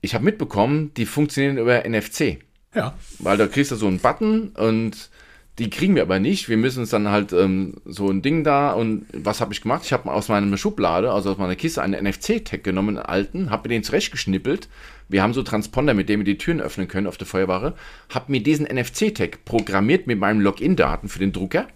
[0.00, 2.38] Ich habe mitbekommen, die funktionieren über NFC.
[2.74, 2.94] Ja.
[3.18, 5.10] Weil da kriegst du so einen Button und
[5.58, 6.48] die kriegen wir aber nicht.
[6.48, 9.82] Wir müssen uns dann halt ähm, so ein Ding da und was habe ich gemacht?
[9.84, 13.68] Ich habe aus meiner Schublade, also aus meiner Kiste, einen NFC-Tag genommen, einen alten, habe
[13.68, 14.68] mir den zurechtgeschnippelt.
[15.08, 17.74] Wir haben so Transponder, mit denen wir die Türen öffnen können auf der Feuerwache.
[18.12, 21.68] Habe mir diesen NFC-Tag programmiert mit meinen Login-Daten für den Drucker.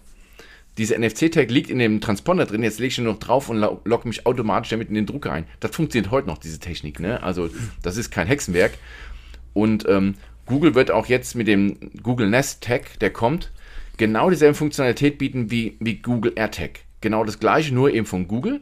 [0.77, 3.81] Dieser NFC-Tag liegt in dem Transponder drin, jetzt lege ich ihn noch drauf und lo-
[3.83, 5.45] logge mich automatisch damit in den Drucker ein.
[5.59, 6.99] Das funktioniert heute noch, diese Technik.
[6.99, 7.21] Ne?
[7.23, 7.49] Also
[7.81, 8.73] das ist kein Hexenwerk.
[9.53, 13.51] Und ähm, Google wird auch jetzt mit dem Google Nest Tag, der kommt,
[14.01, 16.79] genau dieselbe Funktionalität bieten wie, wie Google AirTag.
[17.01, 18.61] Genau das gleiche, nur eben von Google.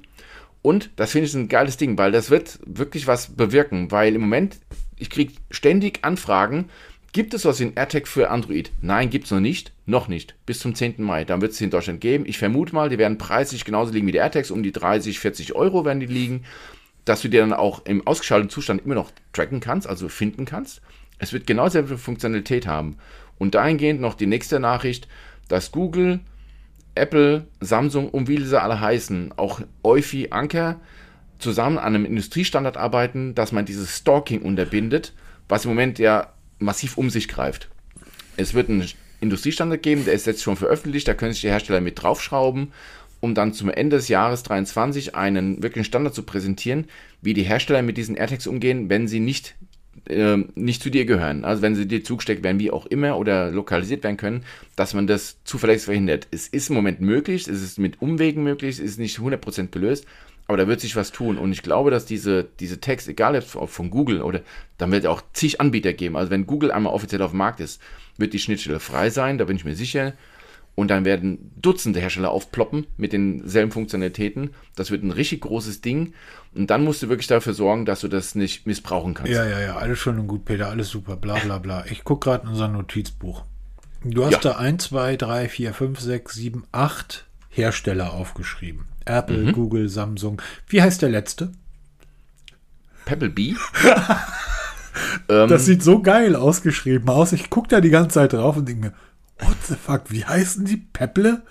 [0.61, 4.19] Und das finde ich ein geiles Ding, weil das wird wirklich was bewirken, weil im
[4.19, 4.57] Moment,
[4.97, 6.65] ich kriege ständig Anfragen,
[7.13, 8.73] gibt es was in AirTag für Android?
[8.81, 10.95] Nein, gibt es noch nicht, noch nicht, bis zum 10.
[10.97, 11.23] Mai.
[11.23, 12.25] Dann wird es in Deutschland geben.
[12.27, 15.55] Ich vermute mal, die werden preislich genauso liegen wie die AirTags, um die 30, 40
[15.55, 16.43] Euro werden die liegen,
[17.05, 20.81] dass du dir dann auch im ausgeschalteten Zustand immer noch tracken kannst, also finden kannst.
[21.17, 22.97] Es wird genau dieselbe Funktionalität haben.
[23.37, 25.07] Und dahingehend noch die nächste Nachricht,
[25.49, 26.21] dass Google,
[26.95, 30.79] Apple, Samsung und wie sie alle heißen, auch Eufy, Anker,
[31.39, 35.13] zusammen an einem Industriestandard arbeiten, dass man dieses Stalking unterbindet,
[35.47, 37.69] was im Moment ja massiv um sich greift.
[38.37, 38.87] Es wird einen
[39.21, 42.71] Industriestandard geben, der ist jetzt schon veröffentlicht, da können sich die Hersteller mit draufschrauben,
[43.21, 46.85] um dann zum Ende des Jahres 23 einen wirklichen Standard zu präsentieren,
[47.21, 49.55] wie die Hersteller mit diesen AirTags umgehen, wenn sie nicht
[50.07, 51.45] ähm, nicht zu dir gehören.
[51.45, 54.43] Also wenn sie dir zugesteckt werden, wie auch immer, oder lokalisiert werden können,
[54.75, 56.27] dass man das zuverlässig verhindert.
[56.31, 60.05] Es ist im Moment möglich, es ist mit Umwegen möglich, es ist nicht 100% gelöst,
[60.47, 61.37] aber da wird sich was tun.
[61.37, 64.41] Und ich glaube, dass diese, diese Tags, egal ob von Google oder,
[64.77, 66.15] dann wird es auch zig Anbieter geben.
[66.15, 67.81] Also wenn Google einmal offiziell auf dem Markt ist,
[68.17, 70.13] wird die Schnittstelle frei sein, da bin ich mir sicher.
[70.79, 74.51] Und dann werden Dutzende Hersteller aufploppen mit denselben Funktionalitäten.
[74.75, 76.13] Das wird ein richtig großes Ding.
[76.55, 79.31] Und dann musst du wirklich dafür sorgen, dass du das nicht missbrauchen kannst.
[79.31, 81.85] Ja, ja, ja, alles schön und gut, Peter, alles super, bla bla bla.
[81.89, 83.43] Ich gucke gerade in unser Notizbuch.
[84.03, 84.39] Du hast Ja.
[84.39, 88.85] da 1, 2, 3, 4, 5, 6, 7, 8 Hersteller aufgeschrieben.
[89.05, 90.41] Apple, Google, Samsung.
[90.67, 91.51] Wie heißt der letzte?
[93.05, 93.55] Pebblebee?
[95.29, 97.33] ähm, Das sieht so geil ausgeschrieben aus.
[97.33, 98.93] Ich gucke da die ganze Zeit drauf und denke mir,
[99.39, 100.77] what the fuck, wie heißen die?
[100.77, 101.41] Pepple?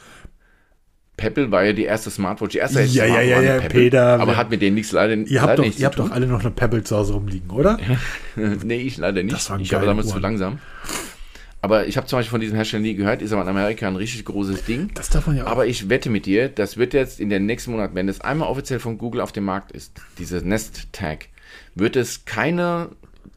[1.16, 3.60] Pebble war ja die erste Smartwatch, die erste Ja, ja, ja, war ja.
[3.68, 6.02] Peter, Aber hat mit denen nichts leider, Ihr habt, leider doch, nichts ihr habt zu
[6.02, 7.76] doch alle noch eine Pebble zu Hause rumliegen, oder?
[8.64, 9.34] nee, ich leider nicht.
[9.34, 10.22] Das waren ich war damals zu Uhren.
[10.22, 10.58] langsam.
[11.60, 13.96] Aber ich habe zum Beispiel von diesem Hersteller nie gehört, ist aber in Amerika ein
[13.96, 14.90] richtig großes Ding.
[14.94, 15.50] Das darf man ja auch.
[15.50, 18.48] Aber ich wette mit dir, das wird jetzt in den nächsten Monaten, wenn es einmal
[18.48, 21.26] offiziell von Google auf dem Markt ist, dieses Nest Tag,
[21.74, 22.90] wird es keine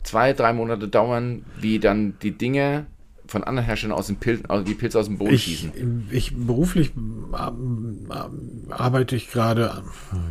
[0.03, 2.85] zwei, drei Monate dauern, wie dann die Dinge
[3.31, 6.09] von anderen Herstellern aus dem Pilz, also die Pilze aus dem Boden ich, schießen.
[6.11, 9.71] ich beruflich ähm, ähm, arbeite ich gerade,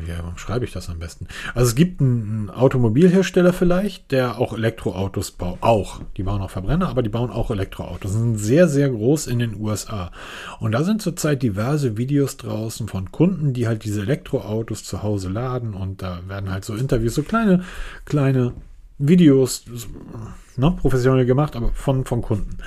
[0.06, 1.26] ja, warum schreibe ich das am besten?
[1.54, 5.58] Also es gibt einen Automobilhersteller vielleicht, der auch Elektroautos baut.
[5.62, 6.02] Auch.
[6.18, 8.12] Die bauen auch Verbrenner, aber die bauen auch Elektroautos.
[8.12, 10.12] Sind sehr, sehr groß in den USA.
[10.58, 15.30] Und da sind zurzeit diverse Videos draußen von Kunden, die halt diese Elektroautos zu Hause
[15.30, 17.64] laden und da werden halt so Interviews, so kleine,
[18.04, 18.52] kleine
[18.98, 19.64] Videos,
[20.60, 22.58] ne, professionell gemacht, aber von, von Kunden.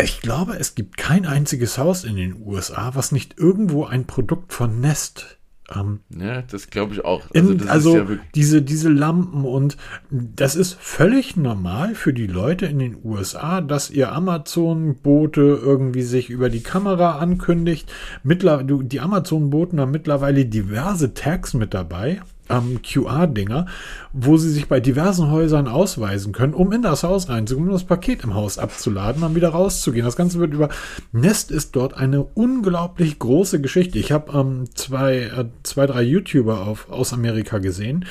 [0.00, 4.52] Ich glaube, es gibt kein einziges Haus in den USA, was nicht irgendwo ein Produkt
[4.52, 5.38] von Nest
[5.74, 7.22] Ähm, ja, das glaube ich auch.
[7.34, 9.76] Also, in, also ja diese, diese Lampen und
[10.10, 16.30] das ist völlig normal für die Leute in den USA, dass ihr Amazon-Bote irgendwie sich
[16.30, 17.92] über die Kamera ankündigt.
[18.22, 22.22] Mittler, die Amazon-Boten haben mittlerweile diverse Tags mit dabei
[22.52, 23.66] ähm, QR-Dinger,
[24.12, 27.84] wo sie sich bei diversen Häusern ausweisen können, um in das Haus reinzukommen, um das
[27.84, 30.04] Paket im Haus abzuladen, dann wieder rauszugehen.
[30.04, 30.68] Das Ganze wird über
[31.12, 33.98] Nest ist dort eine unglaublich große Geschichte.
[33.98, 38.04] Ich habe ähm, zwei, äh, zwei, drei YouTuber auf, aus Amerika gesehen,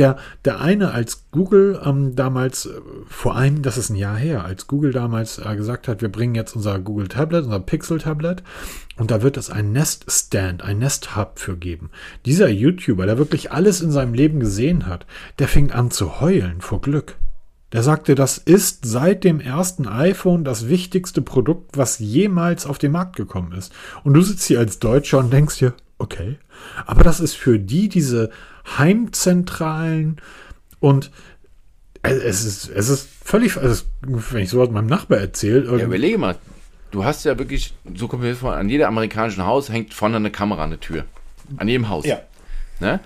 [0.00, 0.16] der,
[0.46, 2.70] der eine, als Google ähm, damals, äh,
[3.06, 6.34] vor allem, das ist ein Jahr her, als Google damals äh, gesagt hat, wir bringen
[6.34, 8.42] jetzt unser Google Tablet, unser Pixel Tablet
[8.96, 11.90] und da wird es ein Nest Stand, ein Nest Hub für geben.
[12.24, 15.06] Dieser YouTuber, der wirklich alles in seinem Leben gesehen hat,
[15.38, 17.16] der fing an zu heulen vor Glück.
[17.72, 22.90] Der sagte, das ist seit dem ersten iPhone das wichtigste Produkt, was jemals auf den
[22.90, 23.72] Markt gekommen ist.
[24.02, 26.38] Und du sitzt hier als Deutscher und denkst dir, okay.
[26.86, 28.30] Aber das ist für die diese
[28.78, 30.20] Heimzentralen
[30.78, 31.10] und
[32.02, 35.64] es ist, es ist völlig, also wenn ich sowas meinem Nachbar erzähle.
[35.78, 36.36] Ja, überlege mal,
[36.90, 40.30] du hast ja wirklich, so kommt mir vor, an jedem amerikanischen Haus hängt vorne eine
[40.30, 41.04] Kamera an der Tür.
[41.56, 42.06] An jedem Haus.
[42.06, 42.20] Ja.
[42.78, 43.00] Ne?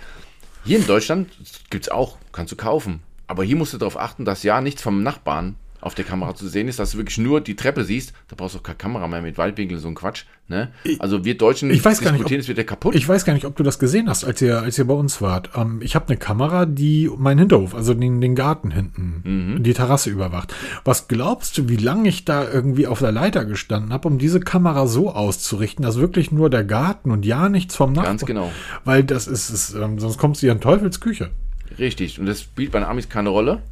[0.64, 1.30] Hier in Deutschland
[1.70, 3.00] gibt es auch, kannst du kaufen.
[3.26, 6.48] Aber hier musst du darauf achten, dass ja nichts vom Nachbarn auf der Kamera zu
[6.48, 9.06] sehen ist, dass du wirklich nur die Treppe siehst, da brauchst du auch keine Kamera
[9.06, 10.24] mehr mit Waldwinkel, so ein Quatsch.
[10.48, 10.70] Ne?
[10.98, 12.94] Also wir Deutschen ich weiß gar nicht, ob, es wird ja kaputt.
[12.94, 15.20] Ich weiß gar nicht, ob du das gesehen hast, als ihr, als ihr bei uns
[15.20, 15.51] wart.
[15.55, 19.62] Ähm, ich habe eine Kamera, die meinen Hinterhof, also den, den Garten hinten, mhm.
[19.62, 20.55] die Terrasse überwacht.
[20.85, 24.40] Was glaubst du, wie lange ich da irgendwie auf der Leiter gestanden habe, um diese
[24.40, 28.16] Kamera so auszurichten, dass wirklich nur der Garten und ja nichts vom Nachbarn.
[28.16, 28.52] Ganz genau.
[28.85, 31.31] Weil das ist, ist ähm, sonst kommst du hier in Teufelsküche.
[31.78, 32.20] Richtig.
[32.20, 33.62] Und das spielt bei den Amis keine Rolle.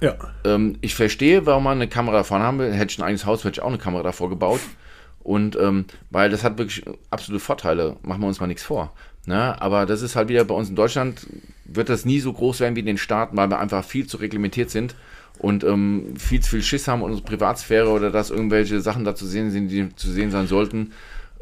[0.00, 0.16] Ja.
[0.44, 2.72] Ähm, ich verstehe, warum man eine Kamera davor haben will.
[2.72, 4.60] Hätte ich ein eigenes Haus, hätte ich auch eine Kamera davor gebaut.
[5.22, 8.92] Und ähm, weil das hat wirklich absolute Vorteile, machen wir uns mal nichts vor.
[9.26, 9.60] Ne?
[9.60, 11.26] Aber das ist halt wieder bei uns in Deutschland,
[11.66, 14.16] wird das nie so groß werden wie in den Staaten, weil wir einfach viel zu
[14.16, 14.94] reglementiert sind
[15.38, 19.26] und ähm, viel zu viel Schiss haben, unsere Privatsphäre oder dass irgendwelche Sachen da zu
[19.26, 20.92] sehen sind, die zu sehen sein sollten.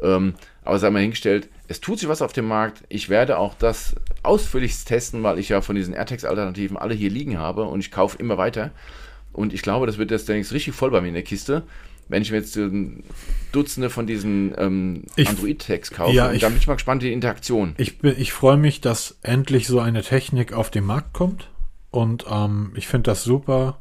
[0.01, 2.83] Ähm, aber sei mal hingestellt, es tut sich was auf dem Markt.
[2.89, 7.37] Ich werde auch das ausführlichst testen, weil ich ja von diesen AirTags-Alternativen alle hier liegen
[7.37, 8.71] habe und ich kaufe immer weiter.
[9.33, 11.63] Und ich glaube, das wird jetzt demnächst richtig voll bei mir in der Kiste.
[12.07, 12.59] Wenn ich mir jetzt
[13.51, 17.75] Dutzende von diesen ähm, Android-Tags kaufe, ja, ich, dann bin ich mal gespannt, die Interaktion.
[17.77, 21.49] Ich, ich freue mich, dass endlich so eine Technik auf den Markt kommt.
[21.91, 23.79] Und ähm, ich finde das super,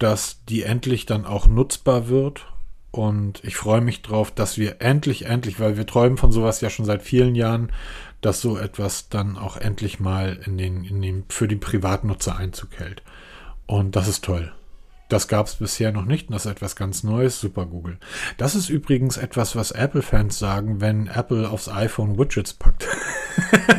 [0.00, 2.46] dass die endlich dann auch nutzbar wird
[2.94, 6.70] und ich freue mich drauf, dass wir endlich, endlich, weil wir träumen von sowas ja
[6.70, 7.72] schon seit vielen Jahren,
[8.20, 12.78] dass so etwas dann auch endlich mal in den, in den, für die Privatnutzer Einzug
[12.78, 13.02] hält.
[13.66, 14.52] Und das ist toll.
[15.14, 17.38] Das gab es bisher noch nicht und das ist etwas ganz Neues.
[17.38, 17.98] Super Google.
[18.36, 22.88] Das ist übrigens etwas, was Apple-Fans sagen, wenn Apple aufs iPhone Widgets packt.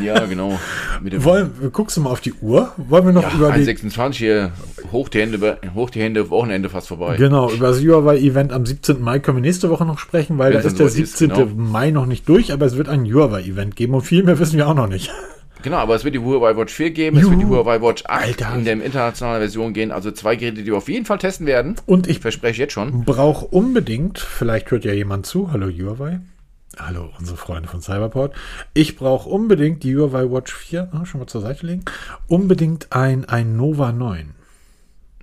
[0.02, 0.60] Ja, genau.
[1.02, 2.74] Wollen, guckst du mal auf die Uhr?
[2.76, 4.52] Wollen wir noch ja, über die 26 hier
[4.92, 7.16] hoch die Hände, hoch die Hände, Wochenende fast vorbei.
[7.16, 9.02] Genau, über das Huawei-Event am 17.
[9.02, 11.30] Mai können wir nächste Woche noch sprechen, weil Wenn da ist der 17.
[11.30, 11.52] Ist, genau.
[11.56, 14.68] Mai noch nicht durch, aber es wird ein Huawei-Event geben und viel mehr wissen wir
[14.68, 15.12] auch noch nicht.
[15.64, 17.26] Genau, aber es wird die Huawei Watch 4 geben, Juhu.
[17.26, 18.56] es wird die Huawei Watch 8 Alter.
[18.56, 19.92] in der internationalen Version gehen.
[19.92, 21.76] Also zwei Geräte, die wir auf jeden Fall testen werden.
[21.86, 23.04] Und ich verspreche jetzt schon.
[23.04, 26.20] Brauche unbedingt, vielleicht hört ja jemand zu, hallo Huawei.
[26.78, 28.36] Hallo, unsere Freunde von Cyberport.
[28.74, 31.86] Ich brauche unbedingt die Huawei Watch 4, ah, schon mal zur Seite legen,
[32.28, 34.36] unbedingt ein, ein Nova 9.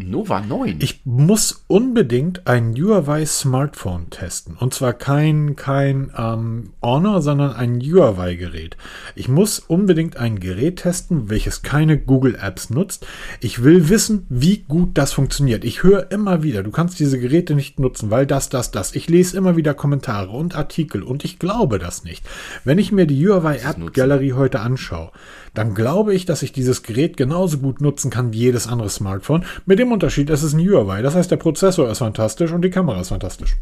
[0.02, 0.76] Nova 9.
[0.80, 4.56] Ich muss unbedingt ein Huawei Smartphone testen.
[4.56, 8.76] Und zwar kein, kein ähm, Honor, sondern ein Huawei-Gerät.
[9.14, 13.06] Ich muss unbedingt ein Gerät testen, welches keine Google Apps nutzt.
[13.40, 15.64] Ich will wissen, wie gut das funktioniert.
[15.64, 18.94] Ich höre immer wieder, du kannst diese Geräte nicht nutzen, weil das, das, das.
[18.94, 22.24] Ich lese immer wieder Kommentare und Artikel und ich glaube das nicht.
[22.64, 25.12] Wenn ich mir die Huawei App Gallery heute anschaue,
[25.54, 29.44] dann glaube ich, dass ich dieses Gerät genauso gut nutzen kann wie jedes andere Smartphone.
[29.66, 31.02] Mit dem Unterschied, es ist ein Huawei.
[31.02, 33.56] Das heißt, der Prozessor ist fantastisch und die Kamera ist fantastisch.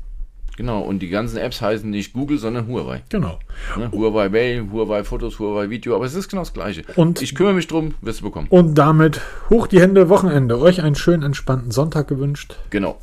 [0.57, 3.03] Genau, und die ganzen Apps heißen nicht Google, sondern Huawei.
[3.09, 3.39] Genau.
[3.79, 3.91] Ne?
[3.93, 6.83] Huawei Mail, Huawei Fotos, Huawei Video, aber es ist genau das Gleiche.
[6.97, 8.47] Und ich kümmere mich drum, wirst du bekommen.
[8.51, 10.61] Und damit hoch die Hände, Wochenende.
[10.61, 12.57] Euch einen schönen, entspannten Sonntag gewünscht.
[12.69, 12.99] Genau.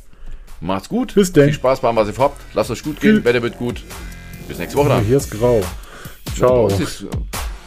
[0.60, 1.14] Macht's gut.
[1.14, 1.46] Bis denn.
[1.46, 2.40] Viel Spaß beim, was ihr habt.
[2.54, 3.24] Lasst euch gut gehen.
[3.24, 3.82] Wetter wird gut.
[4.46, 5.04] Bis nächste Woche dann.
[5.04, 5.60] Hier ist grau.
[6.36, 6.68] Ciao.
[6.68, 6.76] Ja,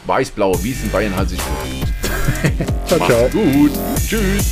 [0.06, 1.38] weiß-blau, wie es in Bayern halt sich
[2.86, 3.28] ciao, Macht's ciao.
[3.30, 3.72] gut.
[4.06, 4.44] Tschüss.